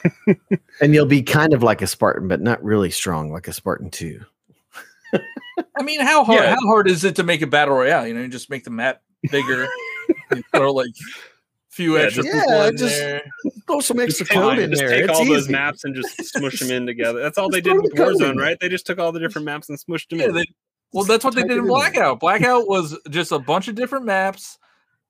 and 0.81 0.95
you'll 0.95 1.07
be 1.07 1.23
kind 1.23 1.53
of 1.55 1.63
like 1.63 1.81
a 1.83 1.87
Spartan, 1.87 2.27
but 2.29 2.41
not 2.41 2.63
really 2.65 2.91
strong 2.91 3.31
like 3.31 3.47
a 3.47 3.53
Spartan 3.53 3.91
too. 3.91 4.25
I 5.15 5.83
mean, 5.83 6.01
how 6.01 6.25
hard 6.25 6.43
Yeah. 6.43 6.51
how 6.51 6.67
hard 6.67 6.89
is 6.91 7.05
it 7.05 7.17
to 7.17 7.23
make 7.23 7.43
a 7.43 7.47
battle 7.47 7.75
royale? 7.75 8.07
You 8.07 8.15
know, 8.15 8.21
you 8.23 8.29
just 8.29 8.51
make 8.51 8.65
the 8.65 8.71
map 8.71 9.01
bigger, 9.31 9.67
you 10.35 10.43
throw 10.55 10.73
like 10.73 10.89
a 10.89 11.71
few 11.71 11.97
Yeah, 11.97 12.05
extra 12.05 12.25
just- 12.25 12.35
people 12.35 12.51
Yeah, 12.55 12.69
in 12.69 12.77
just 12.77 12.97
there. 12.99 13.23
Throw 13.67 13.81
some 13.81 14.01
extra 14.01 14.27
Just 14.27 14.39
code 14.39 14.59
in 14.59 14.71
just 14.71 14.81
there. 14.81 14.89
take 14.91 15.09
It's 15.11 15.19
all 15.19 15.25
those 15.27 15.49
maps 15.49 15.85
and 15.85 15.95
just 15.95 16.25
smush 16.25 16.59
them 16.61 16.71
in 16.71 16.87
together. 16.87 17.21
That's 17.21 17.39
all 17.39 17.51
they 17.51 17.61
did 17.61 17.75
with 17.77 17.91
the 17.93 17.97
code 17.97 18.17
in 18.17 18.19
Warzone, 18.19 18.41
right? 18.41 18.59
They 18.61 18.69
just 18.71 18.87
took 18.87 18.99
all 18.99 19.13
the 19.13 19.21
different 19.21 19.45
maps 19.45 19.69
and 19.69 19.79
smushed 19.79 20.09
them 20.09 20.21
Yeah, 20.21 20.27
in. 20.27 20.35
they, 20.35 20.45
well, 20.93 21.05
that's 21.05 21.25
what 21.25 21.35
they 21.35 21.43
did 21.43 21.53
in 21.53 21.59
in. 21.59 21.67
Blackout. 21.67 22.21
Blackout 22.21 22.69
was 22.69 22.97
just 23.11 23.33
a 23.33 23.39
bunch 23.39 23.69
of 23.69 23.75
different 23.75 24.05
maps, 24.07 24.59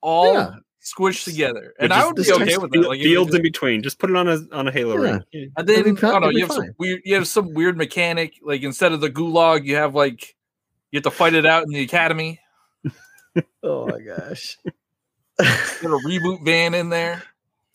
all 0.01 0.35
Yeah. 0.35 0.51
squished 0.83 1.25
together, 1.25 1.75
and 1.79 1.93
I 1.93 2.07
would 2.07 2.17
be 2.17 2.23
okay 2.33 2.57
with 2.59 2.71
that. 2.73 2.89
Like, 2.89 3.01
fields 3.01 3.35
in 3.35 3.43
between. 3.43 3.83
Just 3.83 3.99
put 3.99 4.11
it 4.11 4.17
on 4.17 4.29
a 4.29 4.39
on 4.53 4.69
a 4.69 4.73
Halo 4.73 5.03
Yeah. 5.03 5.19
ring. 5.33 5.53
and 5.57 5.69
then 5.69 5.97
I 5.99 6.01
don't 6.01 6.21
know, 6.23 6.29
you 6.31 6.41
have 6.47 6.53
some 6.53 6.71
weird, 6.79 7.03
you 7.05 7.15
have 7.15 7.29
some 7.29 7.55
weird 7.55 7.77
mechanic. 7.77 8.35
Like 8.43 8.63
instead 8.63 8.93
of 8.93 9.01
the 9.01 9.11
gulag, 9.11 9.65
you 9.65 9.77
have 9.77 9.95
like 9.95 10.35
you 10.91 10.97
have 10.99 11.05
to 11.05 11.11
fight 11.11 11.35
it 11.35 11.47
out 11.47 11.65
in 11.65 11.71
the 11.71 11.83
academy. 11.83 12.41
Oh 13.63 13.87
my 13.87 14.01
gosh. 14.01 14.57
Have 15.39 15.83
a 15.85 15.99
reboot 15.99 16.45
van 16.45 16.75
in 16.75 16.89
there. 16.89 17.23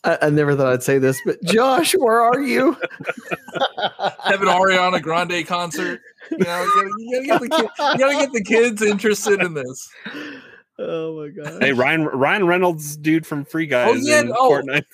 I, 0.04 0.18
I 0.24 0.30
never 0.30 0.56
thought 0.56 0.74
I'd 0.74 0.84
say 0.84 0.98
this, 0.98 1.22
but 1.26 1.42
Josh, 1.44 1.94
where 1.94 2.20
are 2.22 2.42
you? 2.42 2.74
Have 4.24 4.42
an 4.42 4.50
Ariana 4.50 5.02
Grande 5.02 5.46
concert. 5.48 6.02
You 6.40 6.46
know, 6.46 6.64
you 6.64 6.80
gotta, 6.80 6.94
you 6.98 7.10
gotta 7.12 7.26
get 7.26 7.42
the 7.42 7.50
kid, 7.50 7.70
you 7.80 7.98
gotta 7.98 8.14
get 8.26 8.32
the 8.34 8.44
kids 8.44 8.82
interested 8.82 9.42
in 9.42 9.54
this. 9.54 9.90
oh 10.80 11.22
my 11.22 11.30
god. 11.30 11.62
Hey, 11.62 11.74
Ryan 11.74 12.06
Ryan 12.06 12.48
Reynolds, 12.48 12.98
dude 12.98 13.26
from 13.26 13.46
Free 13.46 13.66
oh, 13.66 13.70
Guys 13.70 14.08
yeah, 14.08 14.22
in 14.22 14.32
oh. 14.36 14.50
Fortnite. 14.50 14.86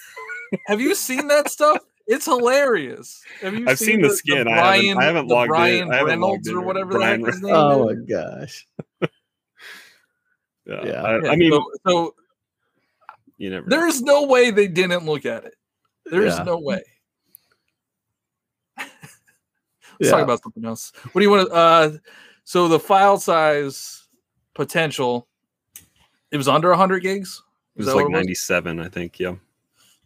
Have 0.68 0.82
you 0.82 0.96
seen 0.96 1.28
that 1.28 1.50
stuff? 1.50 1.80
It's 2.08 2.26
hilarious. 2.26 3.22
Have 3.42 3.54
you 3.54 3.68
I've 3.70 3.78
seen 3.78 4.02
the 4.02 4.10
skin. 4.10 4.48
I 4.48 4.78
haven't- 4.78 4.98
I 4.98 5.04
haven't 5.06 5.28
the 5.28 5.34
logged 5.36 5.50
in. 5.50 5.50
Brian 5.52 5.92
I 5.92 5.98
haven't 5.98 6.10
Reynolds 6.10 6.32
logged 6.32 6.48
in 6.48 6.56
or 6.56 6.60
yet. 6.60 6.66
whatever 6.66 6.92
Brian 6.94 7.22
the 7.22 7.26
heck 7.28 7.34
his 7.36 7.44
name 7.44 7.54
Oh 7.56 7.86
my 7.86 7.94
gosh. 7.94 8.68
Yeah. 10.66 10.86
Yeah. 10.86 11.02
I, 11.04 11.20
Yeah, 11.24 11.30
I 11.32 11.36
mean, 11.36 11.52
so, 11.52 11.72
so 11.88 12.16
you 13.38 13.50
never. 13.52 13.70
there 13.70 13.88
is 13.88 14.02
no 14.02 14.26
way 14.26 14.52
they 14.52 14.68
didn't 14.68 15.06
look 15.06 15.26
at 15.26 15.46
it. 15.46 15.56
There 16.06 16.24
is 16.26 16.36
Yeah. 16.38 16.44
no 16.44 16.58
way. 16.60 16.82
Let's 18.78 18.90
Yeah. 20.00 20.12
talk 20.12 20.22
about 20.24 20.42
something 20.42 20.66
else. 20.66 20.92
What 21.12 21.20
do 21.20 21.26
you 21.26 21.30
want 21.30 21.50
to? 21.50 21.54
Uh, 21.54 21.98
so 22.44 22.68
the 22.68 22.80
file 22.80 23.18
size 23.18 24.08
potential, 24.54 25.28
it 26.32 26.38
was 26.38 26.48
under 26.48 26.70
100 26.70 27.00
gigs. 27.00 27.44
It 27.76 27.80
was 27.80 27.88
like 27.88 27.96
what 27.96 28.02
it 28.06 28.12
was? 28.12 28.14
97, 28.14 28.80
I 28.80 28.88
think. 28.88 29.20
Yeah. 29.20 29.36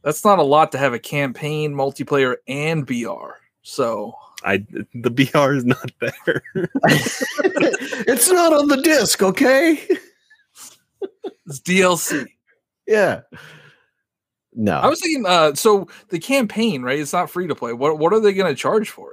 That's 0.04 0.26
not 0.26 0.40
a 0.40 0.44
lot 0.44 0.72
to 0.74 0.78
have 0.78 0.94
a 0.94 1.00
campaign, 1.00 1.74
multiplayer, 1.74 2.36
and 2.48 2.86
BR. 2.86 3.38
So 3.62 4.14
I 4.44 4.66
the 4.94 5.10
BR 5.10 5.54
is 5.54 5.66
not 5.66 5.92
there. 6.02 6.44
it's 6.56 8.30
not 8.30 8.54
on 8.54 8.68
the 8.68 8.82
disc, 8.82 9.24
okay? 9.24 9.80
it's 11.48 11.62
DLC. 11.62 12.28
Yeah. 12.86 13.22
No. 14.56 14.78
I 14.78 14.88
was 14.88 15.02
thinking, 15.02 15.26
uh, 15.26 15.56
so 15.56 15.88
the 16.10 16.20
campaign, 16.20 16.84
right? 16.84 17.00
It's 17.00 17.14
not 17.14 17.30
free 17.30 17.48
to 17.48 17.56
play. 17.56 17.74
What 17.74 17.98
what 17.98 18.14
are 18.14 18.20
they 18.20 18.34
going 18.34 18.54
to 18.54 18.60
charge 18.60 18.90
for 18.90 19.13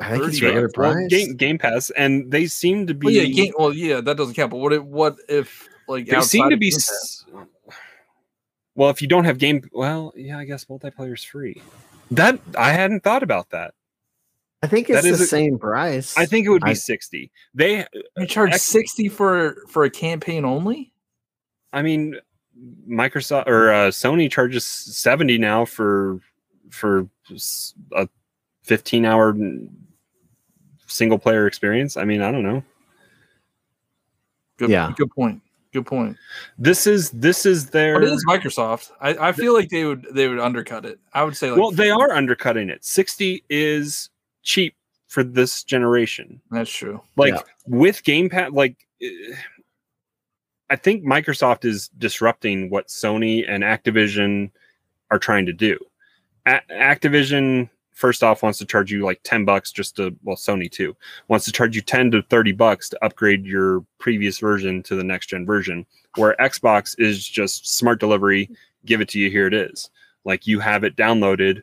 I 0.00 0.10
think 0.12 0.24
it's 0.28 0.38
30 0.38 0.46
regular 0.46 0.70
Well, 0.76 0.92
price. 0.94 1.08
Game, 1.08 1.36
Game 1.36 1.58
Pass, 1.58 1.90
and 1.90 2.30
they 2.30 2.46
seem 2.46 2.86
to 2.86 2.94
be. 2.94 3.06
Well, 3.06 3.14
yeah, 3.14 3.24
game, 3.24 3.52
well, 3.58 3.72
yeah, 3.74 4.00
that 4.00 4.16
doesn't 4.16 4.34
count. 4.34 4.50
But 4.50 4.58
what 4.58 4.72
if 4.72 4.82
what 4.82 5.16
if 5.28 5.68
like 5.88 6.06
they 6.06 6.20
seem 6.22 6.48
to 6.50 6.56
be. 6.56 6.68
S- 6.68 7.24
Well, 8.74 8.88
if 8.90 9.02
you 9.02 9.08
don't 9.08 9.24
have 9.24 9.38
game, 9.38 9.62
well, 9.72 10.12
yeah, 10.16 10.38
I 10.38 10.44
guess 10.44 10.64
multiplayer 10.66 11.12
is 11.14 11.22
free. 11.24 11.60
That 12.12 12.40
I 12.56 12.72
hadn't 12.72 13.02
thought 13.02 13.22
about 13.22 13.50
that. 13.50 13.74
I 14.62 14.66
think 14.66 14.88
it's 14.90 15.02
that 15.02 15.08
is 15.08 15.18
the 15.18 15.24
a- 15.24 15.28
same 15.28 15.58
price. 15.58 16.16
I 16.16 16.26
think 16.26 16.46
it 16.46 16.50
would 16.50 16.62
be 16.62 16.70
I- 16.70 16.74
sixty. 16.74 17.30
They, 17.54 17.84
you 18.16 18.26
charge 18.26 18.52
X- 18.52 18.62
sixty 18.62 19.08
for 19.08 19.56
for 19.68 19.84
a 19.84 19.90
campaign 19.90 20.44
only. 20.44 20.92
I 21.72 21.82
mean, 21.82 22.16
Microsoft 22.88 23.46
or 23.48 23.70
uh, 23.72 23.88
Sony 23.88 24.30
charges 24.30 24.64
seventy 24.66 25.36
now 25.38 25.64
for 25.64 26.20
for 26.70 27.08
a 27.92 28.08
fifteen 28.62 29.04
hour 29.04 29.34
single 30.90 31.18
player 31.18 31.46
experience. 31.46 31.96
I 31.96 32.04
mean, 32.04 32.20
I 32.22 32.30
don't 32.30 32.42
know. 32.42 32.62
Good, 34.58 34.70
Yeah. 34.70 34.92
good 34.96 35.10
point. 35.10 35.40
Good 35.72 35.86
point. 35.86 36.16
This 36.58 36.86
is 36.86 37.10
this 37.10 37.46
is 37.46 37.70
their 37.70 37.94
But 37.94 38.04
it 38.08 38.12
is 38.12 38.24
Microsoft. 38.28 38.90
I, 39.00 39.28
I 39.28 39.32
feel 39.32 39.54
like 39.54 39.68
they 39.70 39.84
would 39.84 40.04
they 40.10 40.26
would 40.28 40.40
undercut 40.40 40.84
it. 40.84 40.98
I 41.14 41.22
would 41.22 41.36
say 41.36 41.50
like 41.50 41.60
well, 41.60 41.70
they 41.70 41.90
are 41.90 42.10
undercutting 42.12 42.68
it. 42.68 42.84
60 42.84 43.44
is 43.48 44.10
cheap 44.42 44.74
for 45.06 45.22
this 45.22 45.62
generation. 45.62 46.40
that's 46.50 46.70
true. 46.70 47.00
Like 47.16 47.34
Yeah. 47.34 47.40
with 47.66 48.02
Game 48.02 48.28
Pass, 48.28 48.50
like 48.50 48.76
I 50.70 50.76
think 50.76 51.04
Microsoft 51.04 51.64
is 51.64 51.88
disrupting 51.98 52.68
what 52.70 52.88
Sony 52.88 53.44
and 53.48 53.62
Activision 53.62 54.50
are 55.12 55.18
trying 55.20 55.46
to 55.46 55.52
do. 55.52 55.78
A- 56.46 56.60
Activision 56.70 57.68
first 58.00 58.22
off 58.22 58.42
wants 58.42 58.58
to 58.58 58.64
charge 58.64 58.90
you 58.90 59.04
like 59.04 59.20
10 59.24 59.44
bucks 59.44 59.70
just 59.70 59.94
to 59.96 60.16
well 60.24 60.36
Sony 60.36 60.70
too 60.70 60.96
wants 61.28 61.44
to 61.44 61.52
charge 61.52 61.76
you 61.76 61.82
10 61.82 62.10
to 62.12 62.22
30 62.22 62.52
bucks 62.52 62.88
to 62.88 63.04
upgrade 63.04 63.44
your 63.44 63.84
previous 63.98 64.38
version 64.38 64.82
to 64.84 64.96
the 64.96 65.04
next 65.04 65.26
gen 65.26 65.44
version 65.44 65.84
where 66.16 66.34
Xbox 66.40 66.98
is 66.98 67.26
just 67.26 67.76
smart 67.76 68.00
delivery 68.00 68.50
give 68.84 69.00
it 69.00 69.08
to 69.10 69.18
you 69.18 69.30
here 69.30 69.46
it 69.46 69.54
is. 69.54 69.90
Like 70.24 70.46
you 70.46 70.60
have 70.60 70.84
it 70.84 70.96
downloaded 70.96 71.62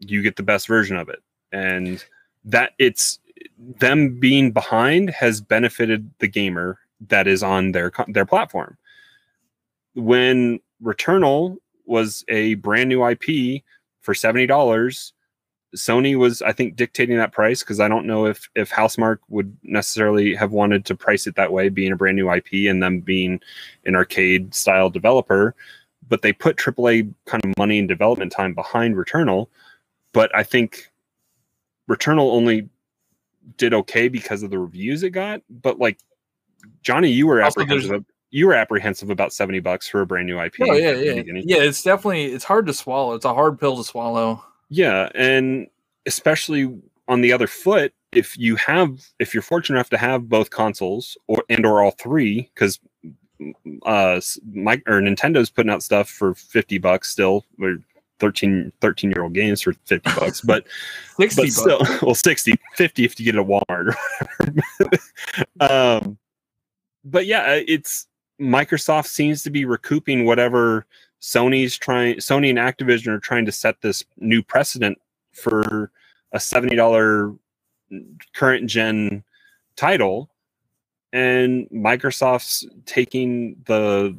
you 0.00 0.22
get 0.22 0.36
the 0.36 0.42
best 0.42 0.66
version 0.66 0.96
of 0.96 1.08
it. 1.08 1.22
And 1.52 2.04
that 2.44 2.72
it's 2.78 3.18
them 3.58 4.18
being 4.18 4.52
behind 4.52 5.10
has 5.10 5.40
benefited 5.40 6.10
the 6.18 6.28
gamer 6.28 6.78
that 7.08 7.26
is 7.26 7.42
on 7.42 7.72
their 7.72 7.92
their 8.08 8.26
platform. 8.26 8.76
When 9.94 10.60
returnal 10.82 11.56
was 11.86 12.24
a 12.28 12.54
brand 12.54 12.88
new 12.88 13.04
ip 13.06 13.62
for 14.00 14.14
$70 14.14 15.12
sony 15.76 16.16
was 16.16 16.40
i 16.42 16.52
think 16.52 16.76
dictating 16.76 17.16
that 17.16 17.32
price 17.32 17.60
because 17.60 17.80
i 17.80 17.88
don't 17.88 18.06
know 18.06 18.26
if 18.26 18.48
if 18.54 18.70
Housemarque 18.70 19.18
would 19.28 19.54
necessarily 19.62 20.34
have 20.34 20.52
wanted 20.52 20.84
to 20.86 20.94
price 20.94 21.26
it 21.26 21.34
that 21.34 21.52
way 21.52 21.68
being 21.68 21.92
a 21.92 21.96
brand 21.96 22.16
new 22.16 22.32
ip 22.32 22.48
and 22.52 22.82
them 22.82 23.00
being 23.00 23.40
an 23.84 23.94
arcade 23.94 24.54
style 24.54 24.88
developer 24.88 25.54
but 26.08 26.22
they 26.22 26.32
put 26.32 26.56
aaa 26.56 27.12
kind 27.26 27.44
of 27.44 27.56
money 27.58 27.78
and 27.78 27.88
development 27.88 28.32
time 28.32 28.54
behind 28.54 28.96
returnal 28.96 29.48
but 30.12 30.34
i 30.34 30.42
think 30.42 30.90
returnal 31.90 32.32
only 32.32 32.68
did 33.56 33.74
okay 33.74 34.08
because 34.08 34.42
of 34.42 34.50
the 34.50 34.58
reviews 34.58 35.02
it 35.02 35.10
got 35.10 35.42
but 35.50 35.78
like 35.78 35.98
johnny 36.82 37.10
you 37.10 37.26
were 37.26 37.42
Also, 37.42 37.60
apprehensive 37.60 37.92
of, 37.92 38.04
you 38.30 38.46
were 38.46 38.54
apprehensive 38.54 39.10
about 39.10 39.34
70 39.34 39.60
bucks 39.60 39.86
for 39.86 40.00
a 40.00 40.06
brand 40.06 40.26
new 40.26 40.40
ip 40.40 40.54
Oh 40.60 40.72
yeah, 40.72 40.92
yeah, 40.92 41.22
yeah. 41.24 41.58
It's 41.58 41.82
definitely 41.82 42.26
it's 42.26 42.44
hard 42.44 42.66
to 42.66 42.74
swallow. 42.74 43.14
It's 43.14 43.24
a 43.24 43.32
hard 43.32 43.58
pill 43.58 43.76
to 43.78 43.84
swallow. 43.84 44.44
Yeah, 44.68 45.08
and 45.14 45.68
especially 46.06 46.78
on 47.06 47.20
the 47.20 47.32
other 47.32 47.46
foot, 47.46 47.92
if 48.12 48.36
you 48.38 48.56
have 48.56 49.00
if 49.18 49.34
you're 49.34 49.42
fortunate 49.42 49.76
enough 49.76 49.90
to 49.90 49.98
have 49.98 50.28
both 50.28 50.50
consoles 50.50 51.16
or 51.26 51.44
and 51.48 51.64
or 51.66 51.82
all 51.82 51.92
three, 51.92 52.50
because 52.54 52.78
uh 53.86 54.20
Mike 54.52 54.82
or 54.86 55.00
Nintendo's 55.00 55.50
putting 55.50 55.70
out 55.70 55.82
stuff 55.82 56.08
for 56.08 56.34
50 56.34 56.78
bucks 56.78 57.08
still 57.10 57.44
or 57.60 57.78
13 58.18 58.72
13 58.80 59.10
year 59.12 59.22
old 59.22 59.32
games 59.32 59.62
for 59.62 59.74
50 59.84 60.10
bucks, 60.18 60.40
but 60.40 60.66
Sixty 61.20 61.50
but 61.64 61.78
bucks. 61.78 62.02
well 62.02 62.14
60 62.16 62.54
50 62.74 63.04
if 63.04 63.20
you 63.20 63.24
get 63.24 63.36
it 63.36 63.40
at 63.40 63.46
Walmart 63.46 63.94
um 65.60 66.18
but 67.04 67.26
yeah, 67.26 67.60
it's 67.66 68.06
Microsoft 68.40 69.06
seems 69.06 69.42
to 69.42 69.50
be 69.50 69.64
recouping 69.64 70.24
whatever 70.24 70.86
Sony's 71.20 71.76
trying 71.76 72.16
Sony 72.16 72.50
and 72.50 72.58
Activision 72.58 73.08
are 73.08 73.18
trying 73.18 73.44
to 73.46 73.52
set 73.52 73.80
this 73.80 74.04
new 74.18 74.42
precedent 74.42 74.98
for 75.32 75.90
a 76.32 76.38
$70 76.38 77.38
current 78.34 78.68
gen 78.68 79.24
title 79.76 80.30
and 81.12 81.68
Microsoft's 81.70 82.66
taking 82.84 83.56
the 83.66 84.16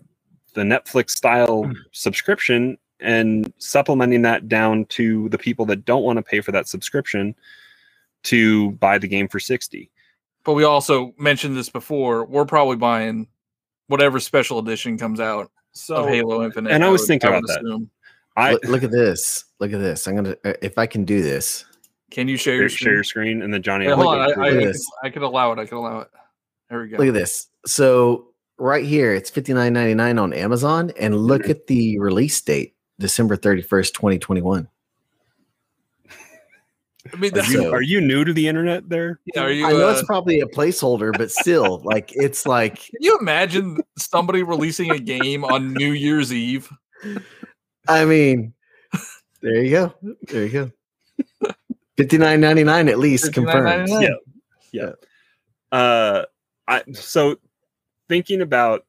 the 0.55 0.61
Netflix 0.61 1.11
style 1.11 1.63
hmm. 1.63 1.73
subscription 1.91 2.77
and 2.99 3.53
supplementing 3.59 4.23
that 4.23 4.49
down 4.49 4.83
to 4.85 5.29
the 5.29 5.37
people 5.37 5.65
that 5.65 5.85
don't 5.85 6.03
want 6.03 6.17
to 6.17 6.23
pay 6.23 6.41
for 6.41 6.51
that 6.51 6.67
subscription 6.67 7.35
to 8.23 8.71
buy 8.71 8.97
the 8.97 9.07
game 9.07 9.27
for 9.27 9.39
60 9.39 9.89
But 10.43 10.53
we 10.53 10.63
also 10.63 11.13
mentioned 11.17 11.55
this 11.55 11.69
before. 11.69 12.25
We're 12.25 12.45
probably 12.45 12.75
buying 12.75 13.27
whatever 13.87 14.19
special 14.19 14.59
edition 14.59 14.97
comes 14.97 15.19
out 15.19 15.51
so 15.79 15.95
of 16.03 16.09
Halo 16.09 16.43
Infinite. 16.43 16.71
and 16.71 16.83
I 16.83 16.89
was 16.89 17.01
would- 17.01 17.07
thinking 17.07 17.29
would 17.31 17.37
about 17.43 17.47
that. 17.47 17.59
assume. 17.65 17.89
i 18.37 18.51
look, 18.53 18.63
look 18.65 18.83
at 18.83 18.91
this. 18.91 19.45
Look 19.59 19.73
at 19.73 19.79
this. 19.79 20.07
I'm 20.07 20.15
gonna 20.15 20.35
uh, 20.45 20.53
if 20.61 20.77
I 20.77 20.85
can 20.85 21.03
do 21.05 21.21
this. 21.21 21.65
Can 22.11 22.27
you 22.27 22.37
share 22.37 22.53
share, 22.53 22.59
your 22.61 22.69
share 22.69 22.93
your 22.93 23.03
screen? 23.03 23.25
screen 23.37 23.41
and 23.43 23.53
then 23.53 23.61
johnny 23.61 23.85
Yeah, 23.85 23.91
I'll 23.91 23.97
hold 23.97 24.17
on. 24.17 24.19
I, 24.19 24.23
I, 24.23 24.45
I, 24.45 24.49
at 24.49 24.63
could. 24.63 24.75
I 25.03 25.09
could 25.09 25.21
allow 25.23 25.51
it. 25.51 25.59
I 25.59 25.65
could 25.65 25.77
allow 25.77 25.99
it. 25.99 26.07
There 26.69 26.81
we 26.81 26.87
go. 26.87 26.97
Look 26.97 27.07
at 27.07 27.13
this. 27.13 27.47
So 27.65 28.29
right 28.57 28.85
here, 28.85 29.13
it's 29.13 29.29
fifty 29.29 29.53
nine 29.53 29.73
ninety 29.73 29.93
nine 29.95 30.17
on 30.19 30.33
Amazon, 30.33 30.91
and 30.99 31.15
look 31.17 31.43
Mm-hmm. 31.43 31.51
at 31.51 31.67
the 31.67 31.99
release 31.99 32.39
date, 32.41 32.75
December 32.99 33.35
thirty 33.35 33.61
first, 33.61 33.93
twenty 33.93 34.17
twenty 34.19 34.41
one. 34.41 34.67
I 37.13 37.15
mean, 37.15 37.33
Are 37.37 37.43
you, 37.45 37.61
So- 37.63 37.71
are 37.71 37.81
you 37.81 38.01
new 38.01 38.25
to 38.25 38.33
the 38.33 38.47
internet 38.47 38.89
there? 38.89 39.19
yeah, 39.33 39.41
are 39.43 39.51
you? 39.51 39.65
I 39.65 39.71
know 39.71 39.87
uh, 39.89 39.93
it's 39.93 40.03
probably 40.03 40.41
a 40.41 40.45
placeholder, 40.45 41.17
but 41.17 41.31
still, 41.31 41.79
like 41.83 42.11
it's 42.13 42.45
like 42.45 42.75
can 42.91 42.97
you 42.99 43.17
imagine 43.19 43.77
somebody 43.97 44.43
releasing 44.43 44.91
a 44.91 44.99
game 44.99 45.45
on 45.45 45.73
New 45.73 45.91
Year's 45.91 46.33
Eve? 46.33 46.69
I 47.87 48.03
mean, 48.05 48.53
there 49.41 49.63
you 49.63 49.69
go. 49.71 49.93
There 50.23 50.45
you 50.45 50.49
go. 50.51 50.71
Fifty 51.97 52.17
nine 52.17 52.41
ninety 52.41 52.63
nine 52.63 52.89
at 52.89 52.99
least 52.99 53.33
confirmed. 53.33 53.89
$59.99. 53.89 54.15
Yeah. 54.71 54.91
Uh, 55.71 56.25
I 56.67 56.83
so 56.93 57.37
thinking 58.09 58.41
about 58.41 58.85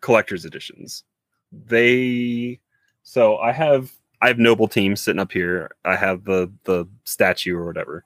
collector's 0.00 0.44
editions, 0.44 1.04
they 1.50 2.60
so 3.02 3.38
I 3.38 3.52
have 3.52 3.90
I 4.22 4.28
have 4.28 4.38
noble 4.38 4.68
team 4.68 4.94
sitting 4.94 5.18
up 5.18 5.32
here. 5.32 5.72
I 5.84 5.96
have 5.96 6.24
the 6.24 6.50
the 6.64 6.86
statue 7.04 7.56
or 7.56 7.66
whatever. 7.66 8.04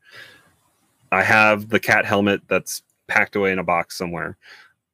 I 1.13 1.23
have 1.23 1.69
the 1.69 1.79
cat 1.79 2.07
helmet 2.07 2.41
that's 2.49 2.83
packed 3.07 3.37
away 3.37 3.53
in 3.53 3.59
a 3.59 3.65
box 3.65 3.97
somewhere. 3.97 4.37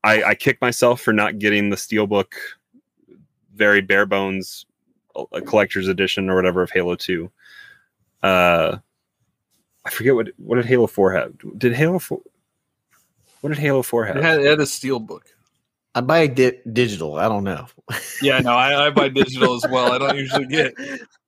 I, 0.04 0.22
I 0.24 0.34
kick 0.34 0.60
myself 0.60 1.00
for 1.00 1.12
not 1.12 1.38
getting 1.38 1.70
the 1.70 1.76
steelbook, 1.76 2.32
very 3.54 3.80
bare 3.80 4.04
bones, 4.04 4.66
uh, 5.14 5.40
collector's 5.46 5.86
edition 5.86 6.28
or 6.28 6.34
whatever 6.34 6.60
of 6.60 6.70
Halo 6.72 6.96
Two. 6.96 7.30
Uh, 8.22 8.78
I 9.84 9.90
forget 9.90 10.16
what 10.16 10.28
what 10.38 10.56
did 10.56 10.66
Halo 10.66 10.88
Four 10.88 11.12
have. 11.12 11.32
Did 11.56 11.72
Halo 11.72 12.00
Four? 12.00 12.20
What 13.42 13.50
did 13.50 13.58
Halo 13.58 13.82
Four 13.82 14.06
have? 14.06 14.16
It 14.16 14.24
had, 14.24 14.40
it 14.40 14.46
had 14.46 14.60
a 14.60 14.66
steel 14.66 14.98
book. 14.98 15.31
I 15.94 16.00
buy 16.00 16.26
di- 16.26 16.58
digital. 16.72 17.16
I 17.16 17.28
don't 17.28 17.44
know. 17.44 17.66
Yeah, 18.22 18.40
no, 18.40 18.54
I, 18.54 18.86
I 18.86 18.90
buy 18.90 19.08
digital 19.08 19.54
as 19.54 19.64
well. 19.70 19.92
I 19.92 19.98
don't 19.98 20.16
usually 20.16 20.46
get. 20.46 20.74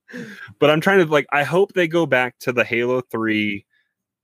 but 0.58 0.70
I'm 0.70 0.80
trying 0.80 1.04
to 1.04 1.06
like 1.06 1.26
I 1.32 1.42
hope 1.42 1.72
they 1.72 1.88
go 1.88 2.06
back 2.06 2.38
to 2.40 2.52
the 2.52 2.64
Halo 2.64 3.00
3 3.00 3.64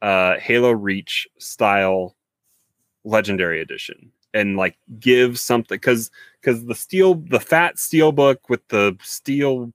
uh 0.02 0.38
Halo 0.38 0.70
Reach 0.70 1.28
style 1.38 2.16
legendary 3.04 3.60
edition 3.60 4.12
and 4.34 4.56
like 4.56 4.78
give 4.98 5.38
something 5.38 5.78
cuz 5.78 6.10
cuz 6.42 6.64
the 6.64 6.74
steel 6.74 7.14
the 7.14 7.40
fat 7.40 7.78
steel 7.78 8.12
book 8.12 8.48
with 8.48 8.66
the 8.68 8.96
steel 9.02 9.72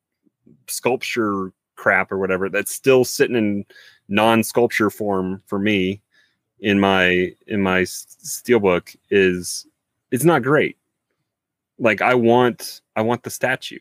sculpture 0.67 1.51
crap 1.75 2.11
or 2.11 2.17
whatever 2.17 2.49
that's 2.49 2.73
still 2.73 3.03
sitting 3.03 3.35
in 3.35 3.65
non-sculpture 4.07 4.89
form 4.89 5.41
for 5.47 5.59
me 5.59 6.01
in 6.59 6.79
my 6.79 7.31
in 7.47 7.61
my 7.61 7.81
s- 7.81 8.17
steelbook 8.23 8.95
is 9.09 9.67
it's 10.15 10.23
not 10.23 10.41
great 10.41 10.77
like 11.77 12.01
i 12.01 12.15
want 12.15 12.81
i 12.95 13.01
want 13.01 13.21
the 13.23 13.29
statue 13.29 13.79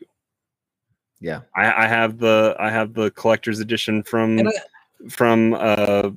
Yeah. 1.21 1.41
I, 1.55 1.85
I 1.85 1.87
have 1.87 2.19
the 2.19 2.55
I 2.59 2.69
have 2.69 2.93
the 2.93 3.09
collector's 3.11 3.59
edition 3.59 4.03
from 4.03 4.39
And 4.39 4.51
from 5.09 5.53
uh 5.53 6.11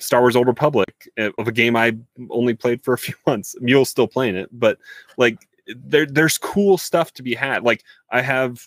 Star 0.00 0.20
Wars 0.20 0.36
Old 0.36 0.46
Republic 0.46 1.10
uh, 1.18 1.30
of 1.38 1.48
a 1.48 1.52
game 1.52 1.74
I 1.74 1.96
only 2.30 2.54
played 2.54 2.82
for 2.84 2.94
a 2.94 2.98
few 2.98 3.14
months. 3.26 3.56
Mule's 3.60 3.90
still 3.90 4.06
playing 4.06 4.36
it, 4.36 4.48
but 4.52 4.78
like 5.16 5.48
there 5.66 6.06
there's 6.06 6.38
cool 6.38 6.78
stuff 6.78 7.12
to 7.14 7.22
be 7.22 7.34
had. 7.34 7.64
Like 7.64 7.82
I 8.10 8.22
have 8.22 8.64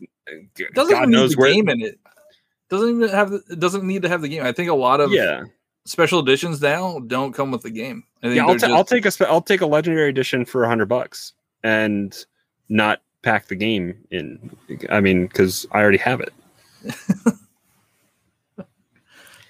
g- 0.58 0.66
It 0.66 0.74
doesn't 0.74 0.92
God 0.92 1.04
even 1.04 1.10
need 1.12 1.16
knows 1.18 1.32
the 1.32 1.40
where 1.40 1.54
game 1.54 1.70
in 1.70 1.82
it. 1.82 2.00
Doesn't 2.70 2.90
even 2.90 3.10
have. 3.10 3.32
The, 3.32 3.42
it 3.50 3.60
doesn't 3.60 3.84
need 3.88 4.02
to 4.02 4.10
have 4.10 4.22
the 4.22 4.30
game. 4.30 4.44
I 4.44 4.52
think 4.52 4.70
a 4.70 4.76
lot 4.76 5.00
of 5.00 5.12
yeah. 5.12 5.44
Special 5.86 6.20
editions 6.20 6.62
now 6.62 7.00
don't 7.08 7.34
come 7.34 7.52
with 7.52 7.62
the 7.64 7.70
game. 7.72 8.04
I 8.24 8.28
think 8.28 8.36
Yeah, 8.38 8.44
I'll, 8.44 8.50
ta- 8.56 8.68
just- 8.68 8.72
I'll 8.74 8.84
take 8.86 9.06
a 9.06 9.12
spe- 9.12 9.22
I'll 9.24 9.42
take 9.42 9.62
a 9.62 9.66
legendary 9.66 10.10
edition 10.10 10.46
for 10.46 10.64
a 10.64 10.68
hundred 10.70 10.88
bucks 10.88 11.34
and 11.64 12.16
not 12.70 13.02
pack 13.24 13.48
the 13.48 13.56
game 13.56 13.96
in. 14.12 14.52
I 14.90 15.00
mean, 15.02 15.28
because 15.28 15.66
I 15.72 15.80
already 15.82 15.98
have 16.00 16.22
it. 16.22 16.34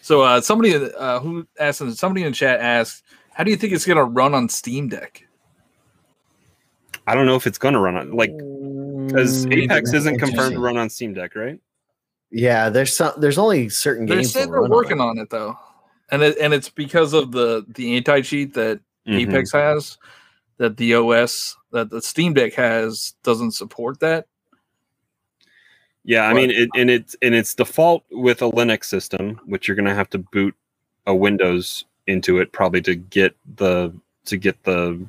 So 0.04 0.24
uh, 0.24 0.42
somebody 0.42 0.74
uh, 0.74 1.20
who 1.20 1.46
asked 1.60 1.96
somebody 1.96 2.26
in 2.26 2.34
chat 2.34 2.60
asked, 2.60 3.04
"How 3.34 3.44
do 3.44 3.52
you 3.52 3.56
think 3.56 3.72
it's 3.72 3.86
going 3.86 3.98
to 3.98 4.04
run 4.04 4.34
on 4.34 4.50
Steam 4.50 4.90
Deck?" 4.90 5.28
I 7.06 7.14
don't 7.14 7.28
know 7.28 7.36
if 7.36 7.46
it's 7.46 7.58
gonna 7.60 7.80
run 7.80 7.96
on 7.96 8.12
like 8.12 8.32
because 8.36 9.46
Mm, 9.46 9.54
Apex 9.64 9.94
isn't 9.94 10.18
confirmed 10.20 10.54
to 10.56 10.60
run 10.60 10.78
on 10.78 10.90
Steam 10.90 11.14
Deck, 11.14 11.36
right? 11.36 11.60
Yeah, 12.32 12.70
there's 12.70 12.96
some. 12.96 13.14
There's 13.18 13.38
only 13.38 13.70
certain 13.70 14.06
They 14.08 14.16
games. 14.16 14.34
They 14.34 14.42
said 14.42 14.50
they're 14.52 14.62
run 14.62 14.72
working 14.72 14.98
it. 14.98 15.02
on 15.02 15.18
it 15.20 15.30
though, 15.30 15.58
and 16.12 16.22
it, 16.22 16.38
and 16.40 16.54
it's 16.54 16.70
because 16.70 17.14
of 17.14 17.32
the 17.32 17.66
the 17.70 17.96
anti 17.98 18.22
cheat 18.22 18.54
that 18.54 18.80
Mhm. 19.08 19.28
Apex 19.30 19.52
has 19.54 19.98
that 20.58 20.78
the 20.78 20.94
OS 20.94 21.58
that 21.72 21.90
the 21.90 22.02
Steam 22.02 22.34
Deck 22.34 22.54
has 22.54 23.16
doesn't 23.24 23.52
support 23.54 24.00
that. 24.02 24.28
Yeah, 26.04 26.28
I 26.28 26.34
But- 26.34 26.36
mean, 26.36 26.52
it, 26.52 26.70
and 26.76 26.90
it's 26.90 27.16
and 27.22 27.34
it's 27.34 27.54
default 27.56 28.04
with 28.12 28.42
a 28.42 28.50
Linux 28.50 28.86
system, 28.86 29.40
which 29.46 29.68
you're 29.68 29.76
going 29.76 29.88
to 29.88 29.96
have 29.96 30.10
to 30.12 30.18
boot 30.20 30.56
a 31.08 31.16
Windows 31.16 31.86
into 32.08 32.40
it 32.40 32.52
probably 32.52 32.82
to 32.82 32.96
get 32.96 33.36
the 33.56 33.94
to 34.26 34.38
get 34.38 34.62
the 34.64 35.04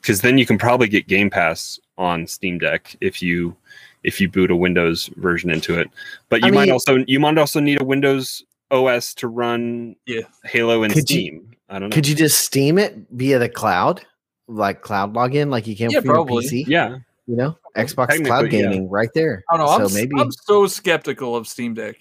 because 0.00 0.20
then 0.20 0.38
you 0.38 0.46
can 0.46 0.58
probably 0.58 0.88
get 0.88 1.06
Game 1.06 1.30
Pass 1.30 1.78
on 1.98 2.26
Steam 2.26 2.58
Deck 2.58 2.96
if 3.00 3.22
you 3.22 3.56
if 4.02 4.20
you 4.20 4.28
boot 4.28 4.50
a 4.50 4.56
Windows 4.56 5.06
version 5.16 5.50
into 5.50 5.78
it. 5.78 5.88
But 6.28 6.40
you 6.42 6.48
I 6.48 6.50
might 6.50 6.70
also 6.70 7.04
you 7.06 7.20
might 7.20 7.38
also 7.38 7.60
need 7.60 7.80
a 7.80 7.84
Windows 7.84 8.44
OS 8.72 9.14
to 9.14 9.28
run 9.28 9.94
Yeah. 10.06 10.22
Halo 10.44 10.82
and 10.82 10.92
Could 10.92 11.08
you- 11.10 11.16
Steam. 11.26 11.48
I 11.68 11.78
don't 11.78 11.88
know. 11.90 11.94
Could 11.94 12.06
you 12.08 12.14
just 12.14 12.40
Steam 12.44 12.76
it 12.78 12.96
via 13.12 13.38
the 13.38 13.48
cloud, 13.48 14.04
like 14.48 14.82
cloud 14.82 15.14
login, 15.14 15.48
like 15.50 15.66
you 15.66 15.74
can 15.76 15.90
Yeah, 15.90 16.00
for 16.00 16.06
your 16.06 16.14
probably. 16.16 16.44
PC? 16.44 16.64
yeah, 16.66 16.98
You 17.26 17.36
know, 17.36 17.56
Xbox 17.76 18.08
Technically, 18.08 18.24
Cloud 18.26 18.44
yeah. 18.44 18.48
Gaming 18.62 18.90
right 18.90 19.08
there. 19.14 19.42
I 19.48 19.56
don't 19.56 19.66
know. 19.66 19.72
I'm, 19.72 19.88
so 19.88 19.94
maybe 19.94 20.12
I'm 20.18 20.30
so 20.32 20.66
skeptical 20.66 21.34
of 21.36 21.46
Steam 21.48 21.72
Deck. 21.74 21.96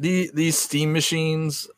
The 0.00 0.30
these 0.34 0.56
Steam 0.58 0.92
machines 0.92 1.68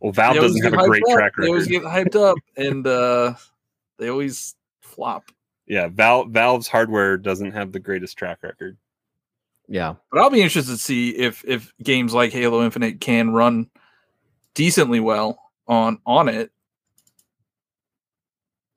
well, 0.00 0.12
Valve 0.12 0.36
doesn't 0.36 0.62
have 0.64 0.72
a 0.72 0.88
great 0.88 1.02
up. 1.08 1.14
track 1.14 1.36
record. 1.38 1.44
They 1.44 1.48
always 1.48 1.66
get 1.68 1.82
hyped 1.84 2.16
up 2.16 2.36
and 2.56 2.84
uh 2.86 3.34
they 3.98 4.08
always 4.08 4.56
flop. 4.80 5.30
Yeah, 5.66 5.88
Val 5.88 6.24
Valve's 6.24 6.66
hardware 6.68 7.16
doesn't 7.16 7.52
have 7.52 7.70
the 7.72 7.78
greatest 7.78 8.16
track 8.18 8.38
record. 8.42 8.76
Yeah. 9.72 9.94
But 10.10 10.20
I'll 10.20 10.28
be 10.28 10.42
interested 10.42 10.72
to 10.72 10.78
see 10.78 11.16
if 11.16 11.42
if 11.46 11.72
games 11.82 12.12
like 12.12 12.30
Halo 12.30 12.62
Infinite 12.62 13.00
can 13.00 13.32
run 13.32 13.70
decently 14.54 15.00
well 15.00 15.40
on 15.66 15.98
on 16.04 16.28
it. 16.28 16.50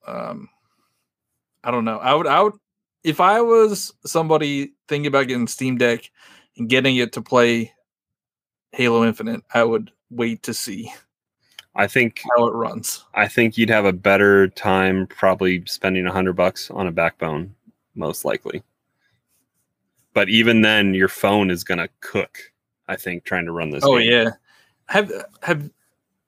Um, 0.06 0.48
I 1.62 1.70
don't 1.70 1.84
know. 1.84 1.98
I 1.98 2.14
would 2.14 2.26
I 2.26 2.40
would 2.40 2.54
if 3.04 3.20
I 3.20 3.42
was 3.42 3.92
somebody 4.06 4.72
thinking 4.88 5.06
about 5.06 5.28
getting 5.28 5.46
Steam 5.48 5.76
Deck 5.76 6.10
and 6.56 6.66
getting 6.66 6.96
it 6.96 7.12
to 7.12 7.20
play 7.20 7.74
Halo 8.72 9.04
Infinite, 9.04 9.42
I 9.52 9.64
would 9.64 9.92
wait 10.08 10.44
to 10.44 10.54
see 10.54 10.90
I 11.74 11.86
think 11.86 12.22
how 12.38 12.46
it 12.46 12.52
runs. 12.52 13.04
I 13.12 13.28
think 13.28 13.58
you'd 13.58 13.68
have 13.68 13.84
a 13.84 13.92
better 13.92 14.48
time 14.48 15.08
probably 15.08 15.62
spending 15.66 16.06
a 16.06 16.12
hundred 16.12 16.36
bucks 16.36 16.70
on 16.70 16.86
a 16.86 16.90
backbone, 16.92 17.54
most 17.94 18.24
likely. 18.24 18.62
But 20.16 20.30
even 20.30 20.62
then, 20.62 20.94
your 20.94 21.08
phone 21.08 21.50
is 21.50 21.62
gonna 21.62 21.90
cook. 22.00 22.38
I 22.88 22.96
think 22.96 23.24
trying 23.24 23.44
to 23.44 23.52
run 23.52 23.68
this. 23.68 23.84
Oh 23.84 23.98
game. 23.98 24.10
yeah. 24.10 24.30
Have 24.88 25.12
have 25.42 25.68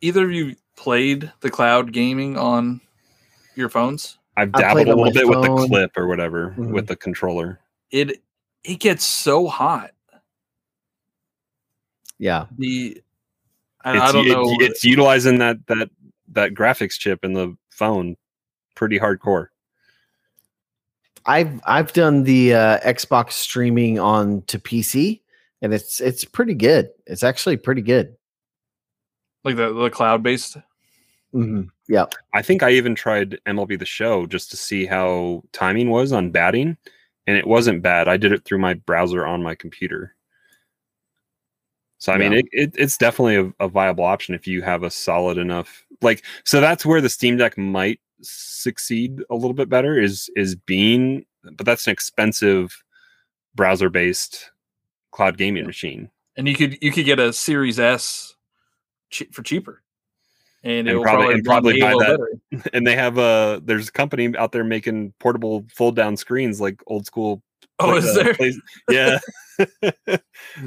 either 0.03 0.27
of 0.27 0.31
you 0.31 0.57
played 0.77 1.33
the 1.41 1.49
cloud 1.49 1.91
gaming 1.91 2.37
on 2.37 2.83
your 3.57 3.71
phones? 3.71 4.19
I've 4.37 4.53
dabbled 4.53 4.89
a 4.89 4.91
little 4.91 5.05
my 5.07 5.11
bit 5.13 5.27
with 5.27 5.41
the 5.41 5.67
clip 5.69 5.97
or 5.97 6.07
whatever 6.07 6.55
Mhm. 6.59 6.73
with 6.75 6.87
the 6.87 6.97
controller. 6.97 7.61
It 7.91 8.23
it 8.63 8.79
gets 8.79 9.05
so 9.05 9.47
hot. 9.47 9.93
Yeah. 12.19 12.45
The 12.59 13.03
I, 13.85 13.93
It's, 13.95 14.03
I 14.03 14.13
don't 14.13 14.27
it- 14.27 14.33
know. 14.33 14.57
it's 14.61 14.85
utilizing 14.85 15.39
that 15.39 15.67
that 15.69 15.89
that 16.33 16.53
graphics 16.53 16.99
chip 16.99 17.25
in 17.25 17.33
the 17.33 17.57
phone 17.71 18.19
pretty 18.75 18.99
hardcore. 18.99 19.47
I've 21.29 21.61
I've 21.67 21.93
done 21.93 22.25
the 22.25 22.55
uh, 22.55 22.81
Xbox 22.81 23.33
streaming 23.33 23.99
on 23.99 24.43
to 24.47 24.59
PC, 24.59 25.21
and 25.61 25.75
it's 25.75 26.01
it's 26.01 26.25
pretty 26.25 26.55
good. 26.55 26.89
It's 27.07 27.23
actually 27.23 27.59
pretty 27.59 27.83
good. 27.83 28.17
like 29.45 29.57
the, 29.57 29.73
the 29.75 29.91
cloud 29.91 30.23
based. 30.23 30.57
hmm 31.33 31.65
Yeah. 31.87 32.07
I 32.33 32.41
think 32.41 32.63
I 32.63 32.71
even 32.71 32.95
tried 32.95 33.39
MLB 33.47 33.79
the 33.79 33.85
Show 33.85 34.25
just 34.27 34.51
to 34.53 34.57
see 34.57 34.87
how 34.87 35.43
timing 35.53 35.91
was 35.91 36.13
on 36.13 36.31
batting, 36.31 36.79
and 37.27 37.37
it 37.37 37.47
wasn't 37.47 37.83
bad. 37.83 38.09
I 38.09 38.17
did 38.17 38.33
it 38.33 38.47
through 38.47 38.59
my 38.59 38.73
browser 38.75 39.27
on 39.27 39.43
my 39.43 39.55
computer. 39.55 40.15
So 41.99 42.13
I 42.13 42.17
mean, 42.17 42.33
it, 42.33 42.47
it 42.53 42.75
it's 42.79 42.97
definitely 42.97 43.37
a, 43.37 43.65
a 43.65 43.69
viable 43.69 44.05
option 44.05 44.35
if 44.35 44.47
you 44.47 44.63
have 44.63 44.83
a 44.83 44.91
solid 44.91 45.37
enough 45.37 45.85
like. 46.01 46.25
So 46.45 46.63
that's 46.63 46.87
where 46.87 47.03
the 47.03 47.11
Steam 47.11 47.37
Deck 47.37 47.59
might 47.59 48.01
succeed 48.23 49.23
a 49.31 49.35
little 49.35 49.55
bit 49.55 49.69
better 49.69 49.99
is 49.99 50.31
is 50.37 50.55
being, 50.55 51.25
but 51.53 51.65
that's 51.67 51.87
an 51.87 51.93
expensive 51.93 52.83
browser 53.55 53.91
based 53.91 54.51
cloud 55.13 55.37
gaming 55.37 55.67
machine. 55.67 56.11
And 56.37 56.47
you 56.49 56.55
could 56.55 56.79
you 56.83 56.93
could 56.93 57.05
get 57.05 57.19
a 57.19 57.33
Series 57.33 57.79
S 57.81 58.35
che- 59.11 59.29
for 59.33 59.43
cheaper. 59.43 59.83
And, 60.65 60.89
it 60.89 60.91
And 60.91 60.99
will 60.99 61.05
probably- 61.05 61.41
probably, 61.43 61.81
and 61.81 61.81
probably 61.81 61.81
buy 61.81 61.93
that 62.07 62.19
better. 62.51 62.71
and 62.73 62.87
they 62.87 62.97
have 62.97 63.17
a 63.19 63.61
there's 63.65 63.89
a 63.89 63.93
company 63.93 64.37
out 64.37 64.53
there 64.53 64.65
making 64.65 65.15
portable 65.21 65.65
fold 65.73 65.95
down 65.97 66.17
screens 66.17 66.61
like 66.61 66.81
old 66.87 67.07
school 67.07 67.43
Oh, 67.81 67.91
like, 67.91 67.99
is 67.99 68.07
uh, 68.17 68.23
there? 68.25 68.35
plays- 68.35 68.61
yeah 68.91 69.19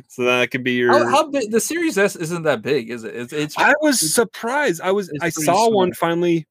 so 0.08 0.24
that 0.24 0.50
could 0.52 0.64
be 0.64 0.74
your 0.74 0.92
How, 0.94 1.10
how 1.10 1.30
big 1.30 1.52
the 1.52 1.60
Series 1.60 1.98
S 1.98 2.16
isn't 2.16 2.44
that 2.44 2.62
big, 2.62 2.90
is 2.90 3.04
it? 3.04 3.16
It's, 3.16 3.34
it's 3.34 3.58
i 3.58 3.74
was 3.82 4.02
it's- 4.02 4.14
surprised 4.14 4.82
i 4.82 4.92
was 4.92 5.12
i 5.22 5.30
saw 5.30 5.70
one 5.70 5.94
finally 5.94 6.48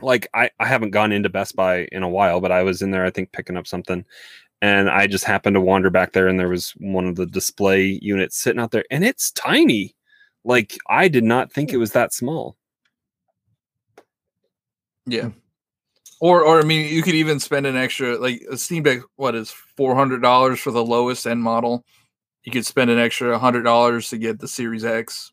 like 0.00 0.28
I, 0.34 0.50
I 0.58 0.66
haven't 0.66 0.90
gone 0.90 1.12
into 1.12 1.28
best 1.28 1.56
buy 1.56 1.88
in 1.92 2.02
a 2.02 2.08
while 2.08 2.40
but 2.40 2.52
i 2.52 2.62
was 2.62 2.82
in 2.82 2.90
there 2.90 3.04
i 3.04 3.10
think 3.10 3.32
picking 3.32 3.56
up 3.56 3.66
something 3.66 4.04
and 4.62 4.88
i 4.90 5.06
just 5.06 5.24
happened 5.24 5.54
to 5.54 5.60
wander 5.60 5.90
back 5.90 6.12
there 6.12 6.28
and 6.28 6.38
there 6.38 6.48
was 6.48 6.70
one 6.78 7.06
of 7.06 7.16
the 7.16 7.26
display 7.26 7.98
units 8.02 8.36
sitting 8.36 8.60
out 8.60 8.70
there 8.70 8.84
and 8.90 9.04
it's 9.04 9.30
tiny 9.32 9.94
like 10.44 10.78
i 10.88 11.08
did 11.08 11.24
not 11.24 11.52
think 11.52 11.70
it 11.70 11.74
hmm. 11.74 11.80
was 11.80 11.92
that 11.92 12.12
small 12.12 12.56
yeah. 15.08 15.22
Hmm. 15.24 15.38
Or 16.20 16.42
or 16.42 16.60
I 16.60 16.64
mean 16.64 16.92
you 16.92 17.02
could 17.02 17.14
even 17.14 17.38
spend 17.38 17.66
an 17.66 17.76
extra 17.76 18.18
like 18.18 18.42
a 18.50 18.56
Steam 18.56 18.82
Deck 18.82 19.02
what 19.16 19.34
is 19.34 19.50
four 19.50 19.94
hundred 19.94 20.20
dollars 20.20 20.58
for 20.58 20.72
the 20.72 20.84
lowest 20.84 21.26
end 21.26 21.42
model. 21.42 21.84
You 22.42 22.50
could 22.50 22.66
spend 22.66 22.90
an 22.90 22.98
extra 22.98 23.38
hundred 23.38 23.62
dollars 23.62 24.10
to 24.10 24.18
get 24.18 24.40
the 24.40 24.48
Series 24.48 24.84
X. 24.84 25.32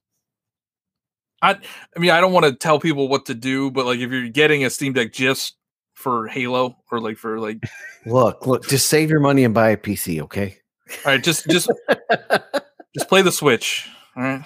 I 1.45 1.59
I 1.95 1.99
mean 1.99 2.11
I 2.11 2.19
don't 2.19 2.33
want 2.33 2.45
to 2.45 2.53
tell 2.53 2.79
people 2.79 3.07
what 3.07 3.25
to 3.27 3.33
do, 3.35 3.71
but 3.71 3.85
like 3.85 3.99
if 3.99 4.11
you're 4.11 4.29
getting 4.29 4.65
a 4.65 4.69
Steam 4.69 4.93
Deck 4.93 5.13
just 5.13 5.55
for 5.93 6.27
Halo 6.27 6.77
or 6.91 6.99
like 6.99 7.17
for 7.17 7.39
like 7.39 7.63
Look, 8.05 8.45
look, 8.45 8.67
just 8.67 8.87
save 8.87 9.09
your 9.09 9.19
money 9.19 9.43
and 9.43 9.53
buy 9.53 9.69
a 9.69 9.77
PC, 9.77 10.21
okay? 10.21 10.57
all 11.05 11.13
right, 11.13 11.23
just 11.23 11.47
just 11.49 11.71
just 12.93 13.09
play 13.09 13.21
the 13.21 13.31
Switch. 13.31 13.89
All 14.15 14.23
right. 14.23 14.43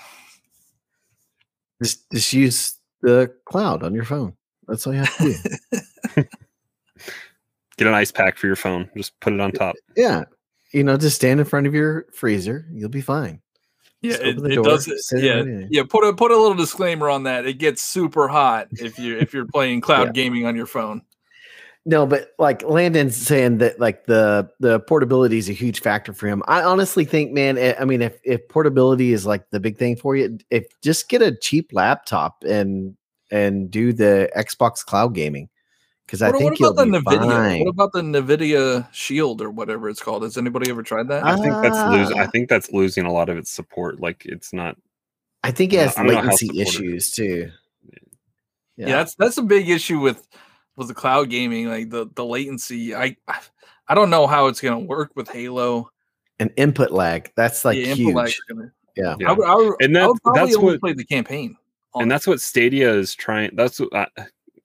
just 1.83 2.09
just 2.11 2.31
use 2.33 2.77
the 3.01 3.33
cloud 3.45 3.83
on 3.83 3.93
your 3.93 4.05
phone. 4.05 4.33
That's 4.67 4.87
all 4.87 4.93
you 4.93 4.99
have 4.99 5.17
to 5.17 5.33
do. 6.15 6.23
get 7.77 7.87
an 7.87 7.93
ice 7.93 8.11
pack 8.11 8.37
for 8.37 8.45
your 8.45 8.57
phone 8.57 8.89
just 8.97 9.17
put 9.21 9.31
it 9.31 9.39
on 9.39 9.53
top 9.53 9.73
yeah. 9.95 10.25
You 10.71 10.83
know, 10.83 10.97
just 10.97 11.15
stand 11.15 11.39
in 11.39 11.45
front 11.45 11.65
of 11.65 11.73
your 11.73 12.05
freezer. 12.13 12.67
You'll 12.71 12.89
be 12.89 13.01
fine. 13.01 13.41
Yeah, 14.01 14.13
it, 14.21 14.37
it 14.45 14.55
door, 14.55 14.63
does. 14.63 14.87
it- 14.87 15.23
Yeah, 15.23 15.65
yeah. 15.69 15.83
Put 15.87 16.03
a 16.07 16.13
put 16.13 16.31
a 16.31 16.37
little 16.37 16.55
disclaimer 16.55 17.09
on 17.09 17.23
that. 17.23 17.45
It 17.45 17.53
gets 17.57 17.81
super 17.81 18.27
hot 18.27 18.67
if 18.71 18.97
you 18.97 19.17
if 19.17 19.33
you're 19.33 19.45
playing 19.47 19.81
cloud 19.81 20.07
Yeah. 20.07 20.11
gaming 20.13 20.45
on 20.45 20.55
your 20.55 20.65
phone. 20.67 21.01
No, 21.85 22.05
but 22.05 22.33
like 22.37 22.61
Landon's 22.63 23.15
saying 23.15 23.57
that 23.59 23.79
like 23.79 24.05
the 24.05 24.49
the 24.59 24.79
portability 24.81 25.37
is 25.37 25.49
a 25.49 25.53
huge 25.53 25.81
factor 25.81 26.13
for 26.13 26.27
him. 26.27 26.43
I 26.47 26.61
honestly 26.61 27.03
think, 27.03 27.31
man, 27.31 27.57
eh, 27.57 27.73
I 27.79 27.85
mean, 27.85 28.01
if 28.01 28.17
if 28.23 28.47
portability 28.47 29.11
is 29.11 29.25
like 29.25 29.49
the 29.49 29.59
big 29.59 29.77
thing 29.77 29.95
for 29.95 30.15
you, 30.15 30.37
if 30.49 30.65
just 30.81 31.09
get 31.09 31.21
a 31.21 31.35
cheap 31.35 31.71
laptop 31.73 32.43
and 32.47 32.95
and 33.31 33.69
do 33.71 33.91
the 33.93 34.29
Xbox 34.35 34.85
cloud 34.85 35.13
gaming, 35.15 35.49
because 36.09 36.23
I 36.23 36.29
What, 36.31 36.37
think 36.39 36.49
what 36.51 36.59
you'll 36.59 36.69
about 36.71 36.85
the 36.85 36.91
be 36.91 37.05
Nvidia? 37.05 37.29
fine. 37.29 37.59
What 37.59 37.69
about 37.69 37.91
the 37.93 38.01
Nvidia 38.01 38.87
Shield 38.91 39.43
or 39.43 39.51
whatever 39.51 39.87
it's 39.89 40.01
called? 40.01 40.23
Has 40.23 40.37
anybody 40.39 40.71
ever 40.71 40.81
tried 40.81 41.07
that? 41.09 41.23
I 41.23 41.35
think 41.35 41.53
that's 41.61 41.91
losing. 41.91 42.19
I 42.19 42.23
Ah. 42.23 42.27
think 42.31 42.49
that's 42.49 42.71
losing 42.71 43.05
a 43.05 43.11
lot 43.11 43.29
of 43.29 43.37
its 43.37 43.51
support. 43.51 43.99
Like 43.99 44.25
it's 44.25 44.51
not. 44.51 44.75
I 45.43 45.51
think 45.51 45.71
it 45.71 45.77
has 45.81 45.93
don't 45.93 46.07
know 46.07 46.15
how 46.15 46.21
latency 46.23 46.59
issues 46.59 47.11
too. 47.11 47.51
yeah. 48.75 48.87
that's 48.87 49.13
that's 49.15 49.37
a 49.37 49.43
big 49.43 49.69
issue 49.69 49.99
with 49.99 50.27
with 50.77 50.87
the 50.87 50.95
cloud 50.95 51.29
gaming, 51.29 51.67
like 51.67 51.91
the 51.91 52.07
the 52.15 52.25
latency. 52.25 52.95
I 52.95 53.15
I 53.87 53.93
don't 53.93 54.09
know 54.09 54.25
how 54.25 54.47
it's 54.47 54.61
gonna 54.61 54.79
work 54.79 55.11
with 55.15 55.29
Halo. 55.29 55.91
an 56.39 56.49
input 56.57 56.89
lag. 56.91 57.31
That's 57.35 57.63
like 57.65 57.77
Yeah, 57.77 57.93
huge. 57.93 58.15
lag 58.15 58.31
gonna- 58.47 58.71
Yeah. 58.95 59.15
Yeah. 59.19 59.29
I 59.29 59.33
would, 59.33 59.45
I 59.47 59.55
would, 59.55 59.75
And 59.81 59.95
I 59.97 60.07
would 60.07 60.23
probably 60.23 60.41
that's 60.41 60.55
only 60.57 60.71
what- 60.71 60.79
play 60.79 60.93
the 60.93 61.05
campaign. 61.05 61.55
and 61.95 62.09
that's 62.09 62.25
what 62.25 62.39
Stadia 62.41 62.91
is 62.93 63.13
trying. 63.13 63.51
That's 63.55 63.79
what 63.79 63.93
I, 63.93 64.07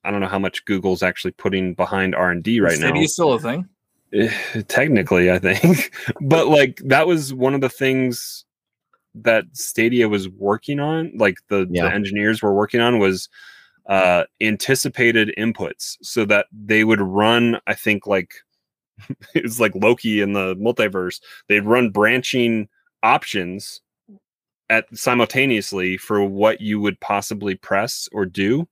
I 0.04 0.10
don't 0.10 0.20
know 0.20 0.28
how 0.28 0.38
much 0.38 0.64
Google's 0.64 1.02
actually 1.02 1.32
putting 1.32 1.74
behind 1.74 2.14
R 2.14 2.30
and 2.30 2.42
D 2.42 2.60
right 2.60 2.78
now. 2.78 2.88
Stadia 2.88 3.08
still 3.08 3.32
a 3.32 3.40
thing. 3.40 3.68
Eh, 4.12 4.30
Technically, 4.68 5.30
I 5.30 5.38
think, 5.38 5.94
but 6.20 6.48
like 6.48 6.80
that 6.84 7.06
was 7.06 7.32
one 7.34 7.54
of 7.54 7.60
the 7.60 7.68
things 7.68 8.44
that 9.14 9.44
Stadia 9.52 10.08
was 10.08 10.28
working 10.28 10.80
on. 10.80 11.12
Like 11.16 11.36
the, 11.48 11.66
Yeah. 11.70 11.88
the 11.88 11.94
engineers 11.94 12.42
were 12.42 12.54
working 12.54 12.80
on 12.80 12.98
was 12.98 13.28
uh 13.86 14.24
anticipated 14.40 15.30
inputs 15.36 15.96
so 16.02 16.24
that 16.26 16.46
they 16.52 16.84
would 16.84 17.00
run. 17.00 17.58
I 17.66 17.74
think 17.74 18.06
like 18.06 18.32
it 19.34 19.42
was 19.42 19.60
like 19.60 19.74
Loki 19.74 20.20
in 20.20 20.32
the 20.32 20.54
multiverse. 20.56 21.20
They'd 21.48 21.64
run 21.64 21.90
branching 21.90 22.68
options 23.02 23.80
at 24.70 24.86
simultaneously 24.96 25.96
for 25.98 26.24
what 26.24 26.60
you 26.60 26.80
would 26.80 26.98
possibly 27.00 27.54
press 27.54 28.08
or 28.12 28.24
do 28.24 28.66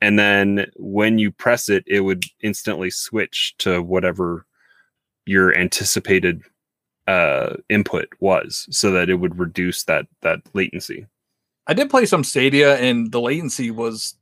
and 0.00 0.18
then 0.18 0.70
when 0.76 1.18
you 1.18 1.30
press 1.32 1.68
it, 1.68 1.84
it 1.86 2.00
would 2.00 2.24
instantly 2.42 2.90
switch 2.90 3.54
to 3.58 3.82
whatever 3.82 4.46
your 5.24 5.56
anticipated 5.56 6.42
uh, 7.06 7.54
input 7.68 8.08
was, 8.20 8.66
so 8.70 8.90
that 8.92 9.08
it 9.08 9.16
would 9.16 9.38
reduce 9.38 9.84
that 9.84 10.06
that 10.22 10.40
latency. 10.54 11.06
I 11.66 11.74
did 11.74 11.90
play 11.90 12.06
some 12.06 12.24
Stadia, 12.24 12.76
and 12.76 13.10
the 13.10 13.20
latency 13.20 13.70
was 13.70 14.16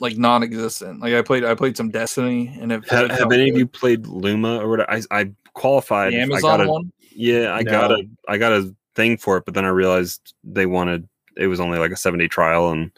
like 0.00 0.16
non-existent. 0.16 1.00
Like 1.00 1.14
I 1.14 1.22
played, 1.22 1.44
I 1.44 1.54
played 1.54 1.76
some 1.76 1.90
Destiny, 1.90 2.56
and 2.60 2.72
it 2.72 2.88
Have, 2.88 3.10
have 3.10 3.18
felt 3.18 3.32
any 3.32 3.50
of 3.50 3.56
you 3.56 3.66
played 3.66 4.06
Luna 4.06 4.58
or 4.58 4.68
what? 4.68 4.90
I 4.90 5.02
I 5.10 5.30
qualified. 5.54 6.12
the 6.12 6.18
I 6.18 6.22
Amazon 6.22 6.58
got 6.58 6.66
a, 6.66 6.70
one? 6.70 6.92
Yeah, 7.14 7.54
I 7.54 7.62
No. 7.62 7.70
got 7.70 7.90
a 7.92 8.08
I 8.28 8.38
got 8.38 8.52
a 8.52 8.74
thing 8.94 9.16
for 9.16 9.36
it, 9.36 9.44
but 9.44 9.54
then 9.54 9.64
I 9.64 9.68
realized 9.68 10.34
they 10.42 10.66
wanted 10.66 11.08
it 11.36 11.46
was 11.46 11.60
only 11.60 11.78
like 11.78 11.90
a 11.90 11.96
seven 11.96 12.20
day 12.20 12.28
trial, 12.28 12.70
and 12.70 12.90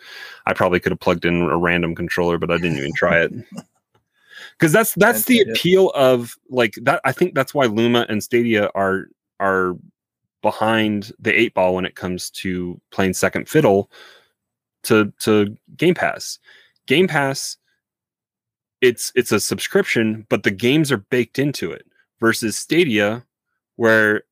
I 0.46 0.52
probably 0.52 0.80
could 0.80 0.92
have 0.92 1.00
plugged 1.00 1.24
in 1.24 1.42
a 1.42 1.56
random 1.56 1.94
controller, 1.94 2.38
but 2.38 2.50
I 2.50 2.56
didn't 2.56 2.78
even 2.78 2.92
try 2.94 3.20
it. 3.20 3.32
Because 4.58 4.72
that's 4.72 4.94
that's 4.94 5.24
the 5.24 5.40
appeal 5.40 5.90
of 5.90 6.34
like 6.48 6.78
that. 6.82 7.02
I 7.04 7.12
think 7.12 7.34
that's 7.34 7.52
why 7.52 7.66
Luna 7.66 8.06
and 8.08 8.24
Stadia 8.24 8.70
are 8.74 9.08
are 9.38 9.76
behind 10.40 11.12
the 11.18 11.38
eight 11.38 11.52
ball 11.52 11.74
when 11.74 11.84
it 11.84 11.94
comes 11.94 12.30
to 12.30 12.80
playing 12.90 13.12
second 13.12 13.50
fiddle 13.50 13.90
to 14.84 15.12
to 15.20 15.56
Game 15.76 15.94
Pass. 15.94 16.38
Game 16.86 17.06
Pass, 17.06 17.58
it's 18.80 19.12
it's 19.14 19.32
a 19.32 19.40
subscription, 19.40 20.26
but 20.30 20.42
the 20.42 20.50
games 20.50 20.90
are 20.90 20.98
baked 20.98 21.38
into 21.38 21.70
it. 21.70 21.84
Versus 22.18 22.56
Stadia, 22.56 23.26
where 23.76 24.22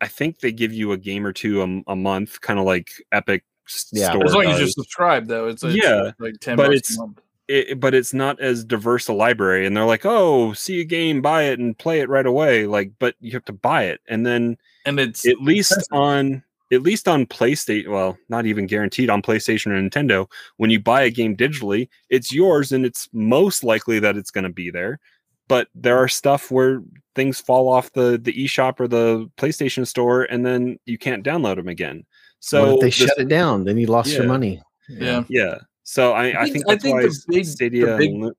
I 0.00 0.08
think 0.08 0.40
they 0.40 0.50
give 0.50 0.72
you 0.72 0.92
a 0.92 0.96
game 0.96 1.24
or 1.24 1.32
two 1.32 1.62
a, 1.62 1.92
a 1.92 1.96
month, 1.96 2.40
kind 2.40 2.58
of 2.58 2.64
like 2.64 2.90
Epic 3.12 3.44
Yeah. 3.92 4.10
Store 4.10 4.24
As 4.24 4.34
long 4.34 4.46
as 4.46 4.58
you 4.58 4.66
does. 4.66 4.74
subscribe, 4.74 5.26
though, 5.28 5.48
it's, 5.48 5.62
it's 5.62 5.74
Yeah, 5.76 6.12
like 6.18 6.34
ten 6.40 6.56
but 6.56 6.72
it's- 6.72 6.96
a 6.96 7.00
month. 7.00 7.20
it, 7.48 7.80
but 7.80 7.94
it's 7.94 8.12
not 8.12 8.38
as 8.40 8.64
diverse 8.64 9.08
a 9.08 9.12
library 9.12 9.64
and 9.66 9.74
they're 9.74 9.86
like 9.86 10.04
oh 10.04 10.52
see 10.52 10.80
a 10.80 10.84
game 10.84 11.22
buy 11.22 11.44
it 11.44 11.58
and 11.58 11.78
play 11.78 12.00
it 12.00 12.08
right 12.10 12.26
away 12.26 12.66
like 12.66 12.92
but 12.98 13.14
you 13.20 13.32
have 13.32 13.44
to 13.46 13.54
buy 13.54 13.84
it 13.84 14.02
and 14.06 14.26
then 14.26 14.54
and 14.84 15.00
it's 15.00 15.26
at 15.26 15.40
least 15.40 15.72
expensive. 15.72 15.92
on 15.92 16.42
at 16.72 16.82
least 16.82 17.08
on 17.08 17.24
playstation 17.24 17.88
well 17.88 18.18
not 18.28 18.44
even 18.44 18.66
guaranteed 18.66 19.08
on 19.08 19.22
playstation 19.22 19.68
or 19.68 19.80
nintendo 19.80 20.30
when 20.58 20.68
you 20.68 20.78
buy 20.78 21.00
a 21.00 21.10
game 21.10 21.34
digitally 21.34 21.88
it's 22.10 22.30
yours 22.34 22.70
and 22.70 22.84
it's 22.84 23.08
most 23.14 23.64
likely 23.64 23.98
that 23.98 24.14
it's 24.18 24.30
going 24.30 24.44
to 24.44 24.50
be 24.50 24.70
there 24.70 25.00
but 25.48 25.68
there 25.74 25.96
are 25.96 26.06
stuff 26.08 26.50
where 26.50 26.82
things 27.14 27.40
fall 27.40 27.70
off 27.70 27.90
the 27.94 28.18
the 28.22 28.44
eShop 28.44 28.78
or 28.78 28.86
the 28.88 29.26
PlayStation 29.38 29.86
store 29.86 30.24
and 30.24 30.44
then 30.44 30.78
you 30.84 30.98
can't 30.98 31.24
download 31.24 31.56
them 31.56 31.68
again 31.68 32.04
so 32.40 32.62
what 32.62 32.74
if 32.74 32.80
they 32.80 32.86
this- 32.86 32.94
shut 32.94 33.18
it 33.18 33.28
down? 33.28 33.64
Then 33.64 33.76
you 33.78 33.86
lost 33.86 34.12
your 34.12 34.24
money. 34.26 34.60
yeah. 34.88 35.24
yeah 35.28 35.58
so 35.82 36.12
i, 36.12 36.42
I 36.42 36.50
think- 36.50 36.66
think 36.66 36.68
I 36.68 36.76
think 36.76 37.00
the 37.02 37.24
big- 37.28 37.46
the 37.72 37.96
big- 37.98 38.10
and 38.12 38.32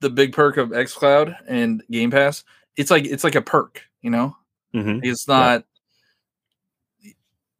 The 0.00 0.10
big 0.10 0.32
perk 0.32 0.58
of 0.58 0.70
XCloud 0.70 1.34
and 1.48 1.82
Game 1.90 2.10
Pass, 2.10 2.44
it's 2.76 2.90
like 2.90 3.06
it's 3.06 3.24
like 3.24 3.34
a 3.34 3.40
perk, 3.42 3.82
you 4.02 4.10
know. 4.10 4.36
Mhm. 4.74 5.00
It's 5.02 5.26
not 5.26 5.64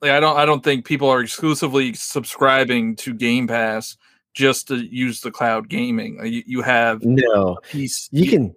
like 0.03 0.11
I 0.11 0.21
don't 0.21 0.37
I 0.37 0.45
don't 0.45 0.63
think 0.63 0.85
people 0.85 1.09
are 1.09 1.23
exclusively 1.23 1.95
subscribing 1.95 2.95
to 2.97 3.15
Game 3.15 3.47
Pass 3.47 3.97
just 4.35 4.69
to 4.69 4.77
use 4.77 5.23
the 5.23 5.31
cloud 5.31 5.69
gaming. 5.71 6.21
You, 6.27 6.43
you 6.47 6.63
have 6.63 7.03
No, 7.03 7.57
a 7.57 7.61
piece 7.67 8.09
you 8.13 8.29
can. 8.29 8.55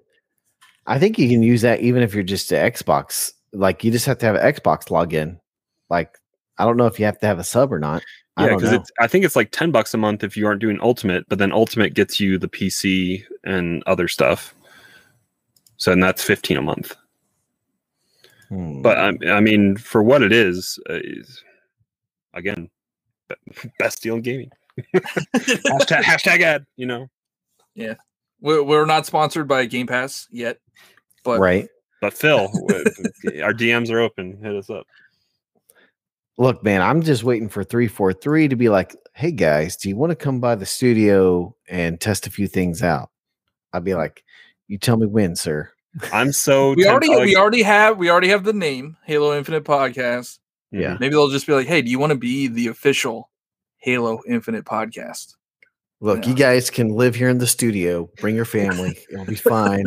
I 0.86 1.00
think 1.00 1.18
you 1.18 1.30
can 1.30 1.42
use 1.42 1.62
that 1.62 1.80
even 1.80 2.04
if 2.04 2.14
you're 2.14 2.24
just 2.24 2.52
an 2.52 2.70
Xbox. 2.72 3.32
Like 3.54 3.84
you 3.86 3.92
just 3.92 4.06
have 4.06 4.18
to 4.20 4.26
have 4.26 4.36
an 4.36 4.42
Xbox 4.54 4.90
login. 4.90 5.40
Like 5.90 6.18
I 6.60 6.66
don't 6.66 6.78
know 6.78 6.86
if 6.86 7.00
you 7.00 7.06
have 7.06 7.20
to 7.20 7.26
have 7.26 7.40
a 7.40 7.44
sub 7.44 7.74
or 7.74 7.80
not. 7.80 8.04
I 8.38 8.48
Yeah, 8.48 8.56
because 8.56 8.92
I 9.00 9.08
think 9.08 9.26
it's 9.26 9.36
like 9.36 9.52
ten 9.52 9.72
bucks 9.72 9.94
a 9.94 9.98
month 9.98 10.24
if 10.24 10.38
you 10.38 10.46
aren't 10.46 10.62
doing 10.62 10.80
Ultimate, 10.82 11.28
but 11.28 11.40
then 11.40 11.52
Ultimate 11.52 11.94
gets 11.94 12.20
you 12.20 12.38
the 12.38 12.48
PC 12.48 13.24
and 13.44 13.84
other 13.86 14.08
stuff. 14.08 14.54
So 15.78 15.92
and 15.92 16.04
that's 16.04 16.24
fifteen 16.24 16.58
a 16.58 16.62
month. 16.62 16.96
Hmm. 18.50 18.82
But 18.82 18.98
I, 18.98 19.32
I 19.32 19.40
mean, 19.40 19.78
for 19.78 20.04
what 20.04 20.22
it 20.22 20.32
is, 20.32 20.80
uh, 20.90 21.00
is 21.04 21.44
again, 22.34 22.70
best 23.80 24.02
deal 24.02 24.16
in 24.16 24.22
gaming. 24.22 24.52
hashtag, 24.94 26.02
hashtag 26.02 26.42
ad. 26.42 26.66
You 26.76 26.86
know, 26.86 27.08
Yeah, 27.76 27.96
we're, 28.42 28.64
we're 28.64 28.86
not 28.86 29.06
sponsored 29.06 29.48
by 29.48 29.66
Game 29.66 29.88
Pass 29.88 30.28
yet, 30.32 30.60
but 31.24 31.40
right. 31.40 31.68
but 32.02 32.14
Phil, 32.14 32.50
our 33.44 33.54
DMs 33.54 33.92
are 33.92 34.00
open. 34.00 34.40
Hit 34.42 34.56
us 34.56 34.70
up. 34.70 34.86
Look, 36.40 36.64
man, 36.64 36.82
I'm 36.82 37.02
just 37.04 37.24
waiting 37.26 37.50
for 37.50 37.64
343 37.66 38.48
to 38.48 38.56
be 38.56 38.70
like, 38.70 38.96
hey 39.14 39.32
guys, 39.32 39.76
do 39.76 39.90
you 39.90 39.98
want 39.98 40.12
to 40.12 40.16
come 40.16 40.40
by 40.40 40.56
the 40.56 40.66
studio 40.66 41.54
and 41.68 42.00
test 42.00 42.26
a 42.28 42.32
few 42.32 42.48
things 42.48 42.82
out? 42.82 43.10
I'd 43.74 43.84
be 43.84 43.94
like, 43.94 44.24
you 44.70 44.78
tell 44.78 44.96
me 44.98 45.06
when, 45.06 45.36
sir. 45.36 45.70
I'm 46.14 46.32
so 46.32 46.74
we 46.76 46.84
temp- 46.84 46.92
already 46.94 47.10
like- 47.10 47.26
we 47.26 47.36
already 47.36 47.62
have 47.64 47.98
we 47.98 48.10
already 48.10 48.30
have 48.30 48.46
the 48.46 48.54
name 48.54 48.96
Halo 49.06 49.38
Infinite 49.38 49.66
Podcast. 49.66 50.40
Yeah. 50.72 50.96
Maybe 51.00 51.10
they'll 51.12 51.28
just 51.30 51.46
be 51.48 51.54
like, 51.54 51.68
"Hey, 51.68 51.82
do 51.82 51.90
you 51.92 51.98
want 52.00 52.12
to 52.12 52.18
be 52.18 52.48
the 52.48 52.68
official 52.68 53.30
Halo 53.80 54.22
Infinite 54.28 54.66
podcast?" 54.66 55.36
Look, 56.00 56.24
Yeah. 56.24 56.30
you 56.30 56.36
guys 56.36 56.70
can 56.70 56.90
live 56.90 57.16
here 57.16 57.28
in 57.28 57.40
the 57.40 57.48
studio. 57.48 58.08
Bring 58.22 58.36
your 58.36 58.46
family. 58.46 58.98
It'll 59.12 59.26
be 59.26 59.36
fine. 59.36 59.86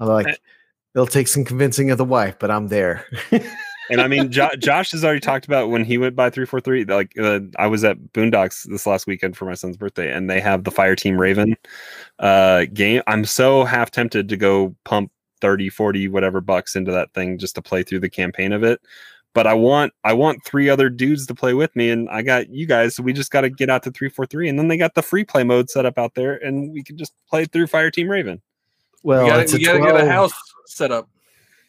I'm 0.00 0.08
like, 0.08 0.26
eh 0.26 0.34
it'll 0.94 1.06
take 1.08 1.26
some 1.28 1.44
convincing 1.44 1.90
of 1.90 1.98
the 1.98 2.04
wife, 2.04 2.36
but 2.38 2.50
I'm 2.52 2.68
there. 2.68 3.04
And 3.90 4.00
I 4.00 4.08
mean, 4.08 4.30
jo- 4.30 4.50
Josh 4.58 4.92
has 4.92 5.04
already 5.04 5.20
talked 5.20 5.46
about 5.46 5.70
when 5.70 5.84
he 5.84 5.98
went 5.98 6.16
by 6.16 6.30
three 6.30 6.46
four 6.46 6.60
three. 6.60 6.84
Like, 6.84 7.12
uh, 7.18 7.40
I 7.58 7.66
was 7.66 7.84
at 7.84 7.98
Boondocks 8.12 8.68
this 8.68 8.86
last 8.86 9.06
weekend 9.06 9.36
for 9.36 9.44
my 9.44 9.54
son's 9.54 9.76
birthday, 9.76 10.12
and 10.12 10.30
they 10.30 10.40
have 10.40 10.64
the 10.64 10.70
Fire 10.70 10.96
Team 10.96 11.20
Raven 11.20 11.56
uh, 12.18 12.66
game. 12.72 13.02
I'm 13.06 13.24
so 13.24 13.64
half 13.64 13.90
tempted 13.90 14.28
to 14.28 14.36
go 14.36 14.74
pump 14.84 15.10
30, 15.40 15.68
40, 15.68 16.08
whatever 16.08 16.40
bucks 16.40 16.74
into 16.76 16.90
that 16.92 17.12
thing 17.12 17.38
just 17.38 17.54
to 17.56 17.62
play 17.62 17.82
through 17.82 18.00
the 18.00 18.08
campaign 18.08 18.52
of 18.52 18.62
it. 18.62 18.80
But 19.34 19.46
I 19.46 19.54
want 19.54 19.92
I 20.04 20.12
want 20.12 20.44
three 20.44 20.70
other 20.70 20.88
dudes 20.88 21.26
to 21.26 21.34
play 21.34 21.54
with 21.54 21.74
me, 21.74 21.90
and 21.90 22.08
I 22.08 22.22
got 22.22 22.48
you 22.50 22.66
guys. 22.66 22.94
So 22.94 23.02
we 23.02 23.12
just 23.12 23.32
got 23.32 23.40
to 23.40 23.50
get 23.50 23.68
out 23.68 23.82
to 23.82 23.90
three 23.90 24.08
four 24.08 24.26
three, 24.26 24.48
and 24.48 24.58
then 24.58 24.68
they 24.68 24.76
got 24.76 24.94
the 24.94 25.02
free 25.02 25.24
play 25.24 25.42
mode 25.42 25.68
set 25.68 25.84
up 25.84 25.98
out 25.98 26.14
there, 26.14 26.36
and 26.36 26.72
we 26.72 26.82
can 26.84 26.96
just 26.96 27.12
play 27.28 27.44
through 27.44 27.66
Fire 27.66 27.90
Team 27.90 28.08
Raven. 28.08 28.40
well, 29.02 29.24
we 29.24 29.30
gotta, 29.30 29.56
we 29.58 29.64
gotta 29.64 29.80
get 29.80 29.96
a 29.96 30.08
house 30.08 30.32
set 30.66 30.92
up. 30.92 31.08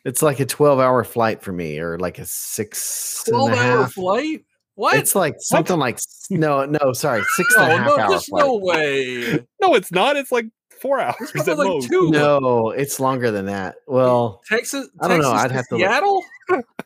It's 0.06 0.22
like 0.22 0.40
a 0.40 0.46
12 0.46 0.80
hour 0.80 1.04
flight 1.04 1.42
for 1.42 1.52
me, 1.52 1.80
or 1.80 2.00
like 2.00 2.20
a 2.20 2.26
six 2.26 3.24
and 3.28 3.34
Twelve 3.34 3.52
a 3.52 3.56
hour 3.56 3.82
half. 3.84 3.94
flight? 3.94 4.46
What? 4.76 4.98
It's 4.98 5.16
like 5.16 5.36
something 5.40 5.78
like 5.80 6.00
no, 6.30 6.66
no, 6.66 6.94
sorry, 6.94 7.24
six 7.36 7.56
and 7.56 7.66
a 7.66 7.68
no, 7.70 7.78
half 7.78 7.88
no, 7.88 7.98
hour 8.00 8.10
there's 8.10 8.26
flight. 8.26 8.46
no 8.46 8.56
way. 8.58 9.46
No, 9.62 9.74
it's 9.76 9.92
not. 9.92 10.16
It's 10.18 10.32
like 10.32 10.46
four 10.82 11.00
hours 11.02 11.16
It's 11.34 11.48
at 11.48 11.58
like 11.58 11.68
most. 11.68 11.90
two. 11.90 12.12
No, 12.12 12.70
it's 12.72 13.00
longer 13.00 13.32
than 13.32 13.46
that. 13.48 13.76
Well, 13.88 14.42
Texas. 14.48 14.88
I 15.02 15.08
don't 15.08 15.22
know, 15.22 15.32
Texas 15.32 15.44
I'd 15.44 15.48
to 15.48 15.54
have 15.56 15.68
to 15.70 15.76
look. 15.76 15.82
Seattle. 15.82 16.24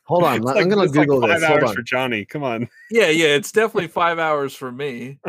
hold 0.06 0.24
on. 0.24 0.36
It's 0.42 0.50
I'm 0.52 0.70
gonna 0.70 0.84
it's 0.84 0.96
like 0.96 1.08
Google 1.08 1.22
five 1.22 1.40
this. 1.42 1.48
Hold 1.50 1.60
hours 1.62 1.70
on. 1.72 1.76
for 1.76 1.82
Johnny. 1.82 2.26
Come 2.26 2.44
on. 2.44 2.70
Yeah, 2.92 3.08
yeah, 3.10 3.28
it's 3.30 3.52
definitely 3.52 3.88
five 3.90 4.20
hours 4.20 4.54
for 4.56 4.72
me. 4.72 5.20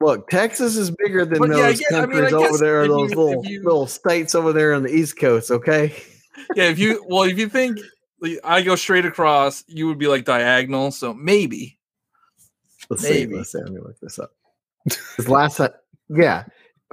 Look, 0.00 0.28
Texas 0.28 0.76
is 0.76 0.90
bigger 0.90 1.24
than 1.24 1.38
But 1.38 1.50
yeah, 1.50 1.56
I 1.56 1.72
those 1.72 1.82
I 1.92 2.06
mean, 2.06 2.24
I 2.24 2.30
countries 2.30 2.34
over 2.34 2.58
there, 2.58 2.86
those 2.88 3.10
you- 3.12 3.16
little 3.16 3.46
you- 3.46 3.62
little 3.62 3.86
states 3.86 4.34
over 4.34 4.52
there 4.52 4.74
on 4.74 4.82
the 4.82 4.94
East 4.94 5.18
Coast. 5.18 5.50
Okay. 5.50 5.94
Yeah, 6.54 6.64
if 6.64 6.78
you 6.78 7.04
well, 7.08 7.24
if 7.24 7.38
you 7.38 7.48
think 7.48 7.78
like, 8.20 8.38
I 8.44 8.62
go 8.62 8.76
straight 8.76 9.04
across, 9.04 9.64
you 9.66 9.86
would 9.86 9.98
be 9.98 10.06
like 10.06 10.24
diagonal. 10.24 10.90
So 10.90 11.14
maybe. 11.14 11.78
Let's 12.88 13.02
Maybe. 13.02 13.32
see. 13.32 13.36
Let's 13.36 13.52
see. 13.52 13.58
Let 13.58 13.72
me 13.72 13.80
look 13.80 13.98
this 14.00 14.18
up. 14.18 14.30
This 14.84 15.28
last 15.28 15.56
time, 15.56 15.70
yeah, 16.08 16.44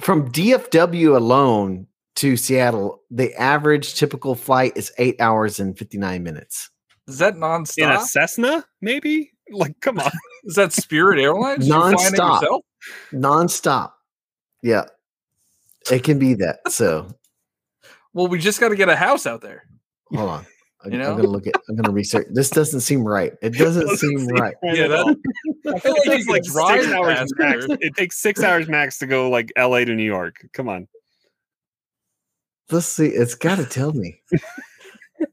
from 0.02 0.32
DFW 0.32 1.16
alone 1.16 1.88
to 2.16 2.36
Seattle, 2.36 3.02
the 3.12 3.34
average 3.36 3.94
typical 3.96 4.34
flight 4.36 4.74
is 4.76 4.92
eight 4.98 5.20
hours 5.22 5.60
and 5.60 5.78
fifty 5.78 5.98
nine 5.98 6.24
minutes. 6.24 6.70
Is 7.08 7.20
that 7.20 7.36
nonstop? 7.36 7.84
In 7.84 7.92
a? 7.92 8.00
Cessna, 8.02 8.66
maybe? 8.82 9.32
Like, 9.52 9.80
come 9.82 10.00
on. 10.00 10.10
Is 10.46 10.56
that 10.56 10.74
Spirit 10.74 11.20
Airlines? 11.20 11.68
You're 11.68 11.80
flying 11.80 11.96
it 11.96 12.20
Nonstop. 12.20 12.42
yourself? 12.42 12.66
nonstop. 13.14 13.92
Yeah, 14.62 14.86
it 15.92 16.04
can 16.04 16.18
be 16.18 16.34
that. 16.36 16.60
So 16.70 17.08
Well, 18.14 18.28
we 18.28 18.40
just 18.40 18.60
got 18.60 18.70
to 18.70 18.76
get 18.76 18.90
a 18.90 18.96
house 18.96 19.26
out 19.26 19.42
there. 19.42 19.64
hold 20.14 20.30
on. 20.30 20.46
I, 20.86 20.90
You 20.90 20.98
know? 20.98 21.12
I'm 21.12 21.16
gonna 21.18 21.30
look 21.30 21.48
at. 21.48 21.54
I'm 21.70 21.76
gonna 21.78 21.92
research. 21.94 22.28
This 22.32 22.50
doesn't 22.50 22.82
seem 22.82 23.04
right. 23.04 23.32
It 23.42 23.50
doesn't, 23.58 23.84
Doesn't 23.88 23.98
seem 23.98 24.20
seem 24.20 24.28
right. 24.36 24.54
Yeah, 24.64 24.88
that- 24.88 25.18
I 25.66 25.80
feel 25.80 25.94
like 25.94 26.06
It 26.06 26.06
you 26.06 26.12
takes 26.12 26.28
like 26.28 26.44
six 26.44 26.88
hours 26.94 27.34
max. 27.38 27.66
It 27.82 27.96
takes 27.96 28.18
six 28.22 28.44
hours 28.44 28.68
max 28.68 28.98
to 29.00 29.08
go 29.08 29.30
like 29.30 29.52
LA 29.58 29.80
to 29.86 29.96
New 29.96 30.04
York. 30.04 30.46
Come 30.54 30.68
on. 30.70 30.88
Let's 32.70 32.86
see. 32.88 33.08
It's 33.08 33.36
got 33.36 33.58
to 33.58 33.66
tell 33.66 33.94
me. 33.94 34.20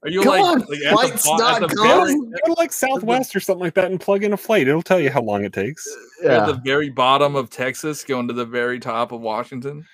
Are 0.03 0.09
you 0.09 0.23
Come 0.23 0.31
like, 0.33 0.43
on, 0.43 0.59
like 0.61 0.69
at 0.69 0.69
the, 0.69 1.23
bo- 1.25 1.47
at 1.49 1.59
flights.com. 1.59 1.69
Go 1.69 2.05
to 2.47 2.53
like 2.59 2.73
Southwest 2.73 3.35
or 3.35 3.41
something 3.41 3.65
like 3.65 3.75
that 3.75 3.91
and 3.91 4.01
plug 4.01 4.23
in 4.25 4.33
a 4.33 4.37
flight. 4.37 4.69
It'll 4.69 4.83
tell 4.83 5.01
you 5.01 5.11
how 5.11 5.21
long 5.23 5.45
it 5.45 5.53
takes. 5.53 5.85
at 6.23 6.31
Yeah, 6.31 6.47
the 6.47 6.61
very 6.65 6.91
bottom 6.91 7.35
of 7.35 7.51
Texas, 7.51 8.05
going 8.05 8.29
to 8.29 8.35
the 8.35 8.45
very 8.47 8.79
top 8.79 9.11
of 9.13 9.21
Washington? 9.21 9.85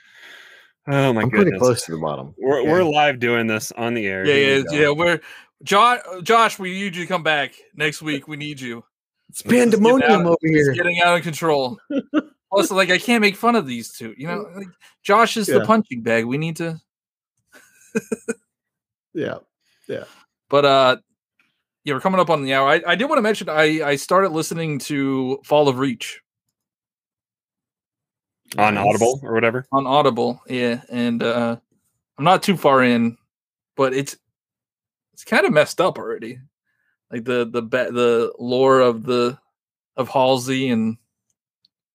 Oh 0.89 1.13
my 1.13 1.23
I'm 1.23 1.31
pretty 1.31 1.45
goodness. 1.47 1.61
close 1.61 1.85
to 1.87 1.93
the 1.93 1.99
bottom. 1.99 2.35
We're, 2.39 2.61
Yeah. 2.63 2.71
we're 2.73 2.83
live 2.85 3.19
doing 3.19 3.47
this 3.47 3.73
on 3.73 3.95
the 3.95 4.07
air. 4.07 4.25
Yeah, 4.25 4.35
yeah, 4.35 4.63
we 4.71 4.81
yeah. 4.81 4.91
We're 4.91 5.21
Josh. 5.63 6.01
Josh, 6.23 6.59
we 6.59 6.71
need 6.73 6.95
you 6.97 7.03
to 7.03 7.07
come 7.07 7.23
back 7.23 7.55
next 7.75 8.03
week. 8.03 8.29
We 8.29 8.37
need 8.37 8.61
you. 8.61 8.85
It's 9.29 9.43
pandemonium 9.43 10.11
out- 10.23 10.27
over 10.27 10.37
It's 10.43 10.67
here. 10.67 10.73
getting 10.75 11.01
out 11.03 11.17
of 11.17 11.23
control. 11.23 11.79
Also, 12.49 12.77
like 12.77 12.91
I 12.91 12.97
can't 12.99 13.21
make 13.21 13.35
fun 13.35 13.57
of 13.57 13.67
these 13.67 13.93
two. 13.93 14.15
You 14.17 14.29
know, 14.29 14.49
like, 14.57 14.69
Josh 15.03 15.37
is 15.37 15.49
the 15.49 15.63
punching 15.67 16.03
bag. 16.03 16.25
We 16.25 16.39
need 16.39 16.57
to. 16.57 16.81
Yeah, 19.15 19.39
yeah. 19.89 20.05
But 20.49 20.65
uh, 20.65 20.97
yeah, 21.85 21.95
we're 21.95 22.01
coming 22.01 22.21
up 22.21 22.31
on 22.31 22.45
the 22.45 22.55
hour. 22.55 22.69
I, 22.69 22.83
I 22.87 22.95
did 22.95 23.07
want 23.07 23.19
to 23.19 23.23
mention 23.23 23.49
I 23.49 23.83
I 23.83 23.97
started 23.97 24.31
listening 24.31 24.79
to 24.81 25.41
Fall 25.45 25.69
of 25.69 25.79
Reach 25.79 26.21
on 28.59 28.75
Nice. 28.75 28.87
Audible 28.87 29.21
or 29.23 29.33
whatever. 29.35 29.67
on 29.73 29.87
Audible. 29.87 30.41
Yeah, 30.49 30.83
and 30.91 31.23
uh, 31.23 31.57
I'm 32.19 32.25
not 32.25 32.43
too 32.43 32.57
far 32.57 32.83
in, 32.83 33.17
but 33.77 33.93
it's 33.95 34.17
it's 35.13 35.25
kind 35.25 35.47
of 35.47 35.53
messed 35.53 35.81
up 35.81 35.99
already. 35.99 36.39
Like 37.11 37.25
the 37.25 37.47
the 37.47 37.63
ba- 37.63 37.91
the 37.93 38.33
lore 38.39 38.81
of 38.81 39.05
the 39.05 39.39
of 39.97 40.09
Halsey 40.09 40.69
and 40.71 40.97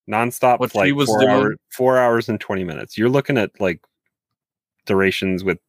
Nonstop 0.10 0.60
What 0.60 0.72
she 0.72 0.74
flight, 0.74 0.96
was 0.96 1.08
four 1.08 1.20
doing. 1.22 1.32
hours, 1.32 1.58
four 1.76 1.98
hours 1.98 2.30
and 2.30 2.40
twenty 2.40 2.64
minutes. 2.64 2.98
You're 2.98 3.10
looking 3.10 3.38
at 3.38 3.52
like 3.60 3.82
durations 4.86 5.44
with 5.44 5.60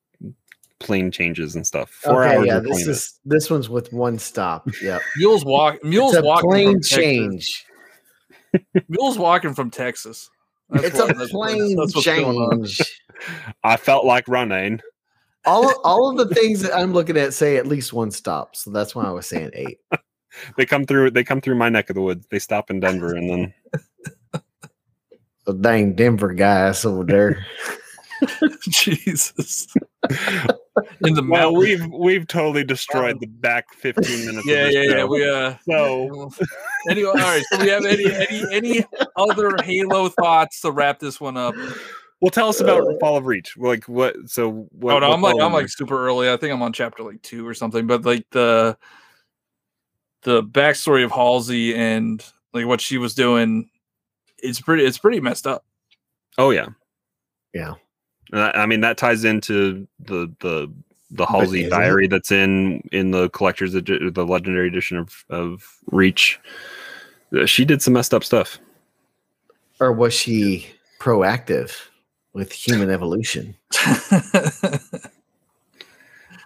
plane 0.81 1.11
changes 1.13 1.55
and 1.55 1.65
stuff. 1.67 1.91
Four 1.91 2.25
okay, 2.25 2.37
hours 2.37 2.47
yeah. 2.47 2.57
and 2.57 2.67
20 2.67 2.79
This 2.79 2.87
minutes. 2.87 3.03
is 3.05 3.21
this 3.25 3.51
one's 3.51 3.69
with 3.69 3.93
one 3.93 4.19
stop. 4.19 4.69
Yeah. 4.83 4.99
Mules 5.17 5.45
walk 5.45 5.83
Mules 5.85 6.15
it's 6.15 6.23
a 6.23 6.27
walking 6.27 6.51
plane 6.51 6.83
change. 6.83 7.65
Mules 8.89 9.17
walking 9.19 9.55
from 9.55 9.71
Texas. 9.71 10.29
That's 10.73 10.85
It's 10.87 10.99
what- 10.99 11.11
a 11.11 11.15
that's 11.15 11.33
what- 11.33 11.51
plane 11.51 11.77
that's 11.77 11.95
what's 11.95 12.07
going 12.07 12.25
on. 12.37 12.65
change. 12.65 12.81
I 13.65 13.77
felt 13.77 14.05
like 14.05 14.27
running. 14.29 14.81
all 15.45 15.73
all 15.85 16.11
of 16.11 16.29
the 16.29 16.35
things 16.35 16.61
that 16.63 16.75
I'm 16.77 16.93
looking 16.93 17.17
at 17.17 17.35
say 17.35 17.57
at 17.57 17.67
least 17.67 17.93
one 17.93 18.11
stop, 18.11 18.57
so 18.57 18.71
that's 18.71 18.95
why 18.95 19.05
I 19.05 19.11
was 19.11 19.27
saying 19.27 19.51
eight. 19.55 19.79
They 20.57 20.65
come 20.65 20.87
through. 20.87 21.11
They 21.11 21.25
come 21.25 21.43
through 21.43 21.57
my 21.57 21.69
neck 21.69 21.91
of 21.91 21.95
the 21.95 22.01
woods. 22.01 22.27
They 22.31 22.39
stop 22.39 22.71
in 22.71 22.81
Denver, 22.81 23.15
and 23.15 23.29
then 23.29 23.55
The 25.45 25.53
dang 25.53 25.95
Denver 25.95 26.33
guys 26.33 26.87
over 26.87 27.05
there. 27.05 27.45
Jesus. 28.69 29.67
In 31.05 31.15
the 31.15 31.23
well, 31.29 31.53
mountain. 31.53 31.59
we've 31.59 31.87
we've 31.93 32.27
totally 32.27 32.65
destroyed 32.65 33.21
the 33.21 33.27
back 33.27 33.73
fifteen 33.75 34.27
minutes. 34.27 34.47
Yeah, 34.47 34.67
of 34.67 34.73
this 34.73 34.75
yeah, 34.75 34.97
yeah. 34.97 35.05
We 35.05 35.29
uh 35.29 35.55
So 35.69 36.31
anyway, 36.91 37.11
all 37.11 37.15
right. 37.15 37.43
So 37.51 37.59
we 37.59 37.69
have 37.69 37.85
any 37.85 38.13
any 38.13 38.43
any 38.53 38.85
other 39.17 39.57
Halo 39.63 40.09
thoughts 40.09 40.61
to 40.63 40.71
wrap 40.71 40.99
this 40.99 41.21
one 41.21 41.37
up? 41.37 41.55
well, 42.21 42.31
tell 42.31 42.49
us 42.49 42.61
about 42.61 42.85
Fall 43.01 43.17
of 43.17 43.27
Reach. 43.27 43.57
Like 43.57 43.85
what? 43.85 44.17
So 44.27 44.69
what? 44.71 44.95
oh 44.95 44.99
no, 45.01 45.09
what 45.09 45.15
I'm 45.15 45.23
like 45.23 45.41
I'm 45.41 45.53
like 45.53 45.69
super 45.69 46.07
early. 46.07 46.31
I 46.31 46.37
think 46.37 46.53
I'm 46.53 46.63
on 46.63 46.73
chapter 46.73 47.03
like 47.03 47.21
two 47.23 47.47
or 47.47 47.55
something. 47.55 47.87
But 47.87 48.05
like 48.05 48.27
the 48.31 48.77
the 50.23 50.43
backstory 50.43 51.05
of 51.05 51.11
Halsey 51.11 51.75
and 51.75 52.25
like 52.53 52.67
what 52.67 52.81
she 52.81 52.99
was 52.99 53.15
doing, 53.15 53.69
it's 54.39 54.61
pretty 54.61 54.85
it's 54.85 54.99
pretty 54.99 55.21
messed 55.21 55.47
up. 55.47 55.65
Oh 56.39 56.51
yeah, 56.51 56.69
Yeah. 57.53 57.75
And 58.31 58.41
I 58.41 58.51
I 58.63 58.67
mean 58.67 58.81
that 58.83 58.97
ties 58.99 59.25
into 59.25 59.87
the 60.01 60.33
the 60.41 60.73
the 61.11 61.27
Halsey 61.27 61.61
isn't 61.61 61.67
it? 61.67 61.71
diary 61.71 62.07
that's 62.07 62.31
in 62.33 62.81
in 62.93 63.11
the 63.11 63.29
collector's 63.31 63.75
edi- 63.77 64.11
the 64.11 64.25
legendary 64.27 64.69
edition 64.69 64.97
of 64.97 65.25
of 65.29 65.67
Reach. 65.91 66.39
Uh, 67.37 67.47
She 67.47 67.65
did 67.65 67.83
some 67.83 67.95
messed 67.95 68.15
up 68.15 68.25
stuff. 68.25 68.59
Or 69.81 69.93
was 69.93 70.15
she 70.15 70.67
proactive 71.01 71.73
with 72.33 72.53
human 72.53 72.91
evolution? 72.91 73.57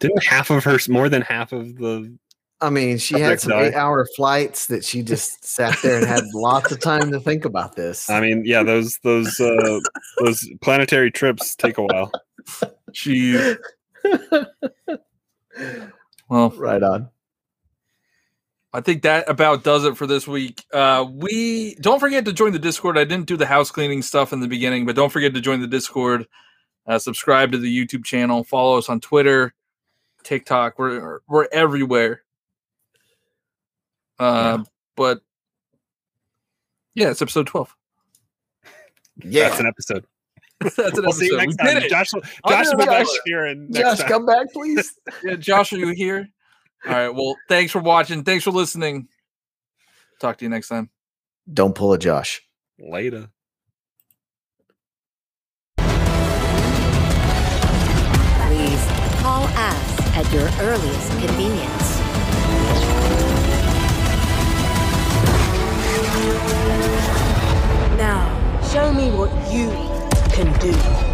Didn't 0.00 0.24
half 0.24 0.50
of 0.50 0.64
her, 0.64 0.78
more 0.88 1.08
than 1.08 1.22
half 1.22 1.52
of 1.52 1.76
the 1.76 2.12
I 2.60 2.70
mean, 2.70 2.96
she 2.98 3.20
had 3.20 3.40
some 3.40 3.52
eight 3.52 3.74
hour 3.74 4.06
flights 4.16 4.68
that 4.68 4.82
she 4.84 5.02
just 5.02 5.44
sat 5.44 5.76
there 5.82 5.98
and 5.98 6.06
had 6.06 6.24
lots 6.32 6.72
of 6.72 6.80
time 6.80 7.10
to 7.12 7.20
think 7.20 7.44
about 7.44 7.76
this. 7.76 8.08
I 8.08 8.20
mean, 8.20 8.44
yeah, 8.46 8.62
those 8.62 8.98
those 9.02 9.38
uh, 9.38 9.80
those 10.18 10.48
planetary 10.62 11.10
trips 11.10 11.54
take 11.54 11.76
a 11.76 11.82
while. 11.82 12.10
She 12.92 13.38
Well, 16.28 16.50
right 16.50 16.82
on. 16.82 17.10
I 18.72 18.80
think 18.80 19.02
that 19.02 19.28
about 19.28 19.64
does 19.64 19.84
it 19.84 19.96
for 19.96 20.06
this 20.06 20.26
week. 20.26 20.64
Uh, 20.72 21.06
we 21.10 21.76
don't 21.76 22.00
forget 22.00 22.24
to 22.26 22.32
join 22.32 22.52
the 22.52 22.58
Discord. 22.58 22.98
I 22.98 23.04
didn't 23.04 23.26
do 23.26 23.36
the 23.36 23.46
house 23.46 23.70
cleaning 23.70 24.02
stuff 24.02 24.32
in 24.32 24.40
the 24.40 24.48
beginning, 24.48 24.84
but 24.84 24.96
don't 24.96 25.10
forget 25.10 25.32
to 25.34 25.40
join 25.40 25.60
the 25.60 25.66
Discord. 25.66 26.26
Uh, 26.86 26.98
subscribe 26.98 27.52
to 27.52 27.58
the 27.58 27.74
YouTube 27.74 28.04
channel. 28.04 28.44
Follow 28.44 28.76
us 28.76 28.88
on 28.88 29.00
Twitter, 29.00 29.54
TikTok. 30.24 30.78
We're 30.78 31.20
we're 31.26 31.48
everywhere. 31.52 32.22
Uh, 34.18 34.64
But 34.96 35.20
yeah, 36.94 37.10
it's 37.10 37.20
episode 37.22 37.46
twelve. 37.46 37.74
Yeah. 39.22 39.48
That's 39.48 39.60
an 39.60 39.66
episode. 39.66 40.06
That's 40.60 40.78
an 40.78 40.92
We'll 40.96 41.12
see 41.12 41.26
you 41.26 41.38
episode. 41.38 41.46
next 41.46 41.56
We 41.62 41.64
time. 41.66 41.74
did 41.74 41.82
it. 41.84 41.90
Josh, 41.90 42.10
Josh 42.48 42.66
will 42.68 42.76
be 42.78 42.86
back 42.86 43.06
here 43.26 43.44
and 43.44 43.68
next 43.70 43.78
Josh, 43.80 43.98
time. 43.98 44.08
come 44.08 44.26
back, 44.26 44.52
please. 44.52 44.98
Yeah, 45.22 45.36
Josh, 45.36 45.72
are 45.72 45.78
you 45.78 45.88
here? 45.88 46.28
All 46.86 46.92
right. 46.92 47.08
Well, 47.08 47.36
thanks 47.48 47.72
for 47.72 47.80
watching. 47.80 48.24
Thanks 48.24 48.44
for 48.44 48.50
listening. 48.52 49.08
Talk 50.20 50.38
to 50.38 50.44
you 50.44 50.48
next 50.48 50.68
time. 50.68 50.88
Don't 51.52 51.74
pull 51.74 51.92
a 51.92 51.98
Josh. 51.98 52.42
later. 52.78 53.28
Please 58.46 58.82
call 59.22 59.44
us 59.44 60.16
at 60.16 60.26
your 60.32 60.48
earliest 60.66 61.10
convenience. 61.18 61.85
Show 68.76 68.92
me 68.92 69.10
what 69.10 69.30
you 69.50 69.70
can 70.34 70.52
do. 70.60 71.05